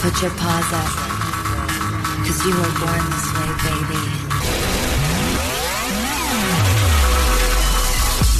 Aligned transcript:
Put 0.00 0.22
your 0.22 0.30
paws 0.30 0.72
up. 0.72 0.90
Cause 2.24 2.46
you 2.46 2.54
were 2.54 2.72
born 2.78 3.02
this 3.10 3.26
way, 3.34 3.50
baby. 3.64 4.28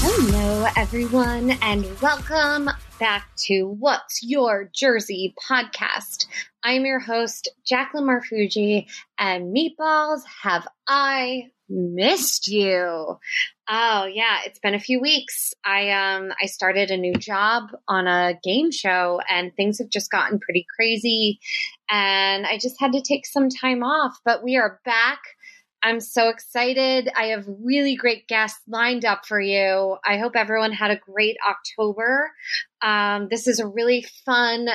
Hello, 0.01 0.67
everyone, 0.77 1.51
and 1.61 1.85
welcome 2.01 2.71
back 3.01 3.29
to 3.47 3.65
What's 3.65 4.23
Your 4.23 4.71
Jersey 4.73 5.35
podcast. 5.51 6.27
I'm 6.63 6.87
your 6.87 7.01
host, 7.01 7.49
Jacqueline 7.67 8.07
Marfuji, 8.07 8.87
and 9.19 9.53
meatballs, 9.53 10.21
have 10.43 10.69
I 10.87 11.51
missed 11.69 12.49
you? 12.49 13.19
Oh 13.69 14.07
yeah, 14.07 14.39
it's 14.47 14.59
been 14.59 14.75
a 14.75 14.81
few 14.81 15.01
weeks. 15.01 15.53
I 15.65 15.91
um 15.91 16.33
I 16.43 16.47
started 16.47 16.91
a 16.91 16.97
new 16.97 17.15
job 17.15 17.65
on 17.87 18.07
a 18.07 18.39
game 18.43 18.71
show 18.71 19.21
and 19.29 19.55
things 19.55 19.79
have 19.79 19.91
just 19.91 20.11
gotten 20.11 20.39
pretty 20.39 20.67
crazy 20.75 21.41
and 21.91 22.47
I 22.47 22.59
just 22.59 22.81
had 22.81 22.93
to 22.93 23.03
take 23.03 23.27
some 23.27 23.49
time 23.49 23.83
off, 23.83 24.19
but 24.25 24.43
we 24.43 24.57
are 24.57 24.81
back. 24.85 25.21
I'm 25.83 26.01
so 26.01 26.29
excited. 26.29 27.09
I 27.17 27.27
have 27.27 27.47
really 27.47 27.95
great 27.95 28.27
guests 28.27 28.61
lined 28.67 29.05
up 29.05 29.27
for 29.27 29.41
you. 29.41 29.97
I 30.05 30.19
hope 30.19 30.35
everyone 30.35 30.73
had 30.73 30.91
a 30.91 30.97
great 30.97 31.37
October. 31.49 32.33
Um, 32.83 33.29
this 33.31 33.47
is 33.47 33.61
a 33.61 33.67
really 33.67 34.05
fun 34.25 34.69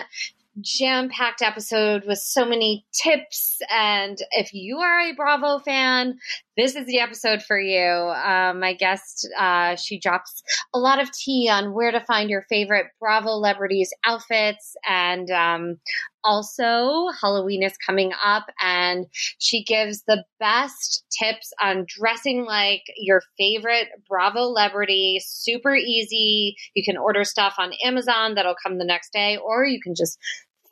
jam 0.61 1.09
packed 1.09 1.41
episode 1.41 2.05
with 2.05 2.19
so 2.19 2.45
many 2.45 2.85
tips. 2.93 3.59
And 3.71 4.17
if 4.31 4.53
you 4.53 4.79
are 4.79 4.99
a 5.01 5.13
Bravo 5.13 5.59
fan, 5.59 6.19
this 6.55 6.75
is 6.75 6.85
the 6.85 6.99
episode 6.99 7.41
for 7.41 7.59
you. 7.59 7.83
Um, 7.83 8.59
my 8.59 8.73
guest, 8.73 9.27
uh, 9.37 9.75
she 9.75 9.99
drops 9.99 10.43
a 10.73 10.79
lot 10.79 11.01
of 11.01 11.11
tea 11.11 11.49
on 11.51 11.73
where 11.73 11.91
to 11.91 11.99
find 12.01 12.29
your 12.29 12.43
favorite 12.43 12.87
Bravo 12.99 13.29
celebrities' 13.29 13.93
outfits. 14.05 14.75
And 14.87 15.31
um, 15.31 15.77
also, 16.23 17.09
Halloween 17.19 17.63
is 17.63 17.73
coming 17.77 18.11
up, 18.23 18.45
and 18.61 19.07
she 19.39 19.63
gives 19.63 20.03
the 20.03 20.23
best 20.39 21.03
tips 21.19 21.51
on 21.61 21.85
dressing 21.87 22.45
like 22.45 22.83
your 22.97 23.21
favorite 23.37 23.87
Bravo 24.07 24.53
celebrity. 24.53 25.19
Super 25.25 25.75
easy. 25.75 26.55
You 26.75 26.83
can 26.83 26.97
order 26.97 27.23
stuff 27.23 27.55
on 27.57 27.73
Amazon 27.83 28.35
that'll 28.35 28.55
come 28.61 28.77
the 28.77 28.85
next 28.85 29.11
day, 29.11 29.37
or 29.37 29.65
you 29.65 29.79
can 29.81 29.95
just 29.95 30.19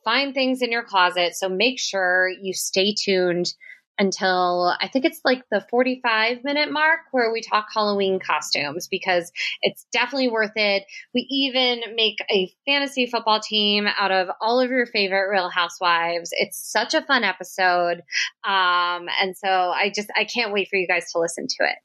find 0.03 0.33
things 0.33 0.61
in 0.61 0.71
your 0.71 0.83
closet. 0.83 1.35
So 1.35 1.49
make 1.49 1.79
sure 1.79 2.29
you 2.41 2.53
stay 2.53 2.93
tuned 2.93 3.53
until 4.01 4.75
I 4.81 4.87
think 4.87 5.05
it's 5.05 5.21
like 5.23 5.43
the 5.51 5.63
45 5.69 6.43
minute 6.43 6.71
mark 6.71 7.01
where 7.11 7.31
we 7.31 7.39
talk 7.39 7.67
Halloween 7.71 8.19
costumes 8.19 8.87
because 8.87 9.31
it's 9.61 9.85
definitely 9.93 10.27
worth 10.27 10.53
it. 10.55 10.85
We 11.13 11.27
even 11.29 11.81
make 11.95 12.17
a 12.31 12.51
fantasy 12.65 13.05
football 13.05 13.39
team 13.39 13.87
out 13.99 14.11
of 14.11 14.29
all 14.41 14.59
of 14.59 14.71
your 14.71 14.87
favorite 14.87 15.29
Real 15.29 15.49
Housewives. 15.49 16.31
It's 16.33 16.57
such 16.57 16.95
a 16.95 17.03
fun 17.03 17.23
episode. 17.23 18.01
Um, 18.43 19.07
and 19.21 19.37
so 19.37 19.47
I 19.47 19.91
just, 19.95 20.09
I 20.17 20.25
can't 20.25 20.51
wait 20.51 20.69
for 20.69 20.77
you 20.77 20.87
guys 20.87 21.11
to 21.11 21.19
listen 21.19 21.45
to 21.45 21.63
it. 21.65 21.77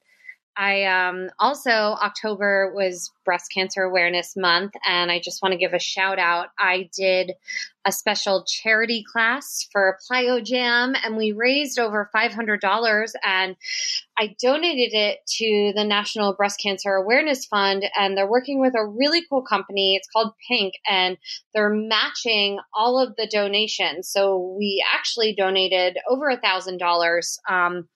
I 0.57 0.85
um, 0.85 1.29
also, 1.37 1.69
October 1.69 2.73
was 2.73 3.11
Breast 3.23 3.51
Cancer 3.53 3.83
Awareness 3.83 4.35
Month, 4.35 4.73
and 4.87 5.11
I 5.11 5.19
just 5.19 5.43
want 5.43 5.51
to 5.51 5.57
give 5.57 5.73
a 5.73 5.79
shout 5.79 6.17
out. 6.17 6.47
I 6.57 6.89
did 6.97 7.33
a 7.85 7.91
special 7.91 8.43
charity 8.43 9.03
class 9.09 9.67
for 9.71 9.99
Plyo 10.09 10.43
Jam, 10.43 10.95
and 11.03 11.15
we 11.15 11.31
raised 11.31 11.77
over 11.77 12.09
$500, 12.13 13.11
and 13.23 13.55
I 14.17 14.35
donated 14.41 14.93
it 14.93 15.19
to 15.37 15.73
the 15.75 15.85
National 15.85 16.33
Breast 16.33 16.59
Cancer 16.59 16.95
Awareness 16.95 17.45
Fund, 17.45 17.85
and 17.95 18.17
they're 18.17 18.29
working 18.29 18.59
with 18.59 18.73
a 18.75 18.83
really 18.85 19.21
cool 19.29 19.43
company. 19.43 19.95
It's 19.95 20.07
called 20.07 20.33
Pink, 20.47 20.73
and 20.89 21.17
they're 21.53 21.69
matching 21.69 22.57
all 22.73 22.99
of 22.99 23.15
the 23.15 23.27
donations. 23.31 24.09
So 24.09 24.55
we 24.57 24.83
actually 24.91 25.35
donated 25.35 25.97
over 26.09 26.29
a 26.29 26.41
$1,000. 26.41 27.37
Um, 27.47 27.87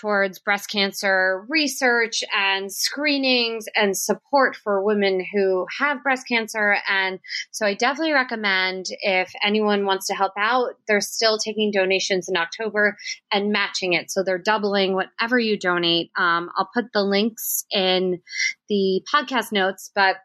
towards 0.00 0.38
breast 0.38 0.70
cancer 0.70 1.44
research 1.48 2.24
and 2.34 2.72
screenings 2.72 3.66
and 3.76 3.96
support 3.96 4.56
for 4.56 4.82
women 4.82 5.24
who 5.32 5.66
have 5.78 6.02
breast 6.02 6.26
cancer. 6.26 6.76
And 6.88 7.18
so 7.50 7.66
I 7.66 7.74
definitely 7.74 8.12
recommend 8.12 8.86
if 9.02 9.30
anyone 9.44 9.84
wants 9.84 10.06
to 10.06 10.14
help 10.14 10.32
out, 10.38 10.70
they're 10.88 11.02
still 11.02 11.38
taking 11.38 11.70
donations 11.70 12.28
in 12.28 12.36
October 12.36 12.96
and 13.30 13.52
matching 13.52 13.92
it. 13.92 14.10
So 14.10 14.22
they're 14.22 14.38
doubling 14.38 14.94
whatever 14.94 15.38
you 15.38 15.58
donate. 15.58 16.10
Um, 16.16 16.50
I'll 16.56 16.70
put 16.72 16.92
the 16.92 17.02
links 17.02 17.64
in 17.70 18.22
the 18.68 19.02
podcast 19.12 19.52
notes, 19.52 19.90
but 19.94 20.16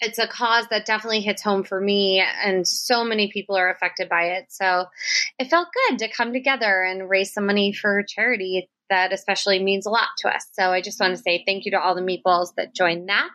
it's 0.00 0.18
a 0.18 0.28
cause 0.28 0.66
that 0.70 0.86
definitely 0.86 1.22
hits 1.22 1.42
home 1.42 1.64
for 1.64 1.80
me 1.80 2.22
and 2.44 2.68
so 2.68 3.02
many 3.02 3.32
people 3.32 3.56
are 3.56 3.68
affected 3.68 4.08
by 4.08 4.26
it 4.26 4.46
so 4.48 4.84
it 5.40 5.50
felt 5.50 5.66
good 5.88 5.98
to 5.98 6.08
come 6.08 6.32
together 6.32 6.84
and 6.84 7.10
raise 7.10 7.32
some 7.32 7.46
money 7.46 7.72
for 7.72 8.04
charity 8.06 8.68
that 8.90 9.12
especially 9.12 9.62
means 9.62 9.86
a 9.86 9.90
lot 9.90 10.08
to 10.18 10.28
us. 10.28 10.46
So 10.52 10.70
I 10.72 10.80
just 10.80 11.00
want 11.00 11.16
to 11.16 11.22
say 11.22 11.42
thank 11.46 11.64
you 11.64 11.70
to 11.72 11.80
all 11.80 11.94
the 11.94 12.00
meatballs 12.00 12.54
that 12.56 12.74
joined 12.74 13.08
that. 13.08 13.28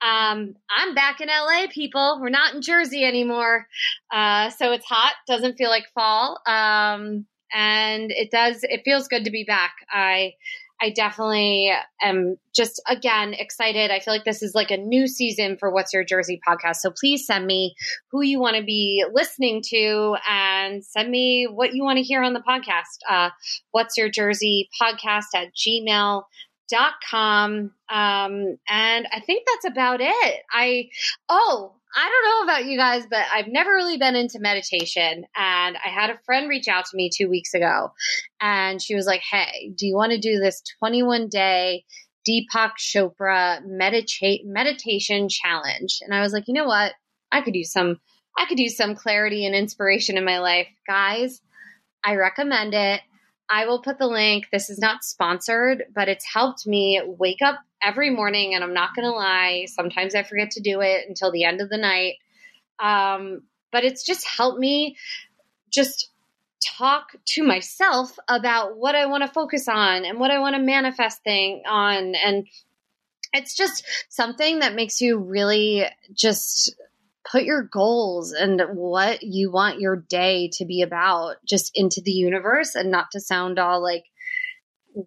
Um, 0.00 0.56
I'm 0.70 0.94
back 0.94 1.20
in 1.20 1.28
LA, 1.28 1.66
people. 1.70 2.18
We're 2.20 2.28
not 2.28 2.54
in 2.54 2.62
Jersey 2.62 3.04
anymore. 3.04 3.66
Uh, 4.12 4.50
so 4.50 4.72
it's 4.72 4.86
hot, 4.86 5.14
doesn't 5.26 5.56
feel 5.56 5.70
like 5.70 5.84
fall. 5.94 6.40
Um, 6.46 7.26
and 7.52 8.10
it 8.10 8.30
does, 8.30 8.60
it 8.62 8.82
feels 8.84 9.08
good 9.08 9.24
to 9.24 9.30
be 9.30 9.44
back. 9.44 9.74
I, 9.90 10.34
I 10.80 10.90
definitely 10.90 11.72
am 12.02 12.36
just 12.54 12.82
again 12.88 13.34
excited. 13.34 13.90
I 13.90 14.00
feel 14.00 14.12
like 14.12 14.24
this 14.24 14.42
is 14.42 14.54
like 14.54 14.70
a 14.70 14.76
new 14.76 15.06
season 15.06 15.56
for 15.58 15.70
What's 15.70 15.92
Your 15.92 16.04
Jersey 16.04 16.40
podcast. 16.46 16.76
So 16.76 16.90
please 16.90 17.26
send 17.26 17.46
me 17.46 17.74
who 18.10 18.22
you 18.22 18.38
want 18.40 18.56
to 18.56 18.62
be 18.62 19.04
listening 19.12 19.62
to 19.70 20.16
and 20.28 20.84
send 20.84 21.10
me 21.10 21.46
what 21.50 21.74
you 21.74 21.82
want 21.82 21.96
to 21.96 22.02
hear 22.02 22.22
on 22.22 22.34
the 22.34 22.42
podcast. 22.46 22.98
Uh, 23.08 23.30
What's 23.70 23.96
Your 23.96 24.10
Jersey 24.10 24.68
podcast 24.80 25.26
at 25.34 25.48
gmail 25.54 26.24
dot 26.68 26.94
com 27.08 27.70
um 27.90 28.58
and 28.68 29.06
i 29.12 29.20
think 29.24 29.46
that's 29.46 29.66
about 29.66 30.00
it 30.00 30.42
i 30.50 30.88
oh 31.28 31.72
I 31.98 32.10
don't 32.10 32.46
know 32.46 32.52
about 32.52 32.66
you 32.66 32.76
guys, 32.76 33.06
but 33.08 33.24
I've 33.32 33.48
never 33.48 33.70
really 33.70 33.96
been 33.96 34.16
into 34.16 34.38
meditation. 34.38 35.24
And 35.34 35.76
I 35.82 35.88
had 35.88 36.10
a 36.10 36.18
friend 36.26 36.46
reach 36.46 36.68
out 36.68 36.84
to 36.84 36.96
me 36.96 37.10
two 37.12 37.30
weeks 37.30 37.54
ago 37.54 37.90
and 38.38 38.82
she 38.82 38.94
was 38.94 39.06
like, 39.06 39.22
Hey, 39.30 39.72
do 39.74 39.86
you 39.86 39.94
want 39.94 40.12
to 40.12 40.18
do 40.18 40.38
this 40.38 40.62
21 40.78 41.28
day 41.30 41.84
Deepak 42.28 42.72
Chopra 42.78 43.64
medita- 43.66 44.44
meditation 44.44 45.28
challenge? 45.30 46.00
And 46.02 46.14
I 46.14 46.20
was 46.20 46.34
like, 46.34 46.44
you 46.48 46.54
know 46.54 46.66
what? 46.66 46.92
I 47.32 47.40
could 47.40 47.54
use 47.54 47.72
some, 47.72 47.98
I 48.36 48.44
could 48.44 48.58
use 48.58 48.76
some 48.76 48.94
clarity 48.94 49.46
and 49.46 49.54
inspiration 49.54 50.18
in 50.18 50.24
my 50.24 50.38
life. 50.40 50.68
Guys, 50.86 51.40
I 52.04 52.16
recommend 52.16 52.74
it. 52.74 53.00
I 53.48 53.66
will 53.66 53.80
put 53.80 53.98
the 53.98 54.06
link. 54.06 54.48
This 54.50 54.70
is 54.70 54.78
not 54.78 55.04
sponsored, 55.04 55.84
but 55.94 56.08
it's 56.08 56.24
helped 56.24 56.66
me 56.66 57.00
wake 57.04 57.42
up 57.42 57.60
every 57.82 58.10
morning. 58.10 58.54
And 58.54 58.64
I'm 58.64 58.74
not 58.74 58.94
going 58.94 59.04
to 59.04 59.12
lie, 59.12 59.66
sometimes 59.68 60.14
I 60.14 60.22
forget 60.22 60.52
to 60.52 60.60
do 60.60 60.80
it 60.80 61.08
until 61.08 61.30
the 61.30 61.44
end 61.44 61.60
of 61.60 61.68
the 61.68 61.78
night. 61.78 62.14
Um, 62.78 63.42
but 63.70 63.84
it's 63.84 64.04
just 64.04 64.26
helped 64.26 64.58
me 64.58 64.96
just 65.70 66.10
talk 66.64 67.14
to 67.24 67.42
myself 67.42 68.16
about 68.28 68.76
what 68.76 68.94
I 68.94 69.06
want 69.06 69.22
to 69.22 69.28
focus 69.28 69.68
on 69.68 70.04
and 70.04 70.18
what 70.18 70.30
I 70.30 70.38
want 70.38 70.56
to 70.56 70.62
manifest 70.62 71.22
thing 71.22 71.62
on. 71.68 72.14
And 72.14 72.46
it's 73.32 73.54
just 73.54 73.84
something 74.08 74.60
that 74.60 74.74
makes 74.74 75.00
you 75.00 75.18
really 75.18 75.84
just 76.12 76.74
put 77.30 77.44
your 77.44 77.62
goals 77.62 78.32
and 78.32 78.62
what 78.74 79.22
you 79.22 79.50
want 79.50 79.80
your 79.80 79.96
day 79.96 80.50
to 80.54 80.64
be 80.64 80.82
about 80.82 81.36
just 81.46 81.72
into 81.74 82.00
the 82.00 82.12
universe 82.12 82.74
and 82.74 82.90
not 82.90 83.06
to 83.12 83.20
sound 83.20 83.58
all 83.58 83.82
like 83.82 84.04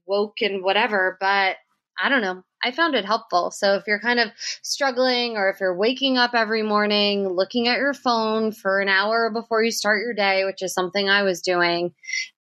woke 0.06 0.41
and 0.41 0.63
whatever, 0.63 1.18
but 1.19 1.57
I 2.02 2.09
don't 2.09 2.22
know. 2.22 2.44
I 2.63 2.72
found 2.72 2.96
it 2.96 3.06
helpful. 3.06 3.52
So 3.52 3.75
if 3.75 3.84
you're 3.88 4.00
kind 4.02 4.19
of 4.19 4.30
struggling 4.63 5.38
or 5.38 5.50
if 5.50 5.59
you're 5.59 5.78
waking 5.78 6.18
up 6.18 6.31
every 6.34 6.63
morning 6.63 7.28
looking 7.28 7.68
at 7.68 7.78
your 7.78 7.94
phone 7.94 8.51
for 8.51 8.80
an 8.80 8.90
hour 8.90 9.31
before 9.33 9.63
you 9.63 9.71
start 9.71 10.01
your 10.01 10.13
day, 10.13 10.45
which 10.45 10.62
is 10.62 10.74
something 10.74 11.10
I 11.10 11.24
was 11.24 11.42
doing, 11.42 11.94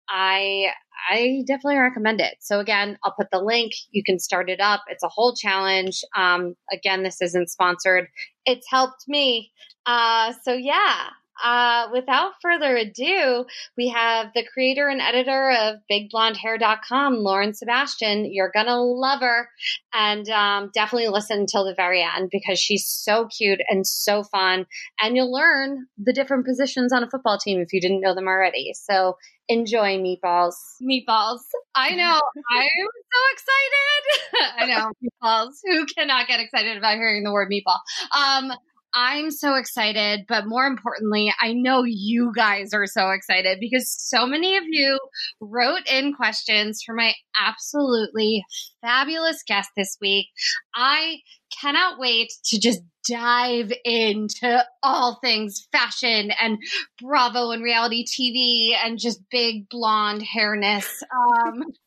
I 0.10 0.72
I 1.10 1.44
definitely 1.48 1.78
recommend 1.78 2.20
it. 2.20 2.36
So 2.40 2.60
again, 2.60 2.98
I'll 3.04 3.14
put 3.14 3.30
the 3.32 3.40
link. 3.40 3.74
You 3.92 4.04
can 4.04 4.20
start 4.20 4.50
it 4.50 4.60
up. 4.60 4.84
It's 4.90 5.04
a 5.04 5.10
whole 5.10 5.36
challenge. 5.36 6.02
Um, 6.16 6.56
again, 6.72 7.04
this 7.04 7.22
isn't 7.22 7.50
sponsored. 7.50 8.08
It's 8.48 8.66
helped 8.70 9.08
me. 9.08 9.52
Uh, 9.86 10.34
so 10.44 10.54
yeah, 10.54 11.10
uh, 11.44 11.90
without 11.92 12.32
further 12.42 12.76
ado, 12.78 13.46
we 13.78 13.90
have 13.90 14.32
the 14.34 14.46
creator 14.52 14.88
and 14.88 15.02
editor 15.02 15.52
of 15.52 15.76
BigBlondeHair.com, 15.92 17.16
Lauren 17.16 17.54
Sebastian. 17.54 18.26
You're 18.32 18.52
gonna 18.54 18.82
love 18.82 19.20
her, 19.20 19.50
and 19.94 20.28
um, 20.30 20.72
definitely 20.74 21.10
listen 21.10 21.42
until 21.42 21.66
the 21.66 21.76
very 21.76 22.02
end 22.02 22.30
because 22.32 22.58
she's 22.58 22.88
so 22.88 23.28
cute 23.28 23.60
and 23.70 23.86
so 23.86 24.24
fun, 24.24 24.66
and 25.02 25.16
you'll 25.16 25.32
learn 25.32 25.88
the 25.98 26.14
different 26.14 26.46
positions 26.46 26.92
on 26.92 27.04
a 27.04 27.10
football 27.10 27.38
team 27.38 27.60
if 27.60 27.74
you 27.74 27.82
didn't 27.82 28.02
know 28.02 28.16
them 28.16 28.28
already. 28.28 28.74
So 28.74 29.18
enjoy 29.50 29.98
meatballs. 29.98 30.56
Meatballs. 30.82 31.42
I 31.76 31.96
know. 31.96 32.20
I'm 32.52 32.68
so 33.14 33.22
excited. 33.34 34.54
I 34.58 34.66
know 34.66 34.92
meatballs. 35.04 35.54
Who 35.66 35.86
cannot 35.86 36.28
get 36.28 36.40
excited 36.40 36.78
about 36.78 36.96
hearing 36.96 37.24
the 37.24 37.32
word 37.32 37.50
meatball? 37.52 37.80
Um, 38.18 38.52
I'm 38.94 39.32
so 39.32 39.56
excited, 39.56 40.26
but 40.28 40.48
more 40.48 40.66
importantly, 40.66 41.32
I 41.40 41.54
know 41.54 41.84
you 41.86 42.32
guys 42.36 42.74
are 42.74 42.88
so 42.88 43.12
excited 43.12 43.60
because 43.60 43.90
so 43.90 44.26
many 44.26 44.58
of 44.58 44.64
you 44.68 44.98
wrote 45.40 45.88
in 45.92 46.14
questions 46.14 46.82
for 46.86 46.96
my 46.96 47.14
absolutely 47.40 48.44
fabulous 48.82 49.44
guest 49.48 49.70
this 49.76 49.98
week. 50.02 50.28
I 50.74 51.18
cannot 51.62 52.00
wait 52.00 52.30
to 52.46 52.60
just 52.60 52.82
dive 53.10 53.72
into 53.86 54.66
all 54.84 55.20
things 55.22 55.68
fashion 55.72 56.32
and 56.42 56.58
Bravo 57.02 57.52
and 57.52 57.64
reality 57.64 58.06
TV 58.06 58.74
and 58.84 59.00
just 59.00 59.22
big 59.30 59.70
blonde 59.70 60.24
hairness. 60.24 61.04
Um, 61.12 61.64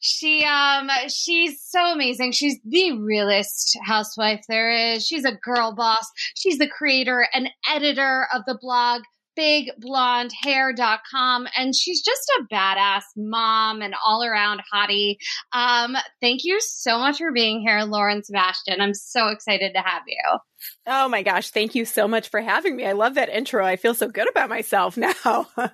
she 0.00 0.44
um 0.44 0.88
she's 1.08 1.62
so 1.62 1.92
amazing. 1.92 2.32
She's 2.32 2.58
the 2.64 2.92
realest 2.92 3.78
housewife 3.84 4.44
there 4.48 4.70
is. 4.70 5.06
She's 5.06 5.24
a 5.24 5.36
girl 5.42 5.74
boss. 5.74 6.06
She's 6.34 6.58
the 6.58 6.68
creator 6.68 7.26
and 7.32 7.48
editor 7.68 8.26
of 8.32 8.42
the 8.46 8.58
blog 8.60 9.02
bigblondehair.com 9.38 11.46
and 11.56 11.74
she's 11.74 12.02
just 12.02 12.30
a 12.38 12.42
badass 12.52 13.02
mom 13.16 13.80
and 13.82 13.94
all 14.04 14.22
around 14.24 14.60
hottie. 14.72 15.16
Um, 15.52 15.96
thank 16.20 16.44
you 16.44 16.60
so 16.60 16.98
much 16.98 17.18
for 17.18 17.32
being 17.32 17.60
here, 17.60 17.82
Lauren 17.82 18.24
Sebastian. 18.24 18.80
I'm 18.80 18.94
so 18.94 19.28
excited 19.28 19.74
to 19.74 19.80
have 19.80 20.02
you. 20.06 20.38
Oh 20.86 21.08
my 21.08 21.22
gosh, 21.22 21.50
thank 21.50 21.76
you 21.76 21.84
so 21.84 22.08
much 22.08 22.30
for 22.30 22.40
having 22.40 22.74
me. 22.74 22.86
I 22.86 22.92
love 22.92 23.14
that 23.14 23.28
intro. 23.28 23.64
I 23.64 23.76
feel 23.76 23.94
so 23.94 24.08
good 24.08 24.28
about 24.28 24.48
myself 24.48 24.96
now. 24.96 25.14
uh, 25.56 25.68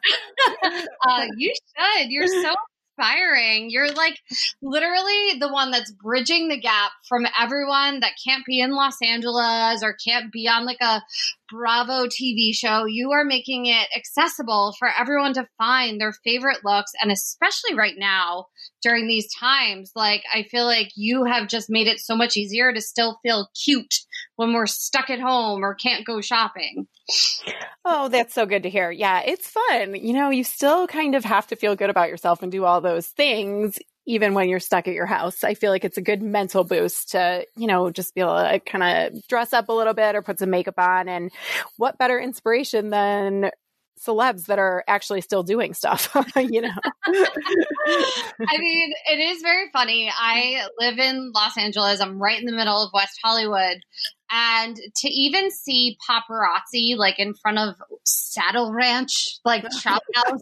you 1.36 1.54
should. 1.54 2.10
You're 2.10 2.28
so 2.28 2.54
inspiring. 2.96 3.70
You're 3.70 3.92
like 3.92 4.18
literally 4.62 5.38
the 5.38 5.48
one 5.48 5.70
that's 5.70 5.90
bridging 5.90 6.48
the 6.48 6.60
gap 6.60 6.92
from 7.08 7.26
everyone 7.40 8.00
that 8.00 8.12
can't 8.24 8.44
be 8.44 8.60
in 8.60 8.72
Los 8.72 8.96
Angeles 9.02 9.82
or 9.82 9.96
can't 10.04 10.32
be 10.32 10.48
on 10.48 10.64
like 10.64 10.80
a 10.80 11.02
Bravo 11.50 12.06
TV 12.06 12.54
show. 12.54 12.84
You 12.86 13.12
are 13.12 13.24
making 13.24 13.66
it 13.66 13.88
accessible 13.96 14.74
for 14.78 14.88
everyone 14.98 15.34
to 15.34 15.48
find 15.58 16.00
their 16.00 16.12
favorite 16.24 16.64
looks. 16.64 16.92
And 17.00 17.12
especially 17.12 17.74
right 17.74 17.94
now 17.96 18.46
during 18.82 19.06
these 19.06 19.32
times, 19.34 19.92
like 19.94 20.22
I 20.32 20.44
feel 20.44 20.64
like 20.64 20.90
you 20.96 21.24
have 21.24 21.48
just 21.48 21.70
made 21.70 21.86
it 21.86 22.00
so 22.00 22.16
much 22.16 22.36
easier 22.36 22.72
to 22.72 22.80
still 22.80 23.18
feel 23.22 23.48
cute 23.64 23.94
when 24.36 24.52
we're 24.52 24.66
stuck 24.66 25.10
at 25.10 25.20
home 25.20 25.64
or 25.64 25.74
can't 25.74 26.04
go 26.04 26.20
shopping. 26.20 26.86
Oh, 27.84 28.08
that's 28.08 28.34
so 28.34 28.46
good 28.46 28.64
to 28.64 28.70
hear. 28.70 28.90
Yeah, 28.90 29.22
it's 29.24 29.48
fun. 29.48 29.94
You 29.94 30.12
know, 30.12 30.30
you 30.30 30.44
still 30.44 30.86
kind 30.86 31.14
of 31.14 31.24
have 31.24 31.46
to 31.48 31.56
feel 31.56 31.76
good 31.76 31.90
about 31.90 32.08
yourself 32.08 32.42
and 32.42 32.50
do 32.50 32.64
all 32.64 32.80
those 32.80 33.06
things 33.06 33.78
even 34.06 34.34
when 34.34 34.48
you're 34.48 34.60
stuck 34.60 34.86
at 34.86 34.94
your 34.94 35.06
house. 35.06 35.44
I 35.44 35.54
feel 35.54 35.70
like 35.70 35.84
it's 35.84 35.96
a 35.96 36.02
good 36.02 36.22
mental 36.22 36.64
boost 36.64 37.12
to, 37.12 37.46
you 37.56 37.66
know, 37.66 37.90
just 37.90 38.14
be 38.14 38.20
able 38.20 38.36
to 38.36 38.60
kind 38.60 39.14
of 39.14 39.26
dress 39.28 39.52
up 39.52 39.68
a 39.68 39.72
little 39.72 39.94
bit 39.94 40.14
or 40.14 40.22
put 40.22 40.38
some 40.38 40.50
makeup 40.50 40.78
on. 40.78 41.08
And 41.08 41.30
what 41.76 41.98
better 41.98 42.18
inspiration 42.18 42.90
than 42.90 43.50
celebs 44.04 44.46
that 44.46 44.58
are 44.58 44.84
actually 44.86 45.20
still 45.20 45.42
doing 45.42 45.72
stuff, 45.72 46.14
you 46.36 46.60
know. 46.60 46.74
I 47.06 48.58
mean, 48.58 48.92
it 49.10 49.18
is 49.18 49.42
very 49.42 49.70
funny. 49.72 50.10
I 50.12 50.66
live 50.78 50.98
in 50.98 51.32
Los 51.34 51.56
Angeles. 51.56 52.00
I'm 52.00 52.20
right 52.20 52.38
in 52.38 52.46
the 52.46 52.56
middle 52.56 52.82
of 52.82 52.90
West 52.92 53.18
Hollywood. 53.22 53.78
And 54.36 54.76
to 54.96 55.08
even 55.08 55.52
see 55.52 55.96
paparazzi 56.10 56.96
like 56.96 57.20
in 57.20 57.34
front 57.34 57.58
of 57.58 57.76
Saddle 58.04 58.72
Ranch, 58.72 59.38
like 59.44 59.64
Chop 59.80 60.02
House, 60.12 60.40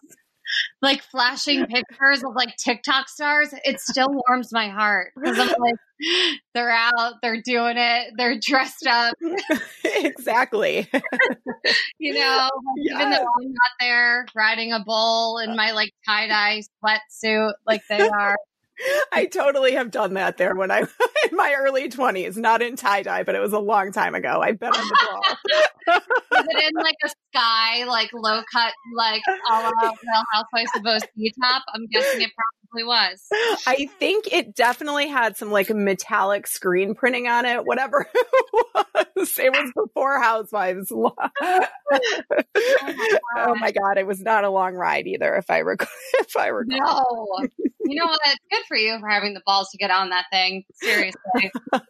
like 0.80 1.02
flashing 1.02 1.66
pictures 1.66 2.24
of 2.24 2.34
like 2.34 2.56
TikTok 2.56 3.10
stars, 3.10 3.52
it 3.64 3.80
still 3.80 4.08
warms 4.08 4.50
my 4.50 4.70
heart 4.70 5.12
because 5.14 5.38
I'm 5.38 5.48
like, 5.48 5.74
they're 6.54 6.70
out, 6.70 7.16
they're 7.20 7.42
doing 7.42 7.76
it, 7.76 8.14
they're 8.16 8.38
dressed 8.40 8.86
up. 8.86 9.14
exactly. 9.84 10.88
you 11.98 12.14
know, 12.14 12.48
even 12.86 13.10
though 13.10 13.16
I'm 13.16 13.52
not 13.52 13.72
there 13.78 14.24
riding 14.34 14.72
a 14.72 14.80
bull 14.80 15.36
in 15.36 15.54
my 15.54 15.72
like 15.72 15.90
tie 16.06 16.28
dye 16.28 16.62
sweatsuit 16.82 17.52
like 17.66 17.82
they 17.90 18.08
are. 18.08 18.36
I 19.12 19.26
totally 19.26 19.72
have 19.72 19.90
done 19.90 20.14
that 20.14 20.36
there 20.36 20.54
when 20.54 20.70
I 20.70 20.80
in 21.30 21.36
my 21.36 21.54
early 21.58 21.88
twenties, 21.88 22.36
not 22.36 22.62
in 22.62 22.76
tie 22.76 23.02
dye, 23.02 23.22
but 23.22 23.34
it 23.34 23.40
was 23.40 23.52
a 23.52 23.58
long 23.58 23.92
time 23.92 24.14
ago. 24.14 24.40
I've 24.42 24.58
been 24.58 24.70
on 24.70 24.88
the 24.88 24.98
ball. 25.06 26.00
was 26.32 26.46
it 26.48 26.64
in 26.64 26.82
like 26.82 26.96
a 27.04 27.08
sky, 27.08 27.84
like 27.84 28.10
low 28.12 28.42
cut, 28.52 28.72
like 28.96 29.22
a 29.28 29.52
la 29.52 29.70
Real 29.80 30.22
Housewives 30.32 30.70
of 30.76 30.86
OC 30.86 31.08
top? 31.40 31.62
I'm 31.74 31.86
guessing 31.86 32.22
it 32.22 32.30
probably 32.34 32.84
was. 32.84 33.20
I 33.66 33.88
think 33.98 34.32
it 34.32 34.54
definitely 34.54 35.08
had 35.08 35.36
some 35.36 35.50
like 35.50 35.70
metallic 35.70 36.46
screen 36.46 36.94
printing 36.94 37.28
on 37.28 37.44
it, 37.44 37.64
whatever 37.64 38.06
it 38.14 38.26
was. 38.74 39.38
It 39.38 39.52
was 39.52 39.72
before 39.74 40.20
Housewives. 40.20 40.90
oh, 40.92 41.12
my 41.36 41.68
oh 43.36 43.54
my 43.56 43.72
god, 43.72 43.98
it 43.98 44.06
was 44.06 44.20
not 44.20 44.44
a 44.44 44.50
long 44.50 44.74
ride 44.74 45.06
either. 45.06 45.34
If 45.36 45.50
I 45.50 45.58
recall, 45.58 45.88
if 46.20 46.36
I 46.36 46.48
recall. 46.48 47.38
No, 47.40 47.48
you 47.86 48.00
know 48.00 48.06
what? 48.06 48.20
It's 48.26 48.44
good 48.50 48.62
for 48.68 48.76
you 48.76 48.98
for 49.00 49.08
having 49.08 49.34
the 49.34 49.42
balls 49.44 49.68
to 49.70 49.78
get 49.78 49.90
on 49.90 50.10
that 50.10 50.26
thing. 50.30 50.64
Seriously. 50.74 51.50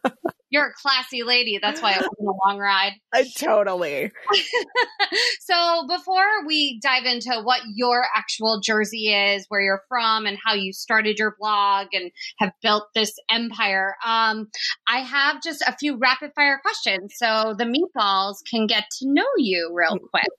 You're 0.53 0.67
a 0.67 0.73
classy 0.79 1.23
lady. 1.23 1.57
That's 1.59 1.81
why 1.81 1.93
it 1.93 1.97
wasn't 1.97 2.27
a 2.27 2.47
long 2.47 2.59
ride. 2.59 2.91
Uh, 3.11 3.23
totally. 3.39 4.11
so, 5.39 5.87
before 5.87 6.45
we 6.45 6.79
dive 6.79 7.05
into 7.05 7.41
what 7.41 7.61
your 7.73 8.05
actual 8.15 8.61
Jersey 8.63 9.11
is, 9.11 9.47
where 9.49 9.61
you're 9.61 9.81
from, 9.89 10.27
and 10.27 10.37
how 10.45 10.53
you 10.53 10.71
started 10.71 11.17
your 11.17 11.35
blog 11.39 11.87
and 11.93 12.11
have 12.37 12.51
built 12.61 12.83
this 12.93 13.15
empire, 13.31 13.95
um, 14.05 14.47
I 14.87 14.99
have 14.99 15.41
just 15.41 15.63
a 15.63 15.75
few 15.75 15.97
rapid 15.97 16.33
fire 16.35 16.59
questions 16.61 17.15
so 17.17 17.55
the 17.57 17.65
meatballs 17.65 18.35
can 18.47 18.67
get 18.67 18.83
to 18.99 19.11
know 19.11 19.25
you 19.37 19.71
real 19.73 19.97
quick. 19.97 20.29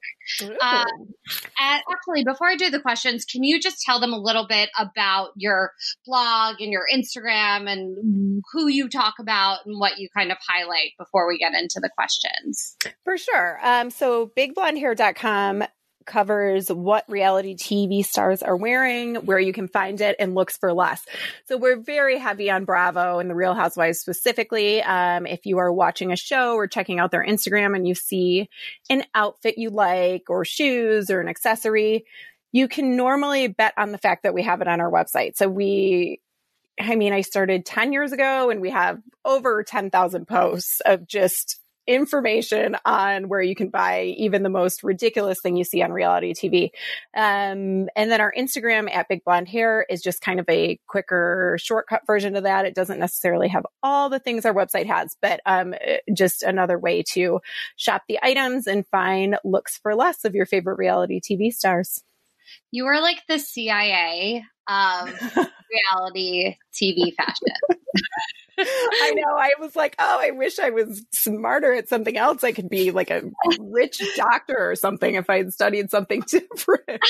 Um, 0.41 0.87
and 1.59 1.83
actually, 1.91 2.25
before 2.25 2.49
I 2.49 2.57
do 2.57 2.71
the 2.71 2.81
questions, 2.81 3.25
can 3.25 3.45
you 3.45 3.61
just 3.61 3.83
tell 3.83 4.01
them 4.01 4.13
a 4.13 4.19
little 4.19 4.47
bit 4.47 4.71
about 4.79 5.31
your 5.37 5.73
blog 6.07 6.61
and 6.61 6.73
your 6.73 6.85
Instagram 6.93 7.71
and 7.71 8.43
who 8.53 8.69
you 8.69 8.89
talk 8.89 9.15
about 9.21 9.67
and 9.67 9.79
what 9.79 9.99
you 9.99 10.09
kind 10.17 10.33
of 10.33 10.39
highlight 10.47 10.93
before 10.99 11.29
we 11.29 11.39
get 11.39 11.55
into 11.55 11.81
the 11.81 11.91
questions? 11.97 12.77
For 13.05 13.17
sure. 13.17 13.59
Um, 13.63 13.91
so, 13.91 14.31
bigblondehair.com 14.37 15.65
covers 16.07 16.69
what 16.69 17.05
reality 17.09 17.55
TV 17.55 18.05
stars 18.05 18.43
are 18.43 18.57
wearing, 18.57 19.17
where 19.17 19.39
you 19.39 19.53
can 19.53 19.69
find 19.69 20.01
it, 20.01 20.17
and 20.19 20.35
looks 20.35 20.57
for 20.57 20.73
less. 20.73 21.05
So 21.47 21.57
we're 21.57 21.81
very 21.81 22.19
heavy 22.19 22.51
on 22.51 22.65
Bravo 22.65 23.19
and 23.19 23.29
the 23.29 23.35
Real 23.35 23.55
Housewives 23.55 23.99
specifically. 23.99 24.83
Um, 24.83 25.27
if 25.27 25.47
you 25.47 25.59
are 25.59 25.73
watching 25.73 26.13
a 26.13 26.17
show 26.17 26.55
or 26.55 26.67
checking 26.67 26.99
out 26.99 27.11
their 27.11 27.25
Instagram 27.25 27.75
and 27.77 27.87
you 27.87 27.95
see 27.95 28.49
an 28.91 29.05
outfit 29.15 29.59
you 29.59 29.71
like, 29.71 30.29
or 30.29 30.45
shoes, 30.45 31.11
or 31.11 31.21
an 31.21 31.29
accessory, 31.29 32.05
you 32.53 32.69
can 32.69 32.97
normally 32.97 33.49
bet 33.49 33.75
on 33.77 33.93
the 33.93 33.99
fact 33.99 34.23
that 34.23 34.35
we 34.35 34.43
have 34.43 34.61
it 34.61 34.69
on 34.69 34.81
our 34.81 34.91
website. 34.91 35.37
So 35.37 35.49
we 35.49 36.21
I 36.81 36.97
mean, 36.97 37.13
I 37.13 37.21
started 37.21 37.65
10 37.65 37.93
years 37.93 38.13
ago 38.13 38.51
and 38.51 38.61
we 38.61 38.71
have 38.71 39.01
over 39.25 39.63
10,000 39.63 40.27
posts 40.27 40.81
of 40.85 41.07
just 41.07 41.61
information 41.87 42.77
on 42.85 43.29
where 43.29 43.43
you 43.43 43.55
can 43.55 43.69
buy 43.69 44.15
even 44.17 44.43
the 44.43 44.49
most 44.49 44.83
ridiculous 44.83 45.41
thing 45.41 45.57
you 45.57 45.65
see 45.65 45.83
on 45.83 45.93
reality 45.93 46.33
TV. 46.33 46.71
Um, 47.17 47.89
and 47.97 48.11
then 48.11 48.21
our 48.21 48.33
Instagram 48.37 48.91
at 48.91 49.09
Big 49.09 49.25
Blonde 49.25 49.49
Hair 49.49 49.87
is 49.91 50.03
just 50.03 50.21
kind 50.21 50.41
of 50.41 50.47
a 50.49 50.79
quicker 50.87 51.57
shortcut 51.61 52.03
version 52.07 52.37
of 52.37 52.45
that. 52.45 52.67
It 52.67 52.75
doesn't 52.75 52.99
necessarily 52.99 53.49
have 53.49 53.67
all 53.83 54.09
the 54.09 54.19
things 54.19 54.45
our 54.45 54.55
website 54.55 54.87
has, 54.87 55.17
but 55.21 55.41
um, 55.47 55.75
just 56.13 56.43
another 56.43 56.79
way 56.79 57.03
to 57.13 57.41
shop 57.77 58.03
the 58.09 58.19
items 58.23 58.67
and 58.67 58.87
find 58.89 59.37
looks 59.45 59.79
for 59.79 59.95
less 59.95 60.25
of 60.25 60.35
your 60.35 60.47
favorite 60.47 60.79
reality 60.79 61.21
TV 61.21 61.53
stars. 61.53 62.03
You 62.71 62.87
are 62.87 63.01
like 63.01 63.23
the 63.29 63.39
CIA 63.39 64.45
of 64.69 65.09
reality 65.97 66.57
TV 66.73 67.15
fashion. 67.15 67.55
I 68.59 69.13
know. 69.15 69.37
I 69.37 69.53
was 69.61 69.75
like, 69.77 69.95
oh, 69.99 70.19
I 70.21 70.31
wish 70.31 70.59
I 70.59 70.71
was 70.71 71.05
smarter 71.13 71.73
at 71.75 71.89
something 71.89 72.17
else. 72.17 72.45
I 72.45 72.53
could 72.53 72.69
be 72.69 72.91
like 72.91 73.11
a 73.11 73.23
rich 73.59 74.01
doctor 74.17 74.57
or 74.59 74.77
something 74.77 75.15
if 75.15 75.29
I 75.29 75.39
had 75.39 75.53
studied 75.53 75.91
something 75.91 76.23
different. 76.29 77.01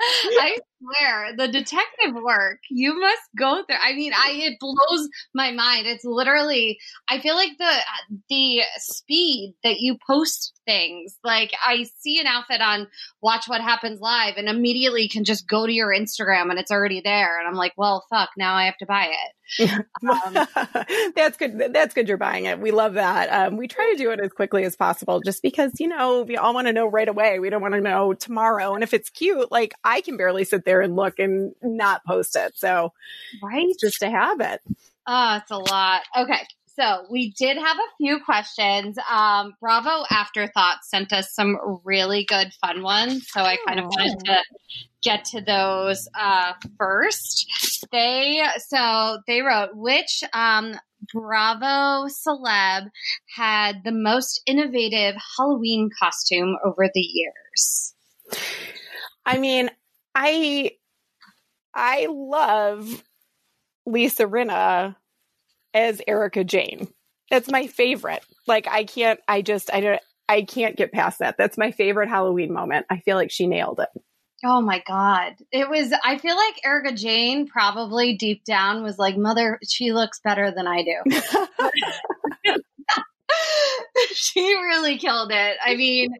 I 0.00 0.56
swear, 0.78 1.36
the 1.36 1.48
detective 1.48 2.14
work 2.22 2.60
you 2.70 2.98
must 2.98 3.22
go 3.36 3.64
through. 3.66 3.76
I 3.82 3.94
mean, 3.94 4.12
I 4.14 4.30
it 4.32 4.58
blows 4.60 5.08
my 5.34 5.50
mind. 5.50 5.86
It's 5.86 6.04
literally. 6.04 6.78
I 7.08 7.20
feel 7.20 7.34
like 7.34 7.52
the 7.58 7.76
the 8.28 8.60
speed 8.76 9.54
that 9.64 9.80
you 9.80 9.98
post 10.06 10.54
things. 10.66 11.16
Like 11.24 11.52
I 11.64 11.86
see 11.98 12.20
an 12.20 12.26
outfit 12.26 12.60
on 12.60 12.86
Watch 13.20 13.48
What 13.48 13.60
Happens 13.60 14.00
Live, 14.00 14.34
and 14.36 14.48
immediately 14.48 15.08
can 15.08 15.24
just 15.24 15.48
go 15.48 15.66
to 15.66 15.72
your 15.72 15.88
Instagram 15.88 16.50
and 16.50 16.58
it's 16.58 16.70
already 16.70 17.00
there. 17.00 17.38
And 17.38 17.48
I'm 17.48 17.54
like, 17.54 17.72
well, 17.76 18.06
fuck, 18.08 18.30
now 18.36 18.54
I 18.54 18.66
have 18.66 18.78
to 18.78 18.86
buy 18.86 19.08
it. 19.10 19.34
Um, 20.02 20.46
that's 21.14 21.36
good. 21.36 21.72
That's 21.72 21.94
good. 21.94 22.08
You're 22.08 22.16
buying 22.16 22.46
it. 22.46 22.60
We 22.60 22.70
love 22.70 22.94
that. 22.94 23.28
Um, 23.28 23.56
we 23.56 23.68
try 23.68 23.92
to 23.92 23.98
do 23.98 24.10
it 24.10 24.20
as 24.20 24.32
quickly 24.32 24.64
as 24.64 24.76
possible, 24.76 25.20
just 25.20 25.42
because 25.42 25.72
you 25.80 25.88
know 25.88 26.22
we 26.22 26.36
all 26.36 26.54
want 26.54 26.66
to 26.66 26.72
know 26.72 26.86
right 26.86 27.08
away. 27.08 27.38
We 27.38 27.50
don't 27.50 27.62
want 27.62 27.74
to 27.74 27.80
know 27.80 28.14
tomorrow. 28.14 28.74
And 28.74 28.82
if 28.82 28.94
it's 28.94 29.10
cute, 29.10 29.50
like 29.50 29.74
I 29.84 30.00
can 30.00 30.16
barely 30.16 30.44
sit 30.44 30.64
there 30.64 30.80
and 30.80 30.96
look 30.96 31.18
and 31.18 31.54
not 31.62 32.04
post 32.04 32.36
it. 32.36 32.56
So, 32.56 32.92
right, 33.42 33.74
just 33.80 34.02
a 34.02 34.10
habit. 34.10 34.60
Oh, 35.06 35.38
it's 35.40 35.50
a 35.50 35.58
lot. 35.58 36.02
Okay. 36.16 36.46
So 36.78 37.06
we 37.10 37.32
did 37.32 37.56
have 37.56 37.76
a 37.76 37.96
few 37.96 38.20
questions. 38.20 38.98
Um, 39.10 39.54
Bravo 39.60 40.04
Afterthought 40.10 40.84
sent 40.84 41.12
us 41.12 41.34
some 41.34 41.80
really 41.82 42.24
good 42.24 42.52
fun 42.60 42.82
ones. 42.82 43.26
So 43.28 43.40
I 43.40 43.56
kind 43.66 43.80
of 43.80 43.86
wanted 43.86 44.24
to 44.26 44.42
get 45.02 45.24
to 45.26 45.40
those 45.40 46.08
uh, 46.18 46.52
first. 46.78 47.46
They 47.92 48.42
so 48.58 49.18
they 49.26 49.42
wrote 49.42 49.70
which 49.74 50.22
um, 50.32 50.74
Bravo 51.12 52.08
celeb 52.08 52.90
had 53.36 53.84
the 53.84 53.92
most 53.92 54.42
innovative 54.46 55.14
Halloween 55.36 55.90
costume 55.98 56.56
over 56.64 56.88
the 56.92 57.00
years. 57.00 57.94
I 59.24 59.38
mean, 59.38 59.70
I 60.14 60.72
I 61.74 62.08
love 62.10 63.04
Lisa 63.86 64.24
Rinna 64.24 64.96
as 65.74 66.02
Erika 66.06 66.44
Jayne. 66.44 66.88
That's 67.30 67.50
my 67.50 67.66
favorite. 67.66 68.24
Like 68.46 68.66
I 68.68 68.84
can't 68.84 69.20
I 69.28 69.42
just 69.42 69.72
I 69.72 69.80
don't 69.80 70.02
I 70.28 70.42
can't 70.42 70.76
get 70.76 70.92
past 70.92 71.20
that. 71.20 71.36
That's 71.38 71.56
my 71.56 71.70
favorite 71.70 72.08
Halloween 72.08 72.52
moment. 72.52 72.86
I 72.90 72.98
feel 73.00 73.16
like 73.16 73.30
she 73.30 73.46
nailed 73.46 73.80
it. 73.80 74.02
Oh 74.44 74.60
my 74.60 74.82
god. 74.86 75.34
It 75.50 75.68
was 75.68 75.92
I 76.04 76.18
feel 76.18 76.36
like 76.36 76.60
Erika 76.64 76.92
Jayne 76.92 77.46
probably 77.46 78.16
deep 78.16 78.44
down 78.44 78.82
was 78.82 78.98
like 78.98 79.16
mother 79.16 79.58
she 79.68 79.92
looks 79.92 80.20
better 80.20 80.50
than 80.50 80.66
I 80.66 80.82
do. 80.82 81.20
she 84.14 84.40
really 84.40 84.98
killed 84.98 85.30
it. 85.32 85.56
I 85.64 85.76
mean, 85.76 86.10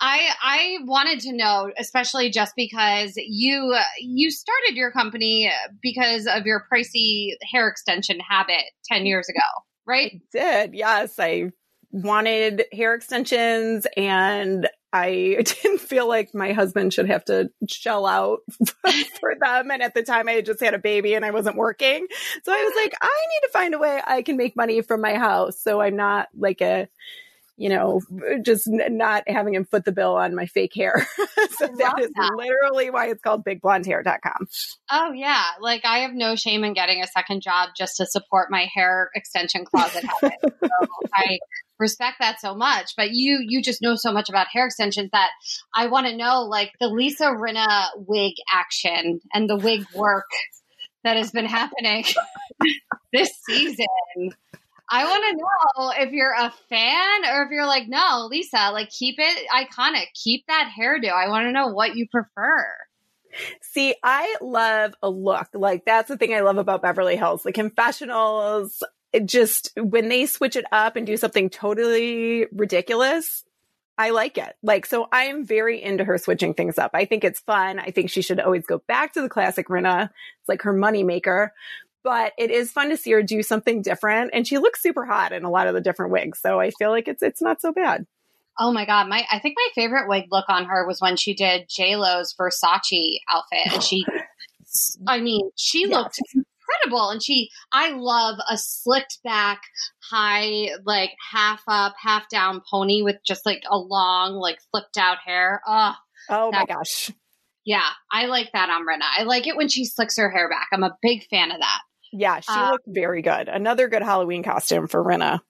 I 0.00 0.28
I 0.42 0.78
wanted 0.84 1.20
to 1.20 1.32
know, 1.32 1.70
especially 1.78 2.30
just 2.30 2.54
because 2.56 3.14
you 3.16 3.76
you 4.00 4.30
started 4.30 4.74
your 4.76 4.90
company 4.90 5.50
because 5.82 6.26
of 6.26 6.46
your 6.46 6.64
pricey 6.72 7.30
hair 7.50 7.68
extension 7.68 8.18
habit 8.20 8.64
ten 8.84 9.06
years 9.06 9.28
ago, 9.28 9.40
right? 9.86 10.12
I 10.14 10.20
did. 10.32 10.74
Yes, 10.74 11.18
I 11.18 11.50
wanted 11.90 12.66
hair 12.72 12.94
extensions 12.94 13.86
and 13.96 14.68
I 14.92 15.36
didn't 15.62 15.80
feel 15.80 16.08
like 16.08 16.34
my 16.34 16.52
husband 16.52 16.92
should 16.92 17.08
have 17.08 17.24
to 17.26 17.50
shell 17.68 18.06
out 18.06 18.40
for 19.20 19.34
them. 19.40 19.70
And 19.70 19.82
at 19.82 19.94
the 19.94 20.02
time, 20.02 20.28
I 20.28 20.32
had 20.32 20.46
just 20.46 20.60
had 20.60 20.74
a 20.74 20.78
baby 20.78 21.14
and 21.14 21.24
I 21.24 21.30
wasn't 21.30 21.56
working. 21.56 22.06
So 22.44 22.52
I 22.52 22.62
was 22.62 22.72
like, 22.76 22.94
I 23.00 23.06
need 23.06 23.46
to 23.46 23.52
find 23.52 23.74
a 23.74 23.78
way 23.78 24.00
I 24.04 24.22
can 24.22 24.36
make 24.36 24.56
money 24.56 24.80
from 24.82 25.00
my 25.00 25.14
house. 25.14 25.60
So 25.62 25.80
I'm 25.80 25.96
not 25.96 26.28
like 26.36 26.60
a, 26.62 26.88
you 27.56 27.68
know, 27.68 28.00
just 28.42 28.68
not 28.68 29.24
having 29.26 29.54
him 29.54 29.64
foot 29.64 29.84
the 29.84 29.92
bill 29.92 30.14
on 30.14 30.34
my 30.34 30.46
fake 30.46 30.74
hair. 30.74 31.06
so 31.16 31.66
that 31.66 31.96
is 31.98 32.10
that. 32.14 32.32
literally 32.36 32.88
why 32.88 33.08
it's 33.08 33.20
called 33.20 33.44
bigblondehair.com. 33.44 34.46
Oh, 34.90 35.12
yeah. 35.12 35.44
Like 35.60 35.84
I 35.84 35.98
have 36.00 36.14
no 36.14 36.36
shame 36.36 36.62
in 36.62 36.72
getting 36.72 37.02
a 37.02 37.06
second 37.08 37.42
job 37.42 37.70
just 37.76 37.96
to 37.96 38.06
support 38.06 38.48
my 38.50 38.68
hair 38.72 39.10
extension 39.14 39.64
closet 39.64 40.04
habit. 40.04 40.38
so 40.40 40.68
I 41.12 41.40
respect 41.78 42.16
that 42.20 42.40
so 42.40 42.54
much. 42.54 42.94
But 42.96 43.10
you 43.12 43.44
you 43.46 43.62
just 43.62 43.82
know 43.82 43.96
so 43.96 44.12
much 44.12 44.28
about 44.28 44.48
hair 44.48 44.66
extensions 44.66 45.10
that 45.12 45.30
I 45.74 45.86
want 45.86 46.06
to 46.06 46.16
know 46.16 46.42
like 46.42 46.72
the 46.80 46.88
Lisa 46.88 47.26
Rinna 47.26 47.86
wig 47.96 48.34
action 48.52 49.20
and 49.32 49.48
the 49.48 49.56
wig 49.56 49.86
work 49.94 50.28
that 51.04 51.16
has 51.16 51.30
been 51.30 51.46
happening 51.46 52.04
this 53.12 53.30
season. 53.48 53.86
I 54.90 55.04
want 55.04 55.22
to 55.22 55.36
know 55.36 55.92
if 56.02 56.12
you're 56.12 56.32
a 56.32 56.52
fan 56.70 57.24
or 57.26 57.42
if 57.42 57.50
you're 57.50 57.66
like, 57.66 57.88
no, 57.88 58.26
Lisa, 58.30 58.70
like 58.72 58.88
keep 58.88 59.16
it 59.18 59.46
iconic, 59.48 60.06
keep 60.14 60.46
that 60.48 60.70
hairdo. 60.78 61.10
I 61.10 61.28
want 61.28 61.44
to 61.44 61.52
know 61.52 61.68
what 61.68 61.94
you 61.94 62.06
prefer. 62.10 62.66
See, 63.60 63.94
I 64.02 64.36
love 64.40 64.94
a 65.02 65.10
look. 65.10 65.48
Like 65.52 65.84
that's 65.84 66.08
the 66.08 66.16
thing 66.16 66.34
I 66.34 66.40
love 66.40 66.56
about 66.56 66.82
Beverly 66.82 67.16
Hills. 67.16 67.42
The 67.42 67.52
confessionals, 67.52 68.82
it 69.12 69.26
just 69.26 69.72
when 69.76 70.08
they 70.08 70.26
switch 70.26 70.56
it 70.56 70.64
up 70.72 70.96
and 70.96 71.06
do 71.06 71.16
something 71.16 71.50
totally 71.50 72.46
ridiculous, 72.52 73.44
I 73.96 74.10
like 74.10 74.38
it. 74.38 74.54
Like, 74.62 74.86
so 74.86 75.08
I'm 75.10 75.44
very 75.44 75.82
into 75.82 76.04
her 76.04 76.18
switching 76.18 76.54
things 76.54 76.78
up. 76.78 76.92
I 76.94 77.04
think 77.04 77.24
it's 77.24 77.40
fun. 77.40 77.80
I 77.80 77.90
think 77.90 78.10
she 78.10 78.22
should 78.22 78.38
always 78.38 78.64
go 78.64 78.78
back 78.86 79.14
to 79.14 79.22
the 79.22 79.28
classic 79.28 79.68
Rinna. 79.68 80.04
It's 80.40 80.48
like 80.48 80.62
her 80.62 80.72
money 80.72 81.02
maker. 81.02 81.52
But 82.04 82.32
it 82.38 82.52
is 82.52 82.70
fun 82.70 82.90
to 82.90 82.96
see 82.96 83.10
her 83.10 83.22
do 83.24 83.42
something 83.42 83.82
different. 83.82 84.30
And 84.32 84.46
she 84.46 84.58
looks 84.58 84.80
super 84.80 85.04
hot 85.04 85.32
in 85.32 85.44
a 85.44 85.50
lot 85.50 85.66
of 85.66 85.74
the 85.74 85.80
different 85.80 86.12
wigs. 86.12 86.38
So 86.38 86.60
I 86.60 86.70
feel 86.70 86.90
like 86.90 87.08
it's 87.08 87.22
it's 87.22 87.42
not 87.42 87.60
so 87.60 87.72
bad. 87.72 88.06
Oh 88.56 88.72
my 88.72 88.86
god, 88.86 89.08
my 89.08 89.24
I 89.30 89.40
think 89.40 89.56
my 89.56 89.68
favorite 89.74 90.08
wig 90.08 90.26
look 90.30 90.48
on 90.48 90.64
her 90.66 90.86
was 90.86 91.00
when 91.00 91.16
she 91.16 91.34
did 91.34 91.68
J 91.68 91.96
Lo's 91.96 92.34
Versace 92.34 93.18
outfit, 93.30 93.72
and 93.72 93.82
she, 93.82 94.04
I 95.06 95.20
mean, 95.20 95.50
she 95.54 95.82
yes. 95.82 95.90
looked 95.90 96.20
incredible. 96.68 97.10
And 97.10 97.22
she, 97.22 97.50
I 97.72 97.92
love 97.92 98.38
a 98.50 98.56
slicked 98.56 99.18
back, 99.24 99.62
high, 100.10 100.70
like 100.84 101.10
half 101.32 101.62
up, 101.68 101.94
half 102.02 102.28
down 102.28 102.62
pony 102.70 103.02
with 103.02 103.16
just 103.26 103.44
like 103.46 103.62
a 103.70 103.78
long, 103.78 104.34
like 104.34 104.58
flipped 104.70 104.96
out 104.96 105.18
hair. 105.24 105.60
Oh, 105.66 105.94
oh 106.28 106.50
my 106.52 106.64
gosh. 106.64 107.10
Yeah, 107.64 107.88
I 108.10 108.26
like 108.26 108.50
that 108.52 108.70
on 108.70 108.86
Rinna. 108.86 109.04
I 109.18 109.24
like 109.24 109.46
it 109.46 109.56
when 109.56 109.68
she 109.68 109.84
slicks 109.84 110.16
her 110.16 110.30
hair 110.30 110.48
back. 110.48 110.68
I'm 110.72 110.84
a 110.84 110.96
big 111.02 111.24
fan 111.28 111.50
of 111.50 111.58
that. 111.60 111.80
Yeah, 112.12 112.40
she 112.40 112.52
uh, 112.52 112.70
looked 112.70 112.86
very 112.86 113.20
good. 113.20 113.48
Another 113.48 113.88
good 113.88 114.02
Halloween 114.02 114.42
costume 114.42 114.86
for 114.86 115.04
Rinna. 115.04 115.40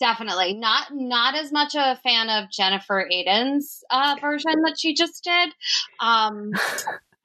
Definitely 0.00 0.54
not 0.54 0.86
not 0.92 1.34
as 1.34 1.50
much 1.52 1.74
a 1.74 1.98
fan 2.02 2.30
of 2.30 2.50
Jennifer 2.50 3.06
Aydin's 3.12 3.82
uh, 3.90 4.16
version 4.20 4.62
that 4.64 4.76
she 4.78 4.94
just 4.94 5.22
did. 5.24 5.52
Um, 6.00 6.52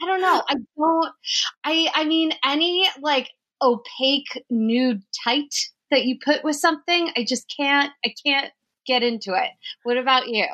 I 0.03 0.05
don't 0.05 0.22
know. 0.22 0.43
I 0.48 0.55
don't. 0.77 1.13
I 1.63 1.88
I 1.93 2.05
mean, 2.05 2.33
any 2.43 2.88
like 3.01 3.29
opaque 3.62 4.43
nude 4.50 5.01
tight 5.24 5.53
that 5.91 6.05
you 6.05 6.17
put 6.24 6.43
with 6.43 6.55
something, 6.55 7.12
I 7.15 7.25
just 7.27 7.51
can't. 7.55 7.91
I 8.05 8.13
can't 8.25 8.51
get 8.86 9.03
into 9.03 9.33
it. 9.33 9.50
What 9.83 9.98
about 9.98 10.27
you? 10.27 10.45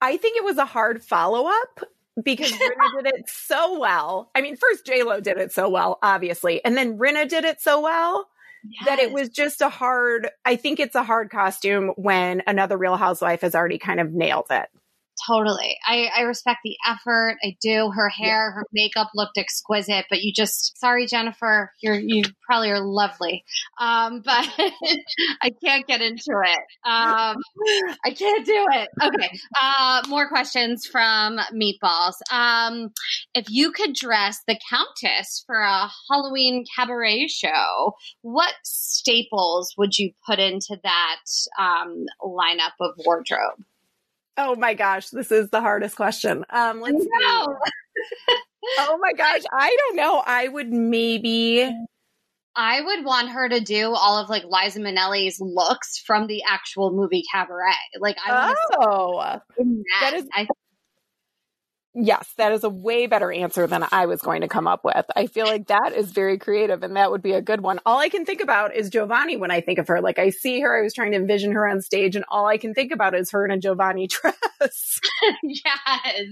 I 0.00 0.16
think 0.16 0.36
it 0.36 0.44
was 0.44 0.58
a 0.58 0.64
hard 0.64 1.04
follow 1.04 1.48
up 1.48 1.84
because 2.22 2.50
Rinna 2.50 3.02
did 3.02 3.14
it 3.14 3.24
so 3.28 3.78
well. 3.78 4.30
I 4.34 4.40
mean, 4.40 4.56
first 4.56 4.84
J 4.84 5.04
Lo 5.04 5.20
did 5.20 5.38
it 5.38 5.52
so 5.52 5.68
well, 5.68 5.98
obviously, 6.02 6.64
and 6.64 6.76
then 6.76 6.98
Rinna 6.98 7.28
did 7.28 7.44
it 7.44 7.60
so 7.60 7.80
well. 7.80 8.28
Yes. 8.64 8.86
That 8.86 8.98
it 9.00 9.12
was 9.12 9.28
just 9.28 9.60
a 9.60 9.68
hard, 9.68 10.30
I 10.44 10.54
think 10.54 10.78
it's 10.78 10.94
a 10.94 11.02
hard 11.02 11.30
costume 11.30 11.88
when 11.96 12.44
another 12.46 12.76
Real 12.76 12.96
Housewife 12.96 13.40
has 13.40 13.56
already 13.56 13.78
kind 13.78 13.98
of 13.98 14.12
nailed 14.12 14.46
it. 14.50 14.68
Totally. 15.26 15.76
I, 15.86 16.08
I 16.16 16.22
respect 16.22 16.60
the 16.64 16.76
effort. 16.88 17.36
I 17.44 17.56
do. 17.60 17.90
Her 17.94 18.08
hair, 18.08 18.48
yeah. 18.48 18.54
her 18.54 18.64
makeup 18.72 19.10
looked 19.14 19.38
exquisite, 19.38 20.06
but 20.10 20.22
you 20.22 20.32
just, 20.32 20.78
sorry, 20.80 21.06
Jennifer, 21.06 21.70
you're, 21.80 21.98
you 22.00 22.24
probably 22.44 22.70
are 22.70 22.80
lovely. 22.80 23.44
Um, 23.78 24.22
but 24.24 24.48
I 25.42 25.50
can't 25.62 25.86
get 25.86 26.00
into 26.00 26.40
it. 26.44 26.58
Um, 26.88 27.36
I 28.04 28.10
can't 28.16 28.44
do 28.44 28.66
it. 28.72 28.88
Okay. 29.02 29.38
Uh, 29.60 30.02
more 30.08 30.28
questions 30.28 30.86
from 30.86 31.38
Meatballs. 31.54 32.14
Um, 32.32 32.90
if 33.34 33.46
you 33.48 33.70
could 33.70 33.94
dress 33.94 34.40
the 34.46 34.58
Countess 34.70 35.44
for 35.46 35.60
a 35.60 35.88
Halloween 36.10 36.64
cabaret 36.76 37.28
show, 37.28 37.94
what 38.22 38.54
staples 38.64 39.74
would 39.76 39.98
you 39.98 40.12
put 40.26 40.38
into 40.38 40.78
that 40.82 41.20
um, 41.58 42.06
lineup 42.24 42.72
of 42.80 42.92
wardrobe? 43.04 43.62
Oh 44.36 44.56
my 44.56 44.74
gosh, 44.74 45.10
this 45.10 45.30
is 45.30 45.50
the 45.50 45.60
hardest 45.60 45.96
question. 45.96 46.44
Um, 46.50 46.80
let's 46.80 46.96
no. 46.96 47.56
oh 48.78 48.98
my 49.00 49.12
gosh, 49.12 49.42
I 49.52 49.76
don't 49.76 49.96
know. 49.96 50.22
I 50.24 50.48
would 50.48 50.72
maybe. 50.72 51.70
I 52.54 52.80
would 52.82 53.04
want 53.04 53.30
her 53.30 53.48
to 53.48 53.60
do 53.60 53.94
all 53.94 54.18
of 54.18 54.28
like 54.28 54.44
Liza 54.44 54.80
Minnelli's 54.80 55.40
looks 55.40 55.98
from 55.98 56.26
the 56.26 56.42
actual 56.46 56.92
movie 56.92 57.24
Cabaret. 57.32 57.72
Like 57.98 58.16
I 58.26 58.54
oh, 58.80 59.22
that. 59.22 59.84
that 60.00 60.14
is 60.14 60.26
I 60.34 60.46
Yes, 61.94 62.32
that 62.38 62.52
is 62.52 62.64
a 62.64 62.70
way 62.70 63.06
better 63.06 63.30
answer 63.30 63.66
than 63.66 63.86
I 63.92 64.06
was 64.06 64.22
going 64.22 64.40
to 64.40 64.48
come 64.48 64.66
up 64.66 64.82
with. 64.82 65.04
I 65.14 65.26
feel 65.26 65.44
like 65.44 65.66
that 65.66 65.92
is 65.94 66.10
very 66.12 66.38
creative 66.38 66.82
and 66.82 66.96
that 66.96 67.10
would 67.10 67.20
be 67.20 67.32
a 67.32 67.42
good 67.42 67.60
one. 67.60 67.80
All 67.84 67.98
I 67.98 68.08
can 68.08 68.24
think 68.24 68.40
about 68.40 68.74
is 68.74 68.88
Giovanni 68.88 69.36
when 69.36 69.50
I 69.50 69.60
think 69.60 69.78
of 69.78 69.88
her. 69.88 70.00
Like 70.00 70.18
I 70.18 70.30
see 70.30 70.60
her, 70.60 70.78
I 70.78 70.82
was 70.82 70.94
trying 70.94 71.12
to 71.12 71.18
envision 71.18 71.52
her 71.52 71.68
on 71.68 71.82
stage 71.82 72.16
and 72.16 72.24
all 72.30 72.46
I 72.46 72.56
can 72.56 72.72
think 72.72 72.92
about 72.92 73.14
is 73.14 73.30
her 73.32 73.44
in 73.44 73.50
a 73.50 73.58
Giovanni 73.58 74.06
dress. 74.08 75.00
yes. 75.42 76.26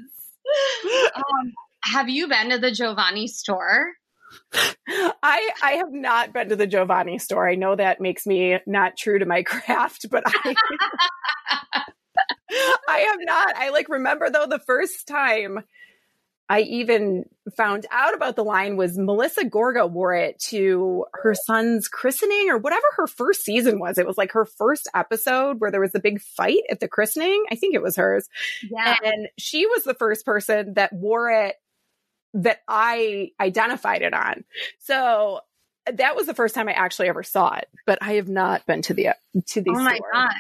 Um, 1.15 1.53
have 1.85 2.09
you 2.09 2.27
been 2.27 2.51
to 2.51 2.59
the 2.59 2.71
Giovanni 2.71 3.27
store? 3.27 3.93
I 5.23 5.51
I 5.63 5.73
have 5.73 5.93
not 5.93 6.33
been 6.33 6.49
to 6.51 6.57
the 6.57 6.67
Giovanni 6.67 7.19
store. 7.19 7.49
I 7.49 7.55
know 7.55 7.77
that 7.77 8.01
makes 8.01 8.27
me 8.27 8.59
not 8.67 8.97
true 8.97 9.19
to 9.19 9.27
my 9.27 9.43
craft, 9.47 10.07
but 10.11 10.23
I 10.27 11.85
I 12.89 12.99
have 13.11 13.19
not. 13.21 13.57
I 13.57 13.71
like 13.71 13.89
remember 13.89 14.31
though 14.31 14.47
the 14.47 14.59
first 14.59 15.07
time 15.09 15.65
I 16.49 16.63
even 16.63 17.27
found 17.57 17.87
out 17.93 18.13
about 18.13 18.35
the 18.35 18.43
line 18.43 18.77
was 18.77 18.99
Melissa 18.99 19.45
Gorga 19.45 19.89
wore 19.89 20.15
it 20.15 20.39
to 20.49 21.05
her 21.15 21.33
son's 21.33 21.87
christening 21.87 22.51
or 22.51 22.59
whatever 22.59 22.87
her 22.97 23.07
first 23.07 23.45
season 23.45 23.79
was. 23.79 23.99
It 23.99 24.07
was 24.07 24.19
like 24.19 24.33
her 24.33 24.45
first 24.45 24.89
episode 24.93 25.61
where 25.61 25.71
there 25.71 25.81
was 25.81 25.93
the 25.93 26.01
big 26.01 26.21
fight 26.21 26.63
at 26.69 26.81
the 26.81 26.89
christening. 26.89 27.45
I 27.53 27.55
think 27.55 27.77
it 27.77 27.83
was 27.83 27.97
hers. 27.97 28.29
Yeah. 28.69 28.97
And 29.05 29.29
she 29.39 29.67
was 29.67 29.85
the 29.85 29.95
first 29.95 30.27
person 30.27 30.75
that 30.75 30.93
wore 30.93 31.31
it 31.31 31.55
that 32.35 32.63
I 32.67 33.31
identified 33.41 34.03
it 34.03 34.13
on. 34.13 34.43
So 34.81 35.41
that 35.93 36.17
was 36.17 36.27
the 36.27 36.35
first 36.35 36.55
time 36.57 36.69
I 36.69 36.73
actually 36.73 37.09
ever 37.09 37.23
saw 37.23 37.55
it, 37.55 37.69
but 37.87 37.99
I 38.03 38.15
have 38.15 38.29
not 38.29 38.67
been 38.67 38.83
to 38.83 38.95
the 38.95 39.11
to 39.47 39.61
the 39.61 39.71
Oh 39.71 39.83
my 39.83 39.97
store. 39.97 40.11
god. 40.13 40.33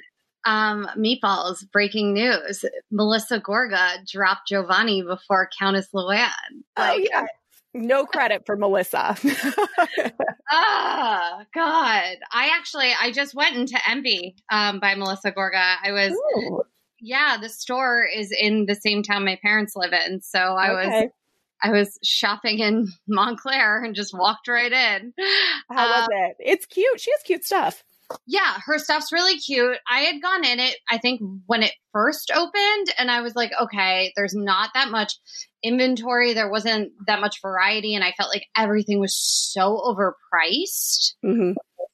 Um, 0.44 0.88
meatballs, 0.96 1.70
breaking 1.70 2.14
news. 2.14 2.64
Melissa 2.90 3.40
Gorga 3.40 4.06
dropped 4.10 4.48
Giovanni 4.48 5.02
before 5.02 5.48
Countess 5.58 5.88
Luann. 5.94 6.30
Oh 6.76 6.92
yeah. 7.10 7.26
No 7.74 8.04
credit 8.06 8.42
for 8.46 8.56
Melissa. 8.56 9.16
Ah, 10.52 11.44
God. 11.54 12.16
I 12.32 12.50
actually 12.56 12.90
I 13.00 13.12
just 13.12 13.34
went 13.34 13.56
into 13.56 13.78
Envy 13.88 14.34
um 14.50 14.80
by 14.80 14.94
Melissa 14.96 15.30
Gorga. 15.32 15.76
I 15.84 15.92
was 15.92 16.12
Ooh, 16.12 16.62
yeah, 17.00 17.36
the 17.40 17.48
store 17.48 18.04
is 18.04 18.32
in 18.36 18.66
the 18.66 18.74
same 18.74 19.02
town 19.04 19.24
my 19.24 19.38
parents 19.40 19.74
live 19.76 19.92
in. 19.92 20.20
So 20.20 20.38
I 20.38 20.72
was. 20.72 21.10
I 21.62 21.72
was 21.72 21.98
shopping 22.02 22.60
in 22.60 22.88
Montclair 23.06 23.84
and 23.84 23.94
just 23.94 24.14
walked 24.16 24.48
right 24.48 24.72
in. 24.72 25.12
How 25.70 25.90
was 25.90 26.02
Um, 26.04 26.08
it? 26.10 26.36
It's 26.38 26.64
cute. 26.64 26.98
She 26.98 27.10
has 27.10 27.20
cute 27.22 27.44
stuff. 27.44 27.84
Yeah, 28.26 28.58
her 28.64 28.78
stuff's 28.78 29.12
really 29.12 29.38
cute. 29.38 29.76
I 29.88 30.00
had 30.00 30.22
gone 30.22 30.44
in 30.44 30.60
it, 30.60 30.76
I 30.90 30.98
think, 30.98 31.20
when 31.46 31.62
it 31.62 31.72
first 31.92 32.30
opened, 32.34 32.88
and 32.98 33.10
I 33.10 33.20
was 33.20 33.34
like, 33.34 33.50
okay, 33.60 34.12
there's 34.16 34.34
not 34.34 34.70
that 34.74 34.90
much 34.90 35.14
inventory. 35.62 36.32
There 36.32 36.50
wasn't 36.50 36.92
that 37.06 37.20
much 37.20 37.40
variety, 37.42 37.94
and 37.94 38.04
I 38.04 38.12
felt 38.16 38.30
like 38.30 38.46
everything 38.56 39.00
was 39.00 39.14
so 39.14 39.80
overpriced 39.84 41.14
hmm 41.22 41.52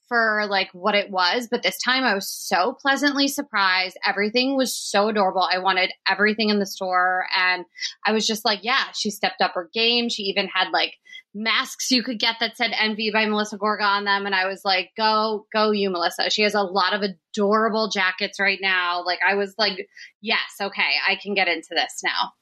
for 0.08 0.46
like 0.48 0.70
what 0.72 0.94
it 0.94 1.10
was. 1.10 1.48
But 1.50 1.62
this 1.62 1.78
time 1.78 2.04
I 2.04 2.14
was 2.14 2.30
so 2.30 2.76
pleasantly 2.80 3.28
surprised. 3.28 3.96
Everything 4.04 4.56
was 4.56 4.76
so 4.76 5.08
adorable. 5.08 5.42
I 5.42 5.58
wanted 5.58 5.92
everything 6.08 6.50
in 6.50 6.58
the 6.58 6.66
store. 6.66 7.26
And 7.36 7.64
I 8.06 8.12
was 8.12 8.26
just 8.26 8.44
like, 8.44 8.60
yeah, 8.62 8.84
she 8.94 9.10
stepped 9.10 9.40
up 9.40 9.52
her 9.54 9.70
game. 9.72 10.08
She 10.08 10.24
even 10.24 10.48
had 10.48 10.70
like 10.72 10.94
masks 11.36 11.90
you 11.90 12.02
could 12.02 12.18
get 12.18 12.36
that 12.40 12.56
said 12.56 12.72
Envy 12.72 13.10
by 13.12 13.26
Melissa 13.26 13.58
Gorga 13.58 13.82
on 13.82 14.04
them. 14.04 14.26
And 14.26 14.34
I 14.34 14.46
was 14.46 14.62
like, 14.64 14.90
go, 14.96 15.46
go, 15.52 15.70
you, 15.70 15.90
Melissa. 15.90 16.30
She 16.30 16.42
has 16.42 16.54
a 16.54 16.62
lot 16.62 16.94
of 16.94 17.02
adorable 17.02 17.90
jackets 17.90 18.40
right 18.40 18.58
now. 18.60 19.04
Like, 19.04 19.18
I 19.26 19.34
was 19.34 19.54
like, 19.58 19.86
yes, 20.22 20.40
okay, 20.60 20.94
I 21.06 21.16
can 21.22 21.34
get 21.34 21.48
into 21.48 21.68
this 21.70 22.00
now. 22.02 22.32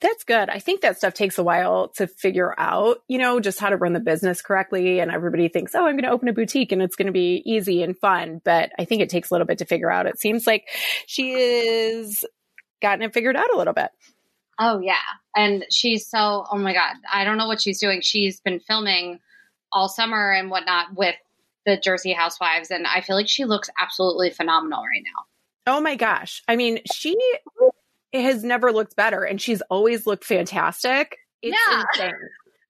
That's 0.00 0.24
good. 0.24 0.48
I 0.48 0.58
think 0.58 0.80
that 0.80 0.96
stuff 0.96 1.14
takes 1.14 1.38
a 1.38 1.42
while 1.42 1.88
to 1.96 2.06
figure 2.06 2.54
out, 2.58 2.98
you 3.08 3.18
know, 3.18 3.40
just 3.40 3.58
how 3.58 3.68
to 3.70 3.76
run 3.76 3.92
the 3.92 4.00
business 4.00 4.42
correctly. 4.42 5.00
And 5.00 5.10
everybody 5.10 5.48
thinks, 5.48 5.74
oh, 5.74 5.86
I'm 5.86 5.94
going 5.94 6.04
to 6.04 6.10
open 6.10 6.28
a 6.28 6.32
boutique 6.32 6.72
and 6.72 6.82
it's 6.82 6.96
going 6.96 7.06
to 7.06 7.12
be 7.12 7.42
easy 7.44 7.82
and 7.82 7.96
fun. 7.96 8.40
But 8.44 8.72
I 8.78 8.84
think 8.84 9.02
it 9.02 9.10
takes 9.10 9.30
a 9.30 9.34
little 9.34 9.46
bit 9.46 9.58
to 9.58 9.64
figure 9.64 9.90
out. 9.90 10.06
It 10.06 10.18
seems 10.18 10.46
like 10.46 10.68
she 11.06 11.32
is 11.32 12.24
gotten 12.80 13.02
it 13.02 13.14
figured 13.14 13.36
out 13.36 13.52
a 13.54 13.56
little 13.56 13.74
bit. 13.74 13.90
Oh 14.58 14.80
yeah. 14.80 14.94
And 15.34 15.64
she's 15.70 16.08
so 16.08 16.44
oh 16.50 16.58
my 16.58 16.74
god. 16.74 16.96
I 17.10 17.24
don't 17.24 17.38
know 17.38 17.46
what 17.46 17.60
she's 17.60 17.80
doing. 17.80 18.00
She's 18.02 18.40
been 18.40 18.60
filming 18.60 19.20
all 19.72 19.88
summer 19.88 20.30
and 20.30 20.50
whatnot 20.50 20.94
with 20.94 21.14
the 21.64 21.78
Jersey 21.78 22.12
Housewives 22.12 22.70
and 22.70 22.86
I 22.86 23.00
feel 23.00 23.16
like 23.16 23.28
she 23.28 23.44
looks 23.44 23.70
absolutely 23.80 24.30
phenomenal 24.30 24.82
right 24.82 25.02
now. 25.04 25.74
Oh 25.74 25.80
my 25.80 25.94
gosh. 25.94 26.42
I 26.48 26.56
mean, 26.56 26.80
she 26.92 27.16
has 28.20 28.44
never 28.44 28.72
looked 28.72 28.94
better 28.96 29.24
and 29.24 29.40
she's 29.40 29.62
always 29.70 30.06
looked 30.06 30.24
fantastic. 30.24 31.16
It's 31.40 31.56
Yeah. 31.66 31.82
insane. 31.94 32.14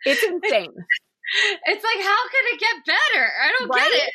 It's 0.06 0.22
insane. 0.22 0.72
It's 1.64 1.84
like 1.84 2.04
how 2.04 2.28
can 2.28 2.42
it 2.52 2.61
get 2.61 2.76
better? 2.84 3.26
I 3.42 3.52
don't 3.58 3.68
Right? 3.70 3.90
get 3.90 4.02
it. 4.02 4.12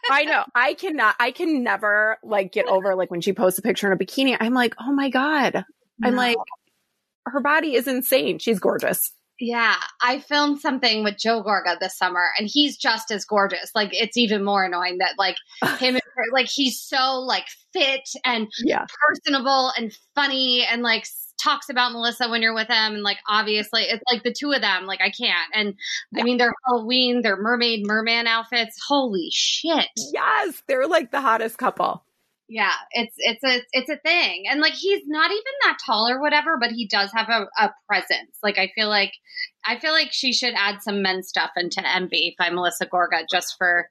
I 0.10 0.24
know. 0.24 0.44
I 0.54 0.74
cannot, 0.74 1.14
I 1.20 1.30
can 1.30 1.62
never 1.62 2.16
like 2.24 2.52
get 2.52 2.66
over 2.66 2.94
like 2.96 3.10
when 3.10 3.20
she 3.20 3.32
posts 3.32 3.58
a 3.58 3.62
picture 3.62 3.86
in 3.86 3.92
a 3.92 3.96
bikini. 3.96 4.36
I'm 4.40 4.54
like, 4.54 4.74
oh 4.80 4.92
my 4.92 5.08
God. 5.08 5.64
I'm 6.02 6.16
like, 6.16 6.36
her 7.26 7.40
body 7.40 7.74
is 7.74 7.86
insane. 7.86 8.38
She's 8.40 8.58
gorgeous. 8.58 9.12
Yeah, 9.44 9.74
I 10.00 10.20
filmed 10.20 10.60
something 10.60 11.02
with 11.02 11.18
Joe 11.18 11.42
Gorga 11.42 11.76
this 11.80 11.98
summer, 11.98 12.28
and 12.38 12.48
he's 12.48 12.76
just 12.76 13.10
as 13.10 13.24
gorgeous. 13.24 13.72
Like, 13.74 13.88
it's 13.92 14.16
even 14.16 14.44
more 14.44 14.62
annoying 14.64 14.98
that 14.98 15.14
like 15.18 15.34
him, 15.80 15.96
and 15.96 16.02
her, 16.14 16.22
like 16.32 16.46
he's 16.48 16.80
so 16.80 17.18
like 17.18 17.46
fit 17.72 18.08
and 18.24 18.46
Yeah. 18.64 18.86
personable 19.08 19.72
and 19.76 19.92
funny, 20.14 20.64
and 20.70 20.82
like 20.82 21.06
talks 21.42 21.68
about 21.68 21.90
Melissa 21.90 22.28
when 22.28 22.40
you're 22.40 22.54
with 22.54 22.68
him, 22.68 22.94
and 22.94 23.02
like 23.02 23.18
obviously 23.28 23.82
it's 23.82 24.04
like 24.08 24.22
the 24.22 24.32
two 24.32 24.52
of 24.52 24.60
them. 24.60 24.86
Like 24.86 25.00
I 25.00 25.10
can't, 25.10 25.50
and 25.52 25.74
I 26.16 26.22
mean 26.22 26.36
they're 26.38 26.54
Halloween, 26.68 27.22
they're 27.22 27.36
mermaid 27.36 27.84
merman 27.84 28.28
outfits. 28.28 28.78
Holy 28.86 29.28
shit! 29.32 29.88
Yes. 30.12 30.62
They're 30.68 30.86
like 30.86 31.10
the 31.10 31.20
hottest 31.20 31.58
couple. 31.58 32.04
Yeah, 32.52 32.72
it's 32.90 33.14
it's 33.16 33.42
a 33.42 33.62
it's 33.72 33.88
a 33.88 33.96
thing, 33.96 34.44
and 34.46 34.60
like 34.60 34.74
he's 34.74 35.00
not 35.06 35.30
even 35.30 35.42
that 35.64 35.78
tall 35.86 36.06
or 36.06 36.20
whatever, 36.20 36.58
but 36.60 36.70
he 36.70 36.86
does 36.86 37.10
have 37.14 37.30
a, 37.30 37.46
a 37.58 37.72
presence. 37.88 38.36
Like 38.42 38.58
I 38.58 38.70
feel 38.74 38.90
like 38.90 39.12
I 39.64 39.78
feel 39.78 39.92
like 39.92 40.08
she 40.12 40.34
should 40.34 40.52
add 40.54 40.82
some 40.82 41.00
men's 41.00 41.28
stuff 41.28 41.52
into 41.56 41.80
Envy 41.82 42.34
by 42.38 42.50
Melissa 42.50 42.86
Gorga 42.86 43.24
just 43.30 43.54
for 43.56 43.88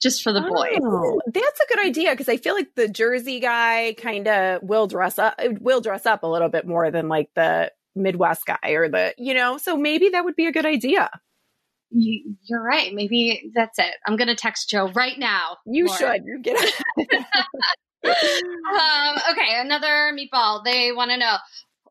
just 0.00 0.22
for 0.22 0.32
the 0.32 0.44
oh, 0.44 0.48
boys. 0.48 0.78
Oh, 0.80 1.20
that's 1.26 1.60
a 1.60 1.74
good 1.74 1.84
idea 1.84 2.12
because 2.12 2.28
I 2.28 2.36
feel 2.36 2.54
like 2.54 2.76
the 2.76 2.86
Jersey 2.86 3.40
guy 3.40 3.96
kind 3.98 4.28
of 4.28 4.62
will 4.62 4.86
dress 4.86 5.18
up, 5.18 5.34
will 5.60 5.80
dress 5.80 6.06
up 6.06 6.22
a 6.22 6.28
little 6.28 6.48
bit 6.48 6.64
more 6.64 6.92
than 6.92 7.08
like 7.08 7.30
the 7.34 7.72
Midwest 7.96 8.46
guy 8.46 8.70
or 8.70 8.88
the, 8.88 9.14
you 9.18 9.34
know, 9.34 9.58
so 9.58 9.76
maybe 9.76 10.10
that 10.10 10.24
would 10.24 10.36
be 10.36 10.46
a 10.46 10.52
good 10.52 10.66
idea. 10.66 11.10
You, 11.90 12.36
you're 12.42 12.62
right. 12.62 12.92
Maybe 12.94 13.50
that's 13.54 13.78
it. 13.78 13.94
I'm 14.06 14.16
gonna 14.16 14.36
text 14.36 14.68
Joe 14.68 14.90
right 14.92 15.18
now. 15.18 15.56
You 15.66 15.86
Lauren. 15.86 15.98
should. 15.98 16.22
You 16.26 16.40
get 16.42 16.82
Um, 18.10 19.16
okay, 19.30 19.60
another 19.60 20.12
meatball. 20.12 20.64
They 20.64 20.92
want 20.92 21.10
to 21.10 21.16
know 21.16 21.36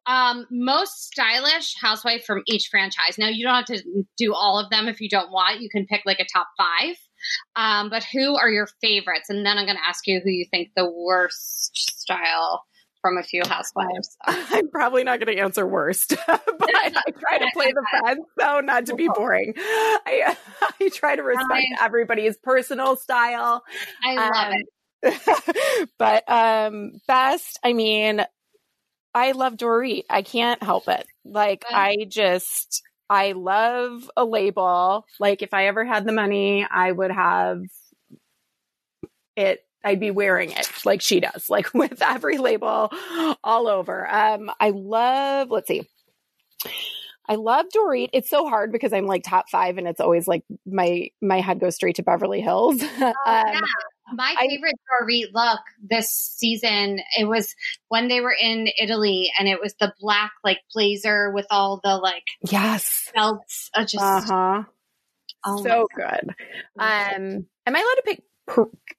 um, 0.06 0.46
most 0.52 1.06
stylish 1.06 1.76
housewife 1.82 2.24
from 2.26 2.44
each 2.48 2.68
franchise. 2.70 3.18
Now, 3.18 3.28
you 3.30 3.46
don't 3.46 3.56
have 3.56 3.66
to 3.66 3.82
do 4.18 4.34
all 4.34 4.60
of 4.60 4.70
them 4.70 4.88
if 4.88 5.02
you 5.02 5.10
don't 5.10 5.32
want. 5.32 5.62
You 5.62 5.70
can 5.70 5.86
pick 5.86 6.02
like 6.06 6.20
a 6.20 6.26
top 6.32 6.48
five. 6.58 6.96
Um, 7.56 7.90
but 7.90 8.04
who 8.04 8.36
are 8.38 8.50
your 8.50 8.68
favorites? 8.82 9.30
And 9.30 9.46
then 9.46 9.58
I'm 9.58 9.66
going 9.66 9.78
to 9.78 9.88
ask 9.88 10.06
you 10.06 10.22
who 10.24 10.30
you 10.30 10.46
think 10.52 10.70
the 10.76 10.90
worst 10.90 11.72
style 11.74 12.64
from 13.02 13.18
a 13.18 13.24
few 13.24 13.42
housewives. 13.48 14.16
I'm 14.26 14.70
probably 14.70 15.04
not 15.04 15.20
going 15.20 15.36
to 15.36 15.42
answer 15.42 15.66
worst, 15.66 16.10
but 16.28 16.40
I 16.76 16.90
try 17.20 17.38
to 17.40 17.48
play 17.54 17.72
the 17.72 17.86
fence 18.04 18.26
so 18.40 18.60
not 18.62 18.86
to 18.88 18.96
be 18.96 19.08
boring. 19.08 19.54
I, 19.58 20.36
I 20.80 20.90
try 20.90 21.16
to 21.16 21.24
respect 21.24 21.66
everybody's 21.82 22.38
personal 22.38 22.96
style. 22.96 23.64
I 24.04 24.16
love 24.16 24.32
Um, 24.34 24.54
it. 24.54 24.66
but 25.98 26.30
um 26.30 26.94
best, 27.08 27.60
I 27.64 27.74
mean, 27.74 28.26
I 29.14 29.32
love 29.32 29.54
Dorit. 29.56 30.04
I 30.10 30.22
can't 30.22 30.62
help 30.62 30.88
it. 30.88 31.08
Like. 31.24 31.64
I 31.72 32.06
just 32.10 32.84
I 33.10 33.34
love 33.34 34.10
a 34.18 34.26
label. 34.26 35.06
Like 35.20 35.42
if 35.42 35.54
I 35.54 35.68
ever 35.68 35.86
had 35.86 36.06
the 36.06 36.12
money, 36.12 36.66
I 36.70 36.92
would 36.92 37.12
have 37.12 37.62
it 39.36 39.62
I'd 39.84 40.00
be 40.00 40.10
wearing 40.10 40.52
it 40.52 40.70
like 40.84 41.02
she 41.02 41.20
does, 41.20 41.50
like 41.50 41.74
with 41.74 42.02
every 42.02 42.38
label 42.38 42.92
all 43.44 43.68
over. 43.68 44.08
Um 44.12 44.52
I 44.60 44.72
love, 44.72 45.52
let's 45.52 45.68
see. 45.68 45.88
I 47.28 47.36
love 47.36 47.66
Dorit. 47.76 48.10
It's 48.14 48.30
so 48.30 48.48
hard 48.48 48.72
because 48.72 48.94
I'm 48.94 49.06
like 49.08 49.24
top 49.24 49.50
5 49.50 49.78
and 49.78 49.88
it's 49.88 50.00
always 50.00 50.28
like 50.28 50.44
my 50.66 51.10
my 51.22 51.40
head 51.42 51.60
goes 51.60 51.76
straight 51.76 51.96
to 51.98 52.04
Beverly 52.04 52.42
Hills. 52.42 52.82
Oh, 53.02 53.06
um, 53.08 53.14
yeah. 53.26 53.62
My 54.14 54.36
favorite 54.40 54.76
Dorit 55.02 55.34
look 55.34 55.60
this 55.82 56.10
season, 56.12 57.00
it 57.18 57.26
was 57.28 57.56
when 57.88 58.08
they 58.08 58.22
were 58.22 58.36
in 58.40 58.68
Italy 58.80 59.32
and 59.40 59.48
it 59.48 59.60
was 59.60 59.74
the 59.80 59.94
black 60.00 60.32
like 60.44 60.60
blazer 60.74 61.32
with 61.32 61.48
all 61.50 61.80
the 61.84 61.98
like 61.98 62.24
Yes. 62.50 63.12
belts. 63.16 63.70
Uh, 63.74 63.82
just 63.82 63.96
Uh-huh. 64.04 64.64
oh 65.46 65.64
so 65.64 65.88
good. 65.96 66.36
Um, 66.78 67.46
am 67.66 67.76
I 67.76 67.80
allowed 67.80 67.82
to 67.96 68.04
pick 68.06 68.24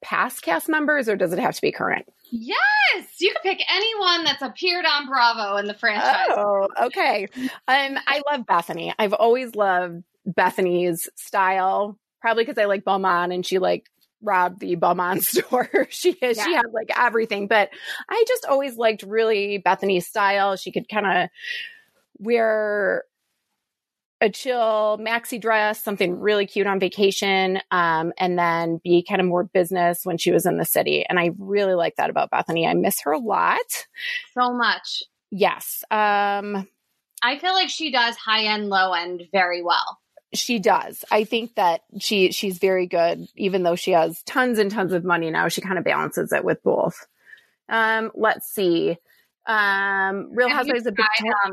past 0.02 0.42
cast 0.42 0.68
members 0.68 1.08
or 1.08 1.14
does 1.16 1.32
it 1.32 1.38
have 1.38 1.54
to 1.54 1.62
be 1.62 1.70
current? 1.72 2.06
Yes, 2.30 3.20
you 3.20 3.32
can 3.32 3.42
pick 3.56 3.64
anyone 3.72 4.24
that's 4.24 4.42
appeared 4.42 4.84
on 4.84 5.06
Bravo 5.06 5.56
in 5.58 5.66
the 5.66 5.74
franchise. 5.74 6.26
Oh, 6.30 6.68
okay. 6.86 7.28
Um, 7.68 7.96
I 8.06 8.22
love 8.30 8.44
Bethenny. 8.44 8.92
I've 8.98 9.12
always 9.12 9.54
loved 9.54 10.02
Bethenny's 10.28 11.08
style, 11.14 11.96
probably 12.20 12.44
because 12.44 12.58
I 12.60 12.64
like 12.64 12.84
Beaumont 12.84 13.32
and 13.32 13.46
she 13.46 13.60
like 13.60 13.88
robbed 14.22 14.60
the 14.60 14.74
Beaumont 14.76 15.24
store. 15.24 15.86
she 15.90 16.10
is, 16.12 16.40
she 16.42 16.50
Yeah. 16.50 16.56
has 16.62 16.72
like 16.72 16.90
everything, 16.98 17.46
but 17.48 17.70
I 18.08 18.24
just 18.26 18.44
always 18.46 18.76
liked 18.76 19.02
really 19.02 19.62
Bethenny's 19.64 20.06
style. 20.06 20.56
She 20.56 20.72
could 20.72 20.88
kind 20.88 21.06
of 21.06 21.28
wear 22.18 23.04
a 24.22 24.30
chill 24.30 24.96
maxi 24.98 25.38
dress, 25.38 25.82
something 25.84 26.18
really 26.18 26.46
cute 26.46 26.66
on 26.66 26.80
vacation, 26.80 27.60
um, 27.70 28.14
and 28.16 28.38
then 28.38 28.80
be 28.82 29.04
kind 29.06 29.20
of 29.20 29.26
more 29.26 29.44
business 29.44 30.06
when 30.06 30.16
she 30.16 30.32
was 30.32 30.46
in 30.46 30.56
the 30.56 30.64
city. 30.64 31.04
And 31.06 31.20
I 31.20 31.32
really 31.38 31.74
like 31.74 31.96
that 31.96 32.08
about 32.08 32.30
Bethenny. 32.30 32.66
I 32.66 32.72
miss 32.72 33.00
her 33.02 33.12
a 33.12 33.18
lot. 33.18 33.58
So 34.32 34.54
much. 34.54 35.02
Yes. 35.30 35.84
Um, 35.90 36.66
I 37.22 37.38
feel 37.38 37.52
like 37.52 37.68
she 37.68 37.90
does 37.92 38.16
high 38.16 38.44
end, 38.44 38.70
low 38.70 38.92
end 38.92 39.24
very 39.32 39.62
well. 39.62 39.98
She 40.34 40.58
does. 40.58 41.04
I 41.10 41.24
think 41.24 41.54
that 41.54 41.82
she 41.98 42.32
she's 42.32 42.58
very 42.58 42.86
good, 42.86 43.26
even 43.36 43.62
though 43.62 43.76
she 43.76 43.92
has 43.92 44.22
tons 44.22 44.58
and 44.58 44.70
tons 44.70 44.92
of 44.92 45.04
money 45.04 45.30
now. 45.30 45.48
She 45.48 45.60
kind 45.60 45.78
of 45.78 45.84
balances 45.84 46.32
it 46.32 46.44
with 46.44 46.62
both. 46.62 47.06
Um, 47.68 48.10
let's 48.14 48.52
see. 48.52 48.96
Um, 49.46 50.30
Real 50.32 50.48
Housewives 50.48 50.86
of 50.86 50.96
Victoria. 50.96 51.32
um, 51.44 51.52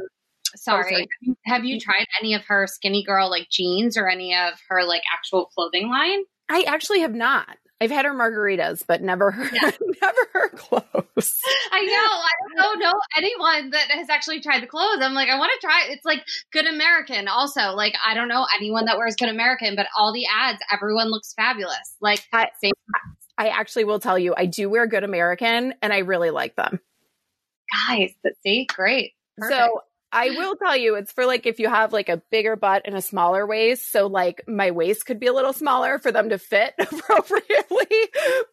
sorry. 0.56 0.92
sorry. 0.92 1.08
Have 1.46 1.66
you 1.66 1.80
tried 1.80 2.08
any 2.20 2.34
of 2.34 2.44
her 2.46 2.68
skinny 2.68 3.04
girl 3.04 3.30
like 3.30 3.50
jeans 3.50 3.98
or 3.98 4.10
any 4.10 4.36
of 4.36 4.54
her 4.70 4.84
like 4.84 5.04
actual 5.14 5.46
clothing 5.46 5.90
line? 5.90 6.24
I 6.50 6.64
actually 6.64 7.02
have 7.02 7.14
not. 7.14 7.58
I've 7.84 7.92
had 7.92 8.06
her 8.06 8.14
margaritas, 8.14 8.84
but 8.88 9.02
never 9.02 9.32
her, 9.32 9.44
Yeah. 9.54 9.72
never 10.02 10.28
her 10.34 10.50
clothes. 10.50 11.34
I 11.72 11.86
know. 11.86 11.94
I 11.94 12.62
don't 12.62 12.80
know 12.80 12.94
anyone 13.18 13.72
that 13.72 13.92
has 13.92 14.10
actually 14.10 14.42
tried 14.42 14.64
the 14.64 14.68
clothes. 14.68 15.00
I'm 15.02 15.14
like, 15.14 15.30
I 15.30 15.38
want 15.38 15.52
to 15.60 15.66
try. 15.66 15.88
It's 15.90 16.06
like 16.06 16.24
Good 16.52 16.66
American. 16.68 17.28
Also, 17.28 17.72
like 17.76 17.94
I 18.06 18.14
don't 18.14 18.28
know 18.28 18.46
anyone 18.58 18.86
that 18.86 18.98
wears 18.98 19.16
Good 19.16 19.30
American, 19.30 19.76
but 19.76 19.88
all 19.98 20.14
the 20.14 20.26
ads, 20.34 20.60
everyone 20.72 21.10
looks 21.12 21.34
fabulous. 21.34 21.96
Like 22.02 22.24
I- 22.34 22.50
I 23.38 23.48
actually 23.50 23.84
will 23.86 24.00
tell 24.00 24.18
you, 24.20 24.34
I 24.38 24.46
do 24.46 24.70
wear 24.70 24.86
Good 24.88 25.04
American, 25.04 25.74
and 25.82 25.92
I 25.92 26.00
really 26.00 26.30
like 26.30 26.56
them. 26.56 26.80
guys. 27.88 28.12
But 28.24 28.34
see, 28.46 28.66
great. 28.74 29.14
Perfect. 29.38 29.60
So 29.60 29.82
I 30.14 30.30
will 30.30 30.56
tell 30.56 30.78
you, 30.78 30.96
it's 30.96 31.12
for 31.12 31.26
like 31.26 31.46
if 31.46 31.60
you 31.60 31.68
have 31.68 31.92
like 31.92 32.08
a 32.08 32.22
bigger 32.32 32.56
butt 32.56 32.84
and 32.86 32.96
a 32.96 33.02
smaller 33.02 33.46
waist. 33.48 33.92
So 33.92 34.08
like 34.08 34.44
my 34.48 34.72
waist 34.72 35.06
could 35.06 35.20
be 35.20 35.28
a 35.28 35.34
little 35.34 35.54
smaller 35.54 35.98
for 35.98 36.12
them 36.12 36.30
to 36.30 36.38
fit 36.38 36.74
appropriately. 36.80 37.88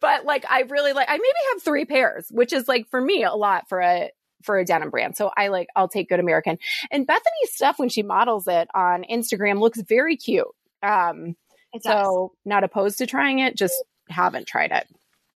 But 0.01 0.25
like 0.25 0.45
I 0.49 0.63
really 0.63 0.93
like 0.93 1.09
I 1.09 1.13
maybe 1.13 1.29
have 1.53 1.63
three 1.63 1.85
pairs, 1.85 2.27
which 2.31 2.53
is 2.53 2.67
like 2.67 2.89
for 2.89 3.01
me 3.01 3.25
a 3.25 3.35
lot 3.35 3.69
for 3.69 3.81
a 3.81 4.11
for 4.43 4.59
a 4.59 4.65
denim 4.65 4.91
brand. 4.91 5.17
So 5.17 5.31
I 5.37 5.49
like 5.49 5.69
I'll 5.77 5.89
take 5.89 6.09
Good 6.09 6.21
American. 6.21 6.59
And 6.91 7.07
Bethenny's 7.07 7.53
stuff 7.53 7.79
when 7.79 7.91
she 7.91 8.03
models 8.03 8.49
it 8.49 8.69
on 8.75 9.05
Instagram 9.05 9.61
looks 9.61 9.81
very 9.83 10.17
cute. 10.17 10.49
Um 10.83 11.37
It 11.75 11.83
does. 11.83 11.93
so 11.93 12.33
not 12.45 12.65
opposed 12.65 12.99
to 12.99 13.07
trying 13.07 13.41
it, 13.41 13.57
just 13.57 13.75
haven't 14.09 14.47
tried 14.47 14.73
it. 14.73 14.87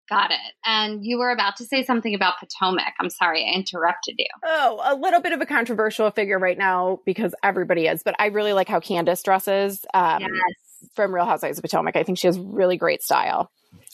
Got 0.09 0.31
it. 0.31 0.53
And 0.63 1.03
you 1.03 1.17
were 1.17 1.31
about 1.31 1.55
to 1.57 1.65
say 1.65 1.83
something 1.83 2.13
about 2.13 2.35
Potomac. 2.39 2.93
I'm 2.99 3.09
sorry, 3.09 3.43
I 3.43 3.57
interrupted 3.57 4.15
you. 4.19 4.27
Oh, 4.43 4.79
a 4.83 4.95
little 4.95 5.19
bit 5.19 5.33
of 5.33 5.41
a 5.41 5.45
controversial 5.45 6.11
figure 6.11 6.37
right 6.37 6.57
now 6.57 6.99
because 7.05 7.33
everybody 7.41 7.87
is, 7.87 8.03
but 8.03 8.15
I 8.19 8.27
really 8.27 8.53
like 8.53 8.67
how 8.67 8.79
Candiace 8.79 9.23
dresses 9.23 9.83
um, 9.93 10.21
yes. 10.21 10.89
from 10.93 11.13
Real 11.13 11.25
Housewives 11.25 11.57
of 11.57 11.63
Potomac. 11.63 11.95
I 11.95 12.03
think 12.03 12.19
she 12.19 12.27
has 12.27 12.37
really 12.37 12.77
great 12.77 13.01
style. 13.01 13.51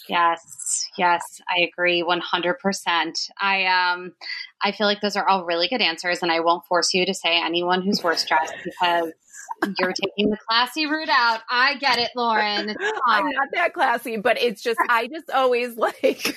Yes, 0.08 0.88
yes, 0.98 1.42
I 1.50 1.62
agree 1.62 2.04
100%. 2.04 3.30
I 3.40 3.66
um 3.66 4.14
I 4.64 4.72
feel 4.72 4.88
like 4.88 5.02
those 5.02 5.16
are 5.16 5.28
all 5.28 5.46
really 5.46 5.68
good 5.68 5.82
answers 5.82 6.20
and 6.22 6.32
I 6.32 6.40
won't 6.40 6.66
force 6.66 6.94
you 6.94 7.06
to 7.06 7.14
say 7.14 7.40
anyone 7.42 7.82
who's 7.82 8.02
worst 8.04 8.28
dressed 8.28 8.54
because 8.64 9.12
you're 9.78 9.94
taking 9.94 10.30
the 10.30 10.38
classy 10.48 10.86
route 10.88 11.10
out. 11.10 11.42
I 11.50 11.76
get 11.76 12.00
it, 12.00 12.12
Lauren. 12.16 12.70
I'm 13.08 13.26
not 13.26 13.48
that 13.54 13.74
classy, 13.74 14.18
but 14.18 14.42
it's 14.42 14.62
just 14.62 14.80
I 14.90 15.08
just 15.08 15.30
always 15.30 15.76
like 15.78 16.36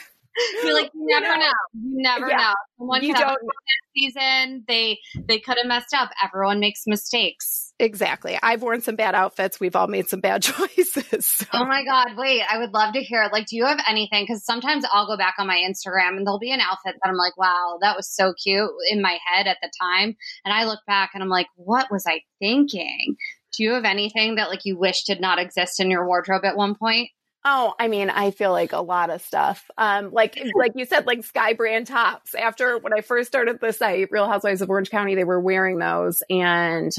You're 0.62 0.74
like 0.74 0.90
you 0.94 1.06
never 1.20 1.36
know. 1.36 1.52
You 1.72 2.02
never 2.02 2.28
Yeah. 2.28 2.36
know. 2.36 2.54
Someone 2.78 3.02
you 3.02 3.14
could 3.14 3.22
have 3.22 3.28
a 3.28 3.36
don't 3.36 3.50
season. 3.96 4.64
They 4.68 4.98
they 5.26 5.38
could 5.38 5.56
have 5.58 5.66
messed 5.66 5.94
up. 5.94 6.10
Everyone 6.22 6.60
makes 6.60 6.82
mistakes. 6.86 7.63
Exactly. 7.78 8.38
I've 8.42 8.62
worn 8.62 8.80
some 8.80 8.96
bad 8.96 9.14
outfits. 9.14 9.60
We've 9.60 9.76
all 9.76 9.86
made 9.86 10.08
some 10.08 10.20
bad 10.20 10.42
choices. 10.42 11.26
So. 11.26 11.46
Oh 11.52 11.64
my 11.64 11.84
God, 11.84 12.16
wait, 12.16 12.42
I 12.48 12.58
would 12.58 12.72
love 12.72 12.94
to 12.94 13.00
hear 13.00 13.22
it. 13.22 13.32
Like, 13.32 13.46
do 13.46 13.56
you 13.56 13.64
have 13.66 13.80
anything? 13.88 14.24
Because 14.24 14.44
sometimes 14.44 14.84
I'll 14.92 15.06
go 15.06 15.16
back 15.16 15.34
on 15.38 15.46
my 15.46 15.56
Instagram 15.56 16.16
and 16.16 16.26
there'll 16.26 16.38
be 16.38 16.52
an 16.52 16.60
outfit 16.60 16.96
that 17.02 17.08
I'm 17.08 17.16
like, 17.16 17.36
wow, 17.36 17.78
that 17.80 17.96
was 17.96 18.08
so 18.08 18.32
cute 18.42 18.70
in 18.90 19.02
my 19.02 19.18
head 19.26 19.46
at 19.46 19.58
the 19.62 19.70
time. 19.80 20.16
And 20.44 20.54
I 20.54 20.64
look 20.64 20.80
back 20.86 21.10
and 21.14 21.22
I'm 21.22 21.28
like, 21.28 21.48
what 21.56 21.90
was 21.90 22.04
I 22.06 22.20
thinking? 22.38 23.16
Do 23.56 23.62
you 23.62 23.72
have 23.72 23.84
anything 23.84 24.36
that 24.36 24.48
like 24.48 24.64
you 24.64 24.78
wish 24.78 25.04
did 25.04 25.20
not 25.20 25.38
exist 25.38 25.80
in 25.80 25.90
your 25.90 26.06
wardrobe 26.06 26.44
at 26.44 26.56
one 26.56 26.74
point? 26.74 27.10
Oh, 27.46 27.74
I 27.78 27.88
mean, 27.88 28.08
I 28.08 28.30
feel 28.30 28.52
like 28.52 28.72
a 28.72 28.80
lot 28.80 29.10
of 29.10 29.20
stuff. 29.20 29.70
Um, 29.76 30.10
like 30.12 30.42
like 30.54 30.72
you 30.76 30.86
said, 30.86 31.06
like 31.06 31.24
Sky 31.24 31.52
Brand 31.52 31.86
tops. 31.86 32.34
After 32.34 32.78
when 32.78 32.94
I 32.94 33.02
first 33.02 33.28
started 33.28 33.60
the 33.60 33.72
site, 33.72 34.08
Real 34.10 34.26
Housewives 34.26 34.62
of 34.62 34.70
Orange 34.70 34.90
County, 34.90 35.14
they 35.14 35.24
were 35.24 35.40
wearing 35.40 35.78
those, 35.78 36.22
and 36.30 36.90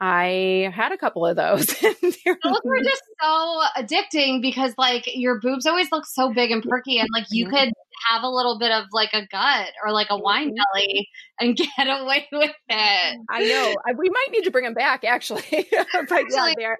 I 0.00 0.70
had 0.74 0.92
a 0.92 0.96
couple 0.96 1.26
of 1.26 1.36
those. 1.36 1.66
Those 1.80 2.60
were 2.64 2.82
just 2.84 3.02
so 3.20 3.60
addicting 3.76 4.40
because 4.40 4.72
like 4.78 5.04
your 5.06 5.40
boobs 5.40 5.66
always 5.66 5.90
look 5.90 6.06
so 6.06 6.32
big 6.32 6.50
and 6.52 6.62
perky 6.62 6.98
and 7.00 7.08
like 7.12 7.26
you 7.30 7.46
could 7.48 7.72
have 8.08 8.22
a 8.22 8.28
little 8.28 8.58
bit 8.60 8.70
of 8.70 8.84
like 8.92 9.10
a 9.12 9.26
gut 9.26 9.70
or 9.84 9.92
like 9.92 10.06
a 10.10 10.16
wine 10.16 10.50
Mhm. 10.50 10.56
belly 10.72 11.08
and 11.40 11.56
get 11.76 11.88
away 11.88 12.28
with 12.30 12.52
it. 12.68 13.18
I 13.28 13.44
know 13.44 13.76
I, 13.88 13.92
we 13.96 14.08
might 14.08 14.28
need 14.30 14.44
to 14.44 14.50
bring 14.52 14.64
them 14.64 14.74
back, 14.74 15.02
actually. 15.04 15.42
but 16.08 16.24
yeah, 16.30 16.52
they're 16.56 16.78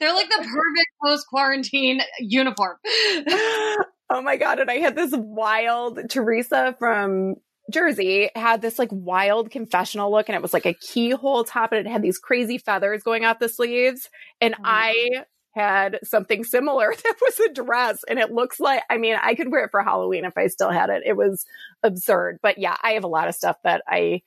They're 0.00 0.14
like 0.14 0.28
the 0.28 0.38
perfect 0.38 0.88
post 1.04 1.26
quarantine 1.28 2.00
uniform. 2.20 2.76
oh 2.86 4.22
my 4.22 4.36
god! 4.36 4.58
And 4.60 4.70
I 4.70 4.78
had 4.78 4.96
this 4.96 5.12
wild 5.14 6.00
Teresa 6.08 6.74
from 6.78 7.36
Jersey 7.70 8.30
had 8.34 8.62
this 8.62 8.78
like 8.78 8.88
wild 8.92 9.50
confessional 9.50 10.10
look, 10.10 10.28
and 10.28 10.36
it 10.36 10.42
was 10.42 10.52
like 10.52 10.66
a 10.66 10.74
keyhole 10.74 11.44
top, 11.44 11.72
and 11.72 11.86
it 11.86 11.90
had 11.90 12.02
these 12.02 12.18
crazy 12.18 12.58
feathers 12.58 13.02
going 13.02 13.24
off 13.24 13.38
the 13.38 13.48
sleeves, 13.48 14.08
and 14.40 14.54
Oh. 14.54 14.62
I 14.64 15.24
had 15.54 15.98
something 16.04 16.44
similar 16.44 16.94
that 17.02 17.14
was 17.20 17.40
a 17.40 17.52
dress 17.52 18.04
and 18.08 18.20
it 18.20 18.30
looks 18.30 18.60
like 18.60 18.84
I 18.88 18.98
mean 18.98 19.16
I 19.20 19.34
could 19.34 19.50
wear 19.50 19.64
it 19.64 19.72
for 19.72 19.82
Halloween 19.82 20.24
if 20.24 20.38
I 20.38 20.46
still 20.46 20.70
had 20.70 20.90
it. 20.90 21.02
It 21.04 21.16
was 21.16 21.44
absurd. 21.82 22.38
But 22.40 22.58
yeah, 22.58 22.76
I 22.82 22.92
have 22.92 23.02
a 23.02 23.08
lot 23.08 23.26
of 23.28 23.34
stuff 23.34 23.56
that 23.64 23.82
I 23.88 24.22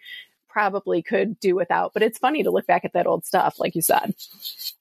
probably 0.54 1.02
could 1.02 1.40
do 1.40 1.56
without, 1.56 1.94
but 1.94 2.04
it's 2.04 2.20
funny 2.20 2.44
to 2.44 2.52
look 2.52 2.68
back 2.68 2.86
at 2.86 2.94
that 2.94 3.08
old 3.08 3.26
stuff 3.26 3.60
like 3.60 3.76
you 3.76 3.82
said. 3.82 4.14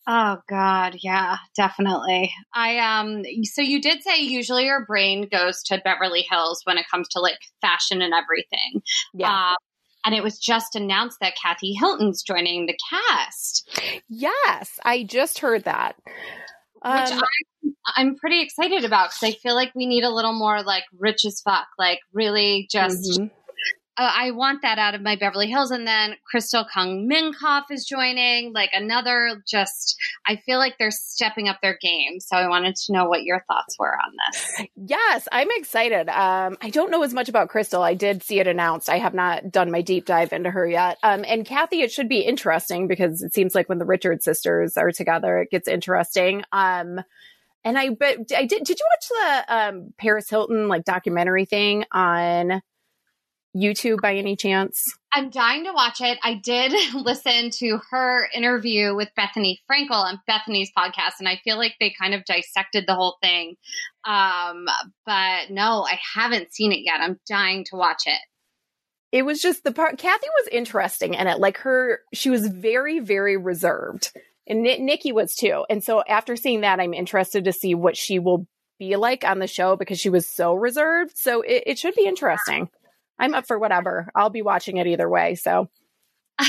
Oh 0.07 0.37
God, 0.49 0.97
yeah, 1.03 1.39
definitely. 1.57 2.33
I 2.55 2.79
um 2.79 3.23
so 3.45 3.63
you 3.63 3.81
did 3.81 4.03
say 4.03 4.21
usually 4.21 4.67
your 4.67 4.85
brain 4.85 5.29
goes 5.33 5.63
to 5.65 5.81
Beverly 5.83 6.27
Hills 6.31 6.61
when 6.65 6.79
it 6.79 6.87
comes 6.91 7.09
to 7.09 7.21
like 7.21 7.39
fashion 7.61 8.03
and 8.03 8.13
everything. 8.13 8.83
Yeah. 9.15 9.51
Um, 9.51 9.57
and 10.05 10.15
it 10.15 10.23
was 10.23 10.39
just 10.39 10.75
announced 10.75 11.19
that 11.21 11.35
Kathy 11.41 11.75
Hilton's 11.75 12.23
joining 12.23 12.67
the 12.67 12.77
cast, 12.91 13.71
yes, 14.09 14.79
I 14.85 15.05
just 15.05 15.39
heard 15.39 15.65
that. 15.65 15.95
which 16.05 16.13
Um, 16.83 17.23
I'm, 17.23 17.75
I'm 17.97 18.17
pretty 18.17 18.43
excited 18.43 18.85
about 18.85 19.11
because 19.11 19.35
I 19.35 19.39
feel 19.39 19.55
like 19.55 19.73
we 19.75 19.87
need 19.87 20.03
a 20.03 20.11
little 20.11 20.33
more 20.33 20.63
like 20.63 20.85
rich 20.99 21.25
as 21.25 21.41
fuck, 21.41 21.69
like 21.79 22.01
really 22.13 22.69
just 22.71 23.21
mhm. 23.21 23.31
Uh, 23.99 24.11
I 24.15 24.31
want 24.31 24.63
that 24.63 24.79
out 24.79 24.95
of 24.95 25.03
my 25.03 25.17
Beverly 25.17 25.49
Hills. 25.49 25.71
And 25.71 25.87
then 25.87 26.17
Crystal 26.25 26.65
Kung 26.73 27.09
Minkoff 27.11 27.65
is 27.71 27.85
joining, 27.85 28.53
like 28.55 28.71
another 28.73 29.43
just, 29.47 29.97
I 30.27 30.37
feel 30.37 30.59
like 30.59 30.77
they're 30.79 30.91
stepping 30.91 31.49
up 31.49 31.59
their 31.61 31.77
game. 31.81 32.19
So 32.21 32.37
I 32.37 32.49
wanted 32.49 32.75
to 32.77 32.93
know 32.93 33.05
what 33.07 33.25
your 33.25 33.45
thoughts 33.47 33.77
were 33.79 33.95
on 33.95 34.13
this. 34.27 34.67
Yes, 34.77 35.29
I'm 35.31 35.49
excited. 35.51 36.09
Um, 36.09 36.57
I 36.63 36.71
don't 36.71 36.91
know 36.91 37.03
as 37.03 37.13
much 37.13 37.29
about 37.29 37.51
Crystal. 37.51 37.83
I 37.83 37.95
did 37.95 38.23
see 38.23 38.41
it 38.41 38.47
announced. 38.47 38.89
I 38.89 38.99
have 38.99 39.15
not 39.15 39.51
done 39.51 39.71
my 39.71 39.83
deep 39.83 40.07
dive 40.07 40.33
into 40.33 40.51
her 40.51 40.67
yet. 40.67 40.99
Um, 41.03 41.25
and 41.29 41.45
Kathy, 41.45 41.83
it 41.83 41.93
should 41.93 42.09
be 42.09 42.21
interesting 42.21 42.89
because 42.89 43.23
it 43.23 43.35
seems 43.35 43.55
like 43.55 43.69
when 43.69 43.79
the 43.79 43.85
Richard 43.85 44.23
sisters 44.23 44.77
are 44.77 44.91
together, 44.91 45.39
it 45.39 45.51
gets 45.51 45.69
interesting. 45.69 46.45
Um, 46.51 47.01
and 47.65 47.79
I, 47.79 47.91
but 47.91 48.19
I 48.37 48.47
did. 48.47 48.65
Did 48.65 48.79
you 48.81 48.87
watch 48.91 49.09
the 49.09 49.55
um, 49.55 49.95
Paris 49.99 50.29
Hilton 50.29 50.67
like 50.69 50.85
documentary 50.85 51.45
thing 51.45 51.85
on 51.93 52.63
YouTube 53.57 54.01
by 54.01 54.15
any 54.17 54.37
chance? 54.37 54.83
I'm 55.12 55.31
dying 55.31 55.65
to 55.65 55.73
watch 55.73 56.01
it. 56.01 56.19
I 56.23 56.35
did 56.35 56.73
listen 56.95 57.51
to 57.59 57.79
her 57.91 58.29
interview 58.35 58.95
with 58.95 59.11
Bethenny 59.19 59.59
Frankel 59.71 59.91
on 59.93 60.21
Bethenny's 60.29 60.71
podcast, 60.77 61.19
and 61.19 61.29
I 61.29 61.41
feel 61.45 61.57
like 61.59 61.75
they 61.79 61.95
kind 62.01 62.15
of 62.15 62.25
dissected 62.25 62.85
the 62.87 62.95
whole 62.95 63.19
thing. 63.23 63.57
Um, 64.07 64.67
but 65.05 65.51
no, 65.51 65.85
I 65.85 65.99
haven't 66.15 66.55
seen 66.55 66.73
it 66.73 66.81
yet. 66.85 67.01
I'm 67.01 67.21
dying 67.29 67.65
to 67.71 67.77
watch 67.77 68.03
it. 68.07 68.21
it 69.12 69.25
was 69.27 69.43
just 69.43 69.65
the 69.65 69.73
part 69.73 69.99
Kathy 69.99 70.27
was 70.41 70.49
interesting 70.51 71.15
in 71.15 71.27
it. 71.27 71.38
Like 71.38 71.59
her, 71.59 72.01
she 72.15 72.31
was 72.31 72.47
very, 72.47 73.01
very 73.01 73.37
reserved. 73.37 74.12
And 74.47 74.62
Ni- 74.62 74.79
Nicky 74.79 75.12
was 75.12 75.35
too. 75.35 75.65
And 75.69 75.85
so 75.85 76.03
after 76.09 76.35
seeing 76.37 76.62
that, 76.62 76.81
I'm 76.81 76.95
interested 76.95 77.45
to 77.45 77.53
see 77.53 77.75
what 77.75 77.97
she 77.97 78.19
will 78.19 78.47
be 78.79 78.97
like 78.97 79.25
on 79.25 79.38
the 79.38 79.47
show 79.47 79.77
because 79.77 80.01
she 80.01 80.09
was 80.09 80.27
so 80.27 80.55
reserved. 80.55 81.12
So 81.17 81.43
it, 81.43 81.65
it 81.67 81.79
should 81.79 81.95
be 81.95 82.07
interesting. 82.07 82.69
I'm 83.23 83.35
up 83.35 83.47
for 83.47 83.59
whatever. 83.59 84.11
I'll 84.15 84.31
be 84.31 84.43
watching 84.43 84.77
it 84.77 84.87
either 84.87 85.09
way. 85.09 85.37
So. 85.37 85.71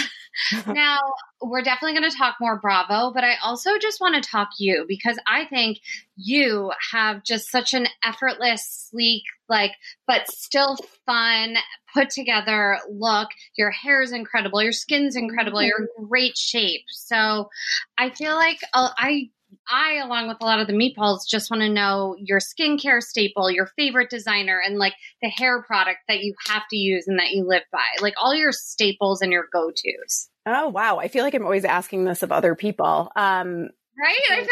Now 0.67 0.97
we're 1.43 1.61
definitely 1.61 1.99
going 1.99 2.09
to 2.09 2.17
talk 2.17 2.35
more 2.41 2.59
bravo 2.59 3.11
but 3.13 3.23
i 3.23 3.35
also 3.43 3.77
just 3.77 4.01
want 4.01 4.15
to 4.15 4.29
talk 4.29 4.47
you 4.57 4.85
because 4.87 5.19
i 5.27 5.45
think 5.45 5.77
you 6.15 6.71
have 6.91 7.23
just 7.23 7.51
such 7.51 7.73
an 7.75 7.85
effortless 8.03 8.89
sleek 8.89 9.21
like 9.47 9.73
but 10.07 10.27
still 10.27 10.77
fun 11.05 11.55
put 11.93 12.09
together 12.09 12.79
look. 12.89 13.29
Your 13.55 13.71
hair 13.71 14.01
is 14.01 14.11
incredible. 14.11 14.61
Your 14.61 14.71
skin's 14.71 15.15
incredible. 15.15 15.61
You're 15.61 15.81
in 15.81 16.07
great 16.07 16.37
shape. 16.37 16.85
So 16.89 17.49
i 17.97 18.09
feel 18.09 18.33
like 18.33 18.59
uh, 18.73 18.89
i 18.97 19.29
I, 19.69 19.95
along 20.03 20.27
with 20.27 20.37
a 20.41 20.45
lot 20.45 20.59
of 20.59 20.67
the 20.67 20.73
meatballs, 20.73 21.27
just 21.27 21.49
want 21.49 21.61
to 21.61 21.69
know 21.69 22.15
your 22.17 22.39
skincare 22.39 23.01
staple, 23.01 23.49
your 23.49 23.67
favorite 23.75 24.09
designer, 24.09 24.61
and 24.65 24.77
like 24.77 24.93
the 25.21 25.29
hair 25.29 25.63
product 25.63 25.99
that 26.07 26.19
you 26.19 26.33
have 26.47 26.63
to 26.69 26.77
use 26.77 27.07
and 27.07 27.19
that 27.19 27.31
you 27.31 27.45
live 27.45 27.63
by. 27.71 27.85
Like 28.01 28.15
all 28.21 28.33
your 28.33 28.51
staples 28.51 29.21
and 29.21 29.31
your 29.31 29.45
go 29.51 29.69
tos. 29.69 30.29
Oh 30.45 30.69
wow. 30.69 30.97
I 30.97 31.07
feel 31.07 31.23
like 31.23 31.33
I'm 31.33 31.45
always 31.45 31.65
asking 31.65 32.05
this 32.05 32.23
of 32.23 32.31
other 32.31 32.55
people. 32.55 33.11
Um 33.15 33.69
Right? 34.01 34.17
I 34.31 34.35
feel 34.37 34.47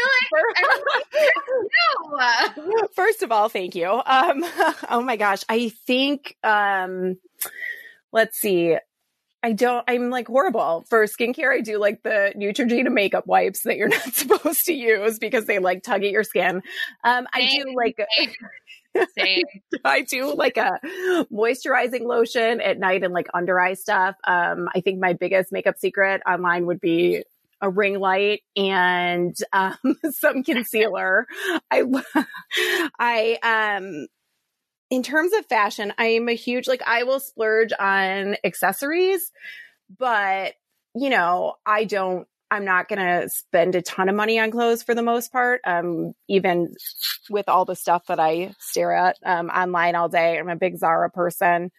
like 2.13 2.71
no. 2.71 2.87
First 2.95 3.23
of 3.23 3.31
all, 3.31 3.49
thank 3.49 3.75
you. 3.75 3.87
Um, 3.87 4.45
oh 4.89 5.01
my 5.03 5.15
gosh, 5.17 5.43
I 5.49 5.69
think 5.87 6.35
um, 6.43 7.17
let's 8.11 8.39
see. 8.39 8.77
I 9.43 9.53
don't, 9.53 9.83
I'm 9.87 10.09
like 10.09 10.27
horrible 10.27 10.85
for 10.89 11.05
skincare. 11.05 11.51
I 11.51 11.61
do 11.61 11.79
like 11.79 12.03
the 12.03 12.33
Neutrogena 12.35 12.91
makeup 12.91 13.25
wipes 13.25 13.63
that 13.63 13.77
you're 13.77 13.87
not 13.89 14.13
supposed 14.13 14.65
to 14.65 14.73
use 14.73 15.19
because 15.19 15.45
they 15.45 15.59
like 15.59 15.83
tug 15.83 16.03
at 16.03 16.11
your 16.11 16.23
skin. 16.23 16.61
Um, 17.03 17.27
I 17.33 17.47
do 17.47 17.73
like, 17.75 17.97
Same. 19.17 19.43
I 19.85 20.01
do 20.01 20.35
like 20.35 20.57
a 20.57 20.79
moisturizing 21.31 22.01
lotion 22.01 22.59
at 22.61 22.77
night 22.77 23.03
and 23.03 23.13
like 23.13 23.27
under 23.33 23.59
eye 23.59 23.73
stuff. 23.75 24.15
Um, 24.25 24.67
I 24.75 24.81
think 24.81 24.99
my 24.99 25.13
biggest 25.13 25.51
makeup 25.51 25.77
secret 25.77 26.21
online 26.27 26.65
would 26.65 26.81
be 26.81 27.23
a 27.61 27.69
ring 27.69 27.99
light 27.99 28.41
and 28.55 29.35
um, 29.53 29.77
some 30.11 30.43
concealer. 30.43 31.25
I, 31.69 31.83
I, 32.99 33.77
um, 33.77 34.07
in 34.91 35.01
terms 35.01 35.31
of 35.33 35.45
fashion, 35.47 35.93
I 35.97 36.07
am 36.07 36.27
a 36.29 36.33
huge, 36.33 36.67
like, 36.67 36.83
I 36.85 37.03
will 37.03 37.21
splurge 37.21 37.71
on 37.79 38.35
accessories, 38.43 39.31
but, 39.97 40.53
you 40.93 41.09
know, 41.09 41.55
I 41.65 41.85
don't, 41.85 42.27
I'm 42.51 42.65
not 42.65 42.89
going 42.89 42.99
to 42.99 43.29
spend 43.29 43.75
a 43.75 43.81
ton 43.81 44.09
of 44.09 44.15
money 44.15 44.37
on 44.37 44.51
clothes 44.51 44.83
for 44.83 44.93
the 44.93 45.01
most 45.01 45.31
part. 45.31 45.61
Um, 45.63 46.11
even 46.27 46.75
with 47.29 47.47
all 47.47 47.63
the 47.63 47.77
stuff 47.77 48.07
that 48.07 48.19
I 48.19 48.53
stare 48.59 48.91
at, 48.91 49.17
um, 49.25 49.47
online 49.47 49.95
all 49.95 50.09
day. 50.09 50.37
I'm 50.37 50.49
a 50.49 50.57
big 50.57 50.77
Zara 50.77 51.09
person. 51.09 51.71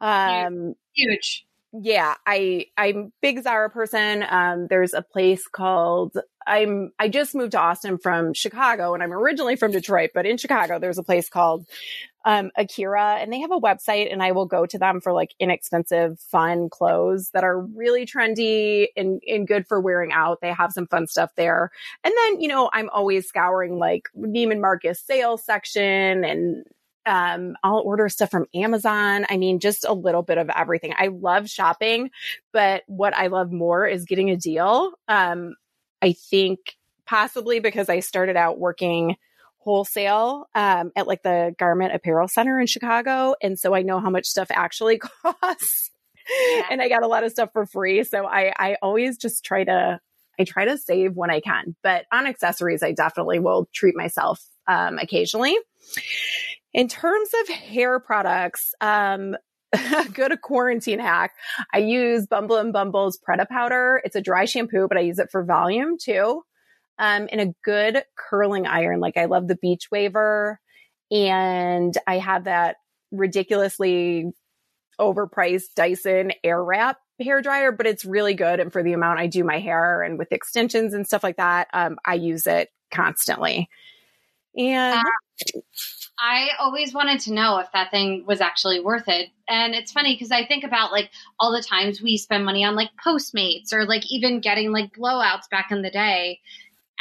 Um, 0.00 0.74
Huge. 0.94 1.45
Yeah, 1.82 2.14
I 2.26 2.66
I'm 2.76 3.12
big 3.20 3.42
Zara 3.42 3.70
person. 3.70 4.24
Um, 4.28 4.66
there's 4.68 4.94
a 4.94 5.02
place 5.02 5.46
called 5.46 6.16
I'm 6.46 6.92
I 6.98 7.08
just 7.08 7.34
moved 7.34 7.52
to 7.52 7.60
Austin 7.60 7.98
from 7.98 8.34
Chicago, 8.34 8.94
and 8.94 9.02
I'm 9.02 9.12
originally 9.12 9.56
from 9.56 9.72
Detroit, 9.72 10.10
but 10.14 10.26
in 10.26 10.36
Chicago 10.36 10.78
there's 10.78 10.98
a 10.98 11.02
place 11.02 11.28
called 11.28 11.66
um, 12.24 12.50
Akira, 12.56 13.18
and 13.20 13.32
they 13.32 13.40
have 13.40 13.52
a 13.52 13.60
website, 13.60 14.12
and 14.12 14.20
I 14.22 14.32
will 14.32 14.46
go 14.46 14.66
to 14.66 14.78
them 14.78 15.00
for 15.00 15.12
like 15.12 15.34
inexpensive, 15.38 16.18
fun 16.18 16.68
clothes 16.68 17.30
that 17.30 17.44
are 17.44 17.60
really 17.60 18.06
trendy 18.06 18.88
and 18.96 19.20
and 19.26 19.46
good 19.46 19.66
for 19.66 19.80
wearing 19.80 20.12
out. 20.12 20.40
They 20.40 20.52
have 20.52 20.72
some 20.72 20.86
fun 20.86 21.06
stuff 21.06 21.30
there, 21.36 21.70
and 22.04 22.14
then 22.16 22.40
you 22.40 22.48
know 22.48 22.70
I'm 22.72 22.90
always 22.90 23.26
scouring 23.26 23.78
like 23.78 24.08
Neiman 24.16 24.60
Marcus 24.60 25.00
sales 25.00 25.44
section 25.44 26.24
and 26.24 26.64
um, 27.06 27.56
I'll 27.62 27.78
order 27.78 28.08
stuff 28.08 28.30
from 28.30 28.46
Amazon. 28.54 29.26
I 29.30 29.36
mean, 29.36 29.60
just 29.60 29.84
a 29.84 29.92
little 29.92 30.22
bit 30.22 30.38
of 30.38 30.50
everything. 30.50 30.92
I 30.98 31.06
love 31.08 31.48
shopping, 31.48 32.10
but 32.52 32.82
what 32.86 33.16
I 33.16 33.28
love 33.28 33.52
more 33.52 33.86
is 33.86 34.04
getting 34.04 34.30
a 34.30 34.36
deal. 34.36 34.92
Um, 35.08 35.54
I 36.02 36.12
think 36.12 36.76
possibly 37.06 37.60
because 37.60 37.88
I 37.88 38.00
started 38.00 38.36
out 38.36 38.58
working 38.58 39.16
wholesale 39.58 40.48
um, 40.54 40.92
at 40.94 41.06
like 41.06 41.22
the 41.22 41.54
Garment 41.58 41.94
Apparel 41.94 42.28
Center 42.28 42.60
in 42.60 42.66
Chicago. 42.66 43.34
And 43.42 43.58
so 43.58 43.74
I 43.74 43.82
know 43.82 44.00
how 44.00 44.10
much 44.10 44.26
stuff 44.26 44.48
actually 44.50 44.98
costs. 45.22 45.90
And 46.70 46.82
I 46.82 46.88
got 46.88 47.02
a 47.04 47.06
lot 47.06 47.24
of 47.24 47.30
stuff 47.30 47.50
for 47.52 47.66
free. 47.66 48.02
So 48.04 48.26
I, 48.26 48.52
I 48.56 48.76
always 48.82 49.16
just 49.16 49.44
try 49.44 49.64
to, 49.64 50.00
I 50.38 50.44
try 50.44 50.64
to 50.64 50.76
save 50.76 51.14
when 51.14 51.30
I 51.30 51.40
can. 51.40 51.76
But 51.82 52.06
on 52.12 52.26
accessories, 52.26 52.82
I 52.82 52.92
definitely 52.92 53.38
will 53.38 53.68
treat 53.72 53.96
myself 53.96 54.44
um, 54.68 54.98
occasionally. 54.98 55.56
In 56.76 56.88
terms 56.88 57.30
of 57.40 57.48
hair 57.48 57.98
products, 57.98 58.74
um, 58.82 59.34
go 60.12 60.28
to 60.28 60.36
quarantine 60.36 60.98
hack. 60.98 61.32
I 61.72 61.78
use 61.78 62.26
Bumble 62.26 62.56
and 62.56 62.70
Bumble's 62.70 63.16
Pret-a-Powder. 63.16 64.02
It's 64.04 64.14
a 64.14 64.20
dry 64.20 64.44
shampoo, 64.44 64.86
but 64.86 64.98
I 64.98 65.00
use 65.00 65.18
it 65.18 65.30
for 65.32 65.42
volume 65.42 65.96
too. 65.98 66.42
Um, 66.98 67.28
and 67.32 67.40
a 67.40 67.54
good 67.64 68.04
curling 68.16 68.66
iron. 68.66 69.00
Like 69.00 69.16
I 69.16 69.24
love 69.24 69.48
the 69.48 69.56
beach 69.56 69.88
waver 69.90 70.60
and 71.10 71.96
I 72.06 72.18
have 72.18 72.44
that 72.44 72.76
ridiculously 73.10 74.32
overpriced 75.00 75.74
Dyson 75.76 76.32
Airwrap 76.44 76.96
hair 77.18 77.40
dryer, 77.40 77.72
but 77.72 77.86
it's 77.86 78.04
really 78.04 78.34
good. 78.34 78.60
And 78.60 78.70
for 78.70 78.82
the 78.82 78.92
amount 78.92 79.18
I 79.18 79.26
do 79.26 79.44
my 79.44 79.60
hair 79.60 80.02
and 80.02 80.18
with 80.18 80.30
extensions 80.30 80.92
and 80.92 81.06
stuff 81.06 81.22
like 81.22 81.38
that, 81.38 81.68
um, 81.72 81.96
I 82.04 82.14
use 82.14 82.46
it 82.46 82.68
constantly. 82.90 83.70
And 84.58 84.98
Uh, 84.98 85.60
I 86.18 86.50
always 86.58 86.94
wanted 86.94 87.20
to 87.20 87.32
know 87.32 87.58
if 87.58 87.70
that 87.72 87.90
thing 87.90 88.24
was 88.26 88.40
actually 88.40 88.80
worth 88.80 89.08
it. 89.08 89.30
And 89.48 89.74
it's 89.74 89.92
funny 89.92 90.14
because 90.14 90.32
I 90.32 90.46
think 90.46 90.64
about 90.64 90.92
like 90.92 91.10
all 91.38 91.52
the 91.52 91.62
times 91.62 92.00
we 92.00 92.16
spend 92.16 92.44
money 92.44 92.64
on 92.64 92.74
like 92.74 92.90
Postmates 93.04 93.72
or 93.72 93.84
like 93.84 94.10
even 94.10 94.40
getting 94.40 94.72
like 94.72 94.94
blowouts 94.94 95.48
back 95.50 95.70
in 95.70 95.82
the 95.82 95.90
day. 95.90 96.40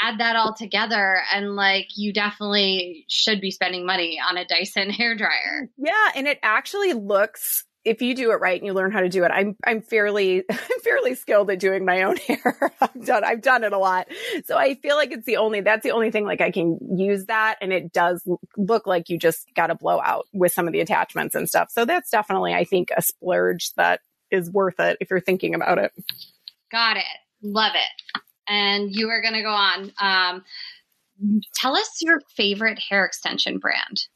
Add 0.02 0.20
that 0.20 0.36
all 0.36 0.54
together, 0.54 1.22
and 1.34 1.56
like 1.56 1.88
you 1.96 2.12
definitely 2.12 3.06
should 3.08 3.40
be 3.40 3.50
spending 3.50 3.86
money 3.86 4.20
on 4.20 4.36
a 4.36 4.46
Dyson 4.46 4.90
hair 4.92 5.16
dryer. 5.16 5.70
Yeah, 5.78 6.12
and 6.16 6.28
it 6.28 6.38
actually 6.44 6.92
looks 6.92 7.64
if 7.86 8.02
you 8.02 8.16
do 8.16 8.32
it 8.32 8.42
right 8.42 8.60
and 8.60 8.66
you 8.66 8.74
learn 8.74 8.92
how 8.92 9.00
to 9.00 9.10
do 9.10 9.24
it. 9.24 9.30
I'm 9.30 9.56
I'm 9.66 9.82
fairly 9.82 10.44
I'm 10.50 10.80
fairly 10.84 11.16
skilled 11.16 11.50
at 11.52 11.60
doing 11.60 11.86
my 11.86 12.04
own 12.04 12.16
hair. 12.28 12.72
I've 12.82 13.06
done 13.06 13.24
I've 13.24 13.42
done 13.42 13.64
it 13.64 13.72
a 13.72 13.78
lot. 13.78 14.08
So 14.46 14.58
I 14.58 14.76
feel 14.76 14.96
like 14.96 15.12
it's 15.12 15.26
the 15.26 15.38
only 15.38 15.62
that's 15.62 15.84
the 15.84 15.92
only 15.92 16.12
thing 16.12 16.26
like 16.26 16.42
I 16.42 16.52
can 16.52 16.80
use 16.98 17.28
that 17.28 17.58
and 17.62 17.72
it 17.72 17.94
does 17.94 18.28
look 18.58 18.88
like 18.88 19.10
you 19.10 19.18
just 19.18 19.48
got 19.56 19.72
a 19.72 19.76
blowout 19.76 20.26
with 20.34 20.52
some 20.52 20.68
of 20.68 20.74
the 20.74 20.82
attachments 20.82 21.36
and 21.36 21.48
stuff. 21.48 21.70
So 21.72 21.86
that's 21.86 22.10
definitely 22.10 22.54
I 22.54 22.66
think 22.66 22.90
a 22.96 23.02
splurge 23.02 23.74
that 23.76 24.02
is 24.32 24.50
worth 24.50 24.80
it 24.80 24.98
if 25.00 25.10
you're 25.10 25.22
thinking 25.22 25.54
about 25.54 25.78
it. 25.78 25.92
Got 26.72 26.98
it. 26.98 27.04
Love 27.42 27.74
it. 27.76 28.22
And 28.48 28.92
you 28.92 29.10
are 29.10 29.22
going 29.22 29.34
to 29.34 29.42
go 29.42 29.50
on. 29.50 29.92
Um, 30.00 30.44
tell 31.54 31.76
us 31.76 32.02
your 32.02 32.22
favorite 32.36 32.80
hair 32.80 33.06
extension 33.06 33.60
brand. 33.60 34.08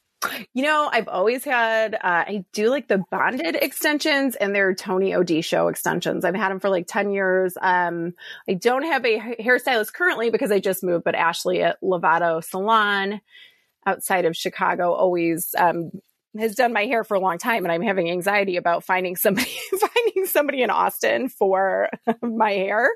You 0.53 0.63
know, 0.63 0.89
I've 0.91 1.07
always 1.07 1.45
had, 1.45 1.95
uh, 1.95 1.97
I 2.03 2.45
do 2.51 2.69
like 2.69 2.87
the 2.87 3.03
bonded 3.09 3.55
extensions 3.55 4.35
and 4.35 4.53
they're 4.53 4.75
Tony 4.75 5.11
Odisho 5.11 5.69
extensions. 5.69 6.25
I've 6.25 6.35
had 6.35 6.49
them 6.49 6.59
for 6.59 6.69
like 6.69 6.87
10 6.87 7.11
years. 7.11 7.57
Um, 7.61 8.13
I 8.47 8.55
don't 8.55 8.83
have 8.83 9.05
a 9.05 9.17
hairstylist 9.39 9.93
currently 9.93 10.29
because 10.29 10.51
I 10.51 10.59
just 10.59 10.83
moved, 10.83 11.05
but 11.05 11.15
Ashley 11.15 11.61
at 11.63 11.81
Lovato 11.81 12.43
Salon 12.43 13.21
outside 13.85 14.25
of 14.25 14.35
Chicago 14.35 14.91
always, 14.91 15.55
um, 15.57 15.91
has 16.37 16.55
done 16.55 16.73
my 16.73 16.85
hair 16.85 17.03
for 17.03 17.15
a 17.15 17.19
long 17.19 17.37
time 17.37 17.63
and 17.63 17.71
I'm 17.71 17.81
having 17.81 18.11
anxiety 18.11 18.57
about 18.57 18.83
finding 18.83 19.15
somebody, 19.15 19.49
finding 19.79 20.25
somebody 20.25 20.61
in 20.61 20.69
Austin 20.69 21.29
for 21.29 21.89
my 22.21 22.51
hair. 22.51 22.89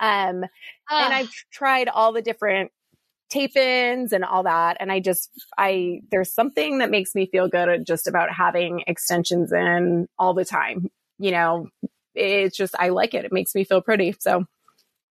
Um, 0.00 0.44
and 0.44 1.14
I've 1.14 1.30
tried 1.50 1.88
all 1.88 2.12
the 2.12 2.22
different 2.22 2.70
tape 3.30 3.56
ins 3.56 4.12
and 4.12 4.24
all 4.24 4.42
that. 4.42 4.76
And 4.80 4.90
I 4.92 5.00
just, 5.00 5.30
I, 5.56 6.00
there's 6.10 6.32
something 6.32 6.78
that 6.78 6.90
makes 6.90 7.14
me 7.14 7.26
feel 7.26 7.48
good 7.48 7.86
just 7.86 8.06
about 8.06 8.30
having 8.32 8.82
extensions 8.86 9.52
in 9.52 10.08
all 10.18 10.34
the 10.34 10.44
time. 10.44 10.90
You 11.18 11.30
know, 11.30 11.68
it's 12.14 12.56
just, 12.56 12.74
I 12.78 12.88
like 12.88 13.14
it. 13.14 13.24
It 13.24 13.32
makes 13.32 13.54
me 13.54 13.64
feel 13.64 13.80
pretty. 13.80 14.14
So 14.18 14.46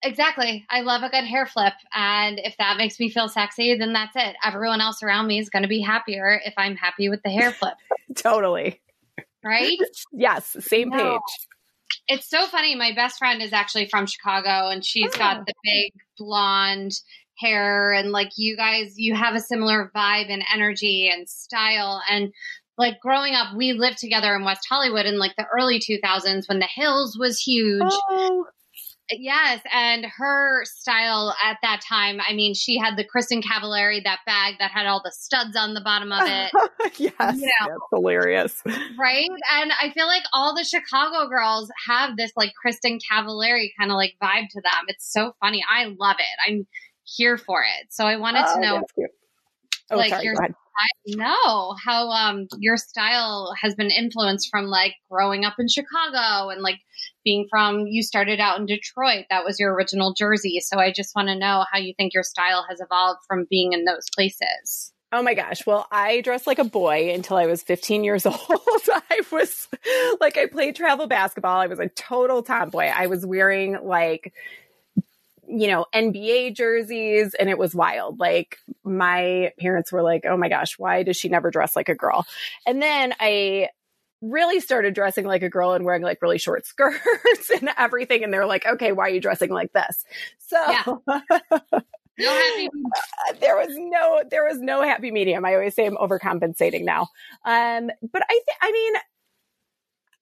Exactly. 0.02 0.64
I 0.70 0.80
love 0.80 1.02
a 1.02 1.10
good 1.10 1.24
hair 1.24 1.44
flip. 1.44 1.74
And 1.94 2.38
if 2.42 2.56
that 2.58 2.78
makes 2.78 2.98
me 2.98 3.10
feel 3.10 3.28
sexy, 3.28 3.76
then 3.76 3.92
that's 3.92 4.16
it. 4.16 4.34
Everyone 4.42 4.80
else 4.80 5.02
around 5.02 5.26
me 5.26 5.38
is 5.38 5.50
going 5.50 5.62
to 5.62 5.68
be 5.68 5.82
happier 5.82 6.40
if 6.44 6.54
I'm 6.56 6.74
happy 6.74 7.10
with 7.10 7.22
the 7.22 7.28
hair 7.30 7.52
flip, 7.52 7.74
totally. 8.16 8.80
right? 9.44 9.76
Yes. 10.12 10.56
Same 10.60 10.88
No. 10.88 10.96
page. 10.96 11.46
It's 12.08 12.30
so 12.30 12.46
funny. 12.46 12.74
My 12.76 12.92
best 12.94 13.18
friend 13.18 13.42
is 13.42 13.52
actually 13.52 13.88
from 13.88 14.06
Chicago 14.06 14.68
and 14.70 14.82
she's 14.84 15.10
Oh. 15.16 15.18
got 15.18 15.44
the 15.46 15.52
big 15.62 15.92
blonde 16.16 16.92
hair. 17.40 17.92
And 17.92 18.10
like 18.10 18.30
you 18.36 18.56
guys, 18.56 18.94
you 18.96 19.14
have 19.14 19.34
a 19.34 19.40
similar 19.40 19.90
vibe 19.94 20.30
and 20.30 20.44
energy 20.52 21.10
and 21.12 21.28
style. 21.28 22.02
And 22.10 22.32
like 22.78 23.00
growing 23.00 23.34
up, 23.34 23.56
we 23.56 23.72
lived 23.72 23.98
together 23.98 24.34
in 24.34 24.44
West 24.44 24.66
Hollywood 24.68 25.06
in 25.06 25.18
like 25.18 25.36
the 25.36 25.46
early 25.56 25.80
2000s 25.80 26.48
when 26.48 26.58
the 26.58 26.68
Hills 26.74 27.16
was 27.18 27.38
huge. 27.40 27.82
Oh, 27.84 28.46
Yes, 29.12 29.60
and 29.72 30.06
her 30.18 30.64
style 30.64 31.34
at 31.42 31.56
that 31.62 31.80
time, 31.88 32.20
I 32.26 32.32
mean, 32.32 32.54
she 32.54 32.78
had 32.78 32.96
the 32.96 33.04
Kristin 33.04 33.42
Cavallari, 33.42 34.04
that 34.04 34.20
bag 34.24 34.56
that 34.60 34.70
had 34.70 34.86
all 34.86 35.02
the 35.04 35.12
studs 35.12 35.56
on 35.56 35.74
the 35.74 35.80
bottom 35.80 36.12
of 36.12 36.22
it, 36.24 36.52
yes. 36.98 37.36
You 37.36 37.46
know. 37.46 37.66
That's 37.66 37.80
hilarious. 37.92 38.62
right? 38.98 39.28
And 39.52 39.72
I 39.80 39.90
feel 39.92 40.06
like 40.06 40.22
all 40.32 40.54
the 40.54 40.64
Chicago 40.64 41.28
girls 41.28 41.70
have 41.88 42.16
this 42.16 42.30
like 42.36 42.52
Kristin 42.64 42.98
Cavallari 43.10 43.70
kind 43.78 43.90
of 43.90 43.96
like 43.96 44.14
vibe 44.22 44.48
to 44.50 44.60
them. 44.60 44.84
It's 44.86 45.12
so 45.12 45.32
funny. 45.40 45.64
I 45.68 45.86
love 45.98 46.16
it. 46.18 46.50
I'm 46.50 46.66
here 47.16 47.36
for 47.36 47.62
it. 47.62 47.92
So 47.92 48.06
I 48.06 48.16
wanted 48.16 48.44
Oh, 48.46 48.54
to 48.54 48.60
know 48.60 48.74
that's. 48.96 49.12
Oh, 49.90 49.96
like, 49.96 50.10
sorry. 50.10 50.24
your- 50.24 50.36
know 51.08 51.74
how 51.84 52.08
um 52.10 52.46
your 52.58 52.76
style 52.76 53.52
has 53.60 53.74
been 53.74 53.90
influenced 53.90 54.48
from 54.50 54.66
like 54.66 54.94
growing 55.10 55.44
up 55.44 55.54
in 55.58 55.68
Chicago 55.68 56.48
and 56.48 56.62
like 56.62 56.78
being 57.24 57.46
from 57.50 57.86
you 57.86 58.02
started 58.02 58.40
out 58.40 58.58
in 58.58 58.64
Detroit 58.66 59.26
that 59.28 59.44
was 59.44 59.60
your 59.60 59.74
original 59.74 60.14
jersey 60.14 60.58
so 60.60 60.78
I 60.78 60.90
just 60.92 61.14
want 61.14 61.28
to 61.28 61.34
know 61.38 61.64
how 61.70 61.78
you 61.78 61.92
think 61.98 62.14
your 62.14 62.22
style 62.22 62.64
has 62.68 62.80
evolved 62.80 63.20
from 63.28 63.46
being 63.50 63.72
in 63.72 63.84
those 63.84 64.06
places 64.14 64.92
Oh 65.12 65.22
my 65.24 65.34
gosh. 65.34 65.66
Well, 65.66 65.88
I 65.90 66.20
dressed 66.20 66.46
like 66.46 66.60
a 66.60 66.64
boy 66.64 67.12
until 67.12 67.36
I 67.36 67.46
was 67.46 67.64
15 67.64 68.04
years 68.04 68.24
old. 68.26 68.38
I 69.10 69.22
was 69.32 69.66
like, 70.20 70.38
I 70.38 70.46
played 70.46 70.76
travel 70.76 71.08
basketball. 71.08 71.58
I 71.58 71.66
was 71.66 71.80
a 71.80 71.88
total 71.88 72.44
tomboy. 72.44 72.84
I 72.84 73.08
was 73.08 73.26
wearing 73.26 73.76
like, 73.82 74.32
you 75.50 75.66
know, 75.66 75.86
NBA 75.94 76.54
jerseys 76.54 77.34
and 77.34 77.48
it 77.50 77.58
was 77.58 77.74
wild. 77.74 78.20
Like 78.20 78.58
my 78.84 79.52
parents 79.58 79.90
were 79.90 80.02
like, 80.02 80.24
oh 80.24 80.36
my 80.36 80.48
gosh, 80.48 80.78
why 80.78 81.02
does 81.02 81.16
she 81.16 81.28
never 81.28 81.50
dress 81.50 81.74
like 81.74 81.88
a 81.88 81.94
girl? 81.94 82.26
And 82.66 82.80
then 82.80 83.14
I 83.18 83.68
really 84.22 84.60
started 84.60 84.94
dressing 84.94 85.26
like 85.26 85.42
a 85.42 85.48
girl 85.48 85.72
and 85.72 85.84
wearing 85.84 86.02
like 86.02 86.22
really 86.22 86.38
short 86.38 86.66
skirts 86.66 87.50
and 87.50 87.70
everything. 87.76 88.22
And 88.22 88.32
they're 88.32 88.46
like, 88.46 88.66
okay, 88.66 88.92
why 88.92 89.06
are 89.06 89.10
you 89.10 89.20
dressing 89.20 89.50
like 89.50 89.72
this? 89.72 90.04
So 90.38 90.56
Yeah. 90.68 91.80
No 92.18 92.30
happy 92.30 92.68
there 93.40 93.56
was 93.56 93.68
no 93.70 94.22
there 94.30 94.44
was 94.44 94.60
no 94.60 94.82
happy 94.82 95.10
medium. 95.10 95.42
I 95.46 95.54
always 95.54 95.74
say 95.74 95.86
I'm 95.86 95.96
overcompensating 95.96 96.84
now. 96.84 97.08
Um, 97.46 97.90
but 98.12 98.22
I 98.28 98.32
th- 98.32 98.58
I 98.60 98.72
mean, 98.72 98.94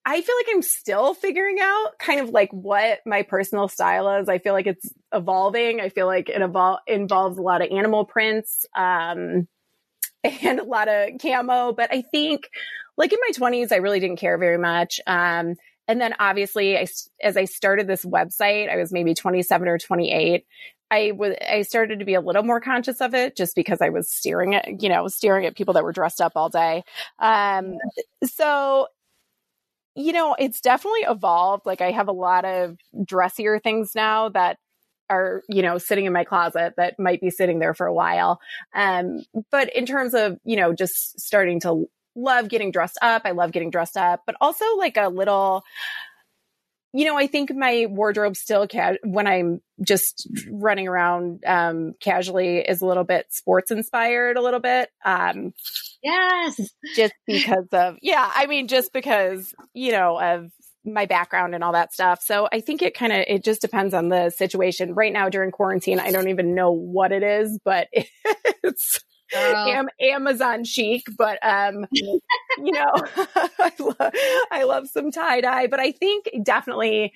I 0.08 0.22
feel 0.22 0.36
like 0.36 0.46
I'm 0.54 0.62
still 0.62 1.12
figuring 1.12 1.58
out 1.60 1.98
kind 1.98 2.20
of 2.20 2.30
like 2.30 2.50
what 2.50 3.00
my 3.04 3.24
personal 3.24 3.68
style 3.68 4.08
is. 4.16 4.26
I 4.26 4.38
feel 4.38 4.54
like 4.54 4.66
it's 4.66 4.90
evolving. 5.12 5.82
I 5.82 5.90
feel 5.90 6.06
like 6.06 6.30
it 6.30 6.40
evol- 6.40 6.78
involves 6.86 7.36
a 7.36 7.42
lot 7.42 7.60
of 7.60 7.70
animal 7.70 8.06
prints 8.06 8.64
um, 8.74 9.46
and 10.24 10.60
a 10.60 10.64
lot 10.64 10.88
of 10.88 11.10
camo. 11.20 11.74
But 11.74 11.92
I 11.92 12.00
think, 12.00 12.48
like 12.96 13.12
in 13.12 13.18
my 13.20 13.32
20s, 13.36 13.70
I 13.70 13.76
really 13.76 14.00
didn't 14.00 14.16
care 14.16 14.38
very 14.38 14.56
much. 14.56 14.98
Um, 15.06 15.56
and 15.86 16.00
then 16.00 16.14
obviously, 16.18 16.78
I, 16.78 16.86
as 17.22 17.36
I 17.36 17.44
started 17.44 17.86
this 17.86 18.02
website, 18.02 18.70
I 18.70 18.76
was 18.76 18.90
maybe 18.90 19.12
27 19.12 19.68
or 19.68 19.76
28. 19.76 20.46
I 20.90 21.12
was 21.14 21.34
I 21.46 21.60
started 21.62 21.98
to 21.98 22.06
be 22.06 22.14
a 22.14 22.22
little 22.22 22.44
more 22.44 22.62
conscious 22.62 23.02
of 23.02 23.12
it 23.12 23.36
just 23.36 23.54
because 23.54 23.82
I 23.82 23.90
was 23.90 24.10
staring 24.10 24.54
at 24.54 24.82
you 24.82 24.88
know 24.88 25.06
staring 25.06 25.44
at 25.44 25.54
people 25.54 25.74
that 25.74 25.84
were 25.84 25.92
dressed 25.92 26.22
up 26.22 26.32
all 26.34 26.48
day. 26.48 26.82
Um, 27.18 27.76
so 28.24 28.86
you 29.98 30.12
know 30.12 30.36
it's 30.38 30.60
definitely 30.60 31.00
evolved. 31.00 31.66
Like 31.66 31.80
I 31.80 31.90
have 31.90 32.08
a 32.08 32.12
lot 32.12 32.44
of 32.44 32.78
dressier 33.04 33.58
things 33.58 33.92
now 33.94 34.28
that 34.30 34.58
are 35.10 35.42
you 35.48 35.62
know 35.62 35.78
sitting 35.78 36.06
in 36.06 36.12
my 36.12 36.24
closet 36.24 36.74
that 36.76 36.98
might 36.98 37.20
be 37.20 37.30
sitting 37.30 37.58
there 37.58 37.74
for 37.74 37.86
a 37.86 37.92
while. 37.92 38.40
Um, 38.74 39.24
but 39.50 39.74
in 39.74 39.86
terms 39.86 40.14
of 40.14 40.38
you 40.44 40.56
know 40.56 40.72
just 40.72 41.20
starting 41.20 41.60
to 41.60 41.86
love 42.14 42.48
getting 42.48 42.70
dressed 42.70 42.98
up, 43.02 43.22
I 43.24 43.32
love 43.32 43.52
getting 43.52 43.70
dressed 43.70 43.96
up, 43.96 44.22
but 44.24 44.36
also 44.40 44.64
like 44.76 44.96
a 44.96 45.08
little 45.08 45.64
you 46.94 47.04
know, 47.04 47.18
I 47.18 47.26
think 47.26 47.54
my 47.54 47.86
wardrobe 47.88 48.36
still 48.36 48.66
ca- 48.66 48.96
when 49.04 49.26
I'm 49.26 49.60
just 49.84 50.26
running 50.50 50.88
around 50.88 51.44
um, 51.46 51.92
casually 52.00 52.58
is 52.60 52.80
a 52.80 52.86
little 52.86 53.04
bit 53.04 53.26
sports 53.30 53.70
inspired, 53.70 54.38
a 54.38 54.42
little 54.42 54.60
bit. 54.60 54.88
Um, 55.04 55.52
Yes. 56.02 56.60
just 56.94 57.14
because 57.26 57.66
of 57.72 57.96
yeah, 58.02 58.30
I 58.34 58.46
mean, 58.46 58.68
just 58.68 58.92
because 58.92 59.54
you 59.74 59.92
know 59.92 60.18
of 60.20 60.50
my 60.84 61.06
background 61.06 61.54
and 61.54 61.62
all 61.62 61.72
that 61.72 61.92
stuff. 61.92 62.20
So 62.22 62.48
I 62.52 62.60
think 62.60 62.82
it 62.82 62.94
kind 62.94 63.12
of 63.12 63.24
it 63.26 63.44
just 63.44 63.60
depends 63.60 63.94
on 63.94 64.08
the 64.08 64.30
situation. 64.30 64.94
Right 64.94 65.12
now 65.12 65.28
during 65.28 65.50
quarantine, 65.50 66.00
I 66.00 66.10
don't 66.10 66.28
even 66.28 66.54
know 66.54 66.70
what 66.72 67.12
it 67.12 67.22
is, 67.22 67.58
but 67.64 67.88
it's 68.62 69.00
am- 69.34 69.88
Amazon 70.00 70.64
chic, 70.64 71.02
but 71.16 71.38
um, 71.42 71.86
you 71.92 72.20
know, 72.58 72.92
I, 73.58 73.72
lo- 73.78 74.10
I 74.50 74.62
love 74.64 74.88
some 74.88 75.10
tie 75.10 75.40
dye, 75.40 75.66
but 75.66 75.80
I 75.80 75.92
think 75.92 76.28
definitely 76.42 77.12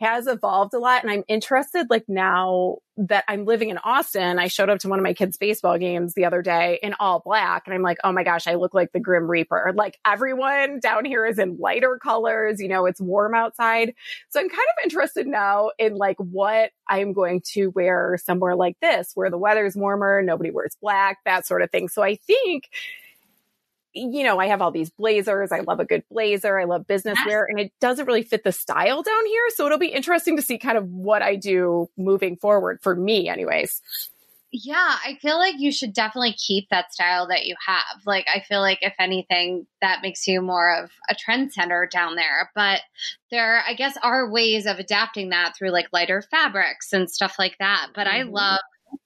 has 0.00 0.26
evolved 0.26 0.72
a 0.72 0.78
lot. 0.78 1.02
And 1.02 1.10
I'm 1.10 1.24
interested, 1.28 1.88
like 1.90 2.08
now 2.08 2.78
that 2.96 3.24
I'm 3.28 3.44
living 3.44 3.70
in 3.70 3.78
Austin, 3.78 4.38
I 4.38 4.48
showed 4.48 4.70
up 4.70 4.78
to 4.80 4.88
one 4.88 4.98
of 4.98 5.02
my 5.02 5.12
kids' 5.12 5.36
baseball 5.36 5.78
games 5.78 6.14
the 6.14 6.24
other 6.24 6.42
day 6.42 6.78
in 6.82 6.94
all 6.98 7.20
black, 7.20 7.62
and 7.66 7.74
I'm 7.74 7.82
like, 7.82 7.98
oh 8.02 8.12
my 8.12 8.24
gosh, 8.24 8.46
I 8.46 8.54
look 8.54 8.74
like 8.74 8.92
the 8.92 9.00
Grim 9.00 9.30
Reaper. 9.30 9.72
Like 9.74 9.98
everyone 10.04 10.80
down 10.80 11.04
here 11.04 11.26
is 11.26 11.38
in 11.38 11.58
lighter 11.58 11.98
colors. 12.02 12.60
You 12.60 12.68
know, 12.68 12.86
it's 12.86 13.00
warm 13.00 13.34
outside, 13.34 13.94
so 14.30 14.40
I'm 14.40 14.48
kind 14.48 14.58
of 14.58 14.84
interested 14.84 15.26
now 15.26 15.70
in 15.78 15.96
like 15.96 16.16
what 16.18 16.70
I'm 16.88 17.12
going 17.12 17.42
to 17.52 17.68
wear 17.68 18.18
somewhere 18.24 18.56
like 18.56 18.76
this, 18.80 19.12
where 19.14 19.30
the 19.30 19.38
weather's 19.38 19.76
warmer, 19.76 20.22
nobody 20.22 20.50
wears 20.50 20.76
black, 20.80 21.18
that 21.24 21.46
sort 21.46 21.62
of 21.62 21.70
thing. 21.70 21.88
So 21.88 22.02
I 22.02 22.16
think 22.16 22.68
you 23.92 24.22
know, 24.22 24.38
I 24.38 24.46
have 24.46 24.62
all 24.62 24.70
these 24.70 24.90
blazers. 24.90 25.52
I 25.52 25.60
love 25.60 25.80
a 25.80 25.84
good 25.84 26.04
blazer. 26.10 26.58
I 26.58 26.64
love 26.64 26.86
business 26.86 27.18
wear 27.26 27.44
and 27.44 27.58
it 27.58 27.72
doesn't 27.80 28.06
really 28.06 28.22
fit 28.22 28.44
the 28.44 28.52
style 28.52 29.02
down 29.02 29.26
here. 29.26 29.48
So 29.54 29.66
it'll 29.66 29.78
be 29.78 29.88
interesting 29.88 30.36
to 30.36 30.42
see 30.42 30.58
kind 30.58 30.78
of 30.78 30.88
what 30.88 31.22
I 31.22 31.36
do 31.36 31.88
moving 31.96 32.36
forward 32.36 32.80
for 32.82 32.94
me 32.94 33.28
anyways. 33.28 33.80
Yeah, 34.52 34.96
I 35.04 35.16
feel 35.22 35.38
like 35.38 35.54
you 35.58 35.70
should 35.70 35.92
definitely 35.92 36.32
keep 36.32 36.68
that 36.70 36.92
style 36.92 37.28
that 37.28 37.46
you 37.46 37.54
have. 37.64 38.02
Like, 38.04 38.26
I 38.34 38.40
feel 38.40 38.60
like 38.60 38.78
if 38.82 38.94
anything, 38.98 39.66
that 39.80 40.02
makes 40.02 40.26
you 40.26 40.42
more 40.42 40.76
of 40.76 40.90
a 41.08 41.14
trendsetter 41.14 41.88
down 41.88 42.16
there. 42.16 42.50
But 42.56 42.80
there, 43.30 43.62
I 43.64 43.74
guess, 43.74 43.96
are 44.02 44.28
ways 44.28 44.66
of 44.66 44.80
adapting 44.80 45.28
that 45.28 45.52
through 45.56 45.70
like 45.70 45.86
lighter 45.92 46.20
fabrics 46.32 46.92
and 46.92 47.08
stuff 47.08 47.36
like 47.38 47.58
that. 47.60 47.90
But 47.94 48.08
I 48.08 48.22
Mhm. 48.22 48.32
love 48.32 48.58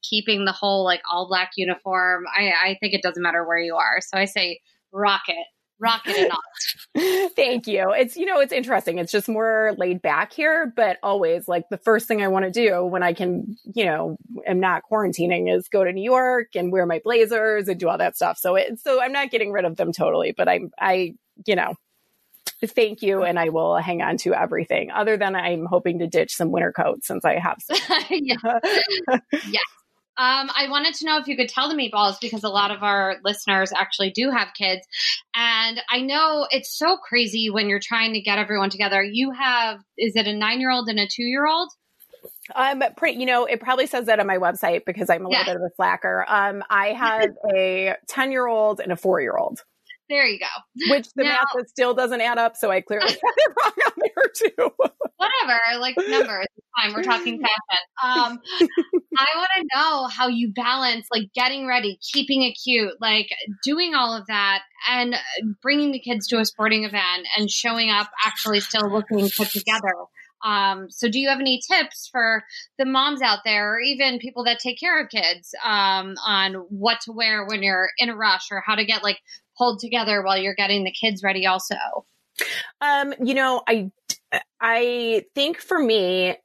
keeping 0.03 0.47
the 0.47 0.53
whole 0.53 0.83
like 0.83 1.03
all 1.11 1.29
black 1.29 1.51
uniform. 1.57 2.25
I, 2.35 2.51
I 2.53 2.77
think 2.81 2.95
it 2.95 3.03
doesn't 3.03 3.23
matter 3.23 3.47
where 3.47 3.59
you 3.59 3.77
are. 3.77 4.01
So 4.01 4.17
I 4.17 4.25
say 4.25 4.61
rock 4.95 5.23
it, 5.29 5.47
rock 5.79 6.03
it 6.07 6.17
and 6.17 6.33
all. 6.33 7.29
Thank 7.37 7.67
you. 7.67 7.93
It's, 7.93 8.17
you 8.17 8.25
know, 8.25 8.41
it's 8.41 8.53
interesting. 8.53 8.99
It's 8.99 9.13
just 9.13 9.29
more 9.29 9.75
laid 9.77 10.01
back 10.01 10.33
here, 10.33 10.73
but 10.75 10.99
always 11.03 11.49
like 11.49 11.69
the 11.69 11.79
first 11.79 12.07
thing 12.07 12.23
I 12.23 12.29
want 12.29 12.45
to 12.45 12.51
do 12.51 12.85
when 12.85 13.03
I 13.03 13.13
can, 13.13 13.57
you 13.75 13.85
know, 13.85 14.17
am 14.47 14.61
not 14.61 14.83
quarantining 14.91 15.55
is 15.55 15.69
go 15.69 15.85
to 15.85 15.93
New 15.93 16.05
York 16.05 16.49
and 16.55 16.73
wear 16.73 16.87
my 16.87 17.01
blazers 17.05 17.69
and 17.69 17.79
do 17.79 17.89
all 17.89 17.99
that 17.99 18.17
stuff. 18.17 18.39
So 18.39 18.55
it, 18.55 18.79
so 18.81 19.03
I'm 19.03 19.13
not 19.13 19.31
getting 19.31 19.53
rid 19.53 19.65
of 19.65 19.77
them 19.77 19.93
totally, 19.93 20.33
but 20.37 20.49
I'm, 20.49 20.71
I, 20.79 21.15
you 21.45 21.57
know, 21.57 21.75
thank 22.65 23.03
you. 23.03 23.25
And 23.25 23.39
I 23.39 23.49
will 23.49 23.77
hang 23.77 24.01
on 24.01 24.17
to 24.19 24.33
everything 24.33 24.91
other 24.93 25.17
than 25.17 25.35
I'm 25.35 25.67
hoping 25.67 25.99
to 25.99 26.07
ditch 26.07 26.35
some 26.35 26.53
winter 26.53 26.73
coats 26.73 27.09
since 27.09 27.25
I 27.25 27.39
have 27.39 27.59
some. 27.61 28.01
yeah. 28.11 28.37
Um, 30.17 30.49
I 30.57 30.69
wanted 30.69 30.95
to 30.95 31.07
know 31.07 31.19
if 31.19 31.27
you 31.27 31.37
could 31.37 31.49
tell 31.49 31.69
the 31.69 31.75
meatballs 31.75 32.21
because 32.21 32.45
a 32.45 32.49
lot 32.49 32.71
of 32.71 32.83
our 32.83 33.17
listeners 33.25 33.73
actually 33.73 34.11
do 34.11 34.31
have 34.31 34.49
kids. 34.57 34.87
And 35.35 35.81
I 35.91 36.03
know 36.03 36.47
it's 36.51 36.77
so 36.77 36.97
crazy 36.97 37.51
when 37.51 37.69
you're 37.69 37.81
trying 37.83 38.13
to 38.13 38.21
get 38.21 38.39
everyone 38.39 38.71
together. 38.71 39.03
You 39.03 39.33
have, 39.33 39.81
is 39.99 40.15
it 40.15 40.29
a 40.29 40.33
nine 40.33 40.61
year 40.61 40.71
old 40.71 40.89
and 40.89 41.01
a 41.01 41.09
two 41.09 41.25
year 41.25 41.47
old? 41.47 41.69
Um, 42.55 42.83
pretty, 42.97 43.19
you 43.19 43.27
know, 43.27 43.47
it 43.47 43.61
probably 43.61 43.87
says 43.87 44.07
that 44.07 44.21
on 44.21 44.27
my 44.27 44.39
website 44.39 44.85
because 44.85 45.11
I'm 45.11 45.25
a 45.27 45.31
Yeah. 45.31 45.41
little 45.41 45.55
bit 45.55 45.57
of 45.57 45.63
a 45.63 45.75
slacker. 45.77 46.25
Um, 46.29 46.63
I 46.71 46.89
have 46.89 47.31
a 47.55 47.97
10 48.09 48.33
year 48.33 48.47
old 48.47 48.81
and 48.81 48.93
a 48.93 48.97
four 48.97 49.21
year 49.21 49.37
old, 49.37 49.61
There 50.09 50.27
you 50.27 50.39
go. 50.39 50.91
which 50.95 51.07
the 51.17 51.25
Now- 51.25 51.39
math 51.55 51.69
still 51.69 51.95
doesn't 51.95 52.21
add 52.21 52.39
up. 52.39 52.57
So 52.57 52.71
I 52.71 52.81
clearly 52.81 53.07
got 53.13 53.15
it 53.37 53.53
wrong 53.63 53.73
on 53.87 53.93
there 53.99 54.33
too. 54.37 54.71
Whatever, 55.17 55.61
like 55.81 55.97
numbers, 56.09 56.47
it's 56.57 56.67
fine. 56.83 56.95
We're 56.95 57.03
talking 57.03 57.41
fashion. 57.41 57.85
Um, 58.03 58.39
I 59.17 59.27
want 59.37 59.51
to 59.57 59.67
know 59.75 60.07
how 60.09 60.29
you 60.29 60.53
balance 60.53 61.07
like 61.11 61.33
getting 61.35 61.67
ready, 61.67 61.99
keeping 62.13 62.43
it 62.43 62.53
cute, 62.63 63.01
like 63.01 63.29
doing 63.65 63.95
all 63.95 64.15
of 64.17 64.27
that, 64.27 64.63
and 64.91 65.15
bringing 65.63 65.93
the 65.93 66.01
kids 66.01 66.27
to 66.29 66.39
a 66.39 66.45
sporting 66.45 66.85
event 66.85 67.27
and 67.39 67.51
showing 67.51 67.91
up 67.91 68.11
actually 68.27 68.61
still 68.61 68.91
looking 68.91 69.31
put 69.31 69.49
together. 69.51 69.95
Um, 70.45 70.91
so, 70.91 71.09
do 71.09 71.19
you 71.19 71.31
have 71.31 71.41
any 71.41 71.59
tips 71.73 72.07
for 72.13 72.45
the 72.77 72.85
moms 72.85 73.23
out 73.23 73.39
there, 73.47 73.77
or 73.77 73.81
even 73.81 74.19
people 74.19 74.45
that 74.45 74.59
take 74.59 74.79
care 74.79 75.01
of 75.03 75.09
kids, 75.09 75.55
um, 75.65 76.17
on 76.27 76.55
what 76.69 77.01
to 77.03 77.13
wear 77.13 77.47
when 77.47 77.63
you're 77.63 77.89
in 77.97 78.11
a 78.11 78.17
rush, 78.17 78.49
or 78.51 78.63
how 78.67 78.75
to 78.75 78.85
get 78.85 79.03
like 79.03 79.19
pulled 79.57 79.81
together 79.81 80.23
while 80.23 80.39
you're 80.39 80.55
getting 80.55 80.85
the 80.85 80.93
kids 80.93 81.23
ready? 81.23 81.47
Also, 81.47 81.77
Um, 82.81 83.15
you 83.23 83.35
know, 83.35 83.63
I, 83.67 83.91
I 84.61 85.25
think 85.35 85.61
for 85.61 85.79
me, 85.79 86.37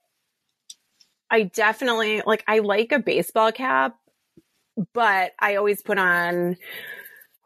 I 1.32 1.44
definitely 1.44 2.22
like, 2.26 2.44
I 2.48 2.60
like 2.60 2.92
a 2.92 3.00
baseball 3.00 3.52
cap, 3.52 3.96
but 4.94 5.34
I 5.40 5.56
always 5.56 5.82
put 5.82 5.98
on, 5.98 6.58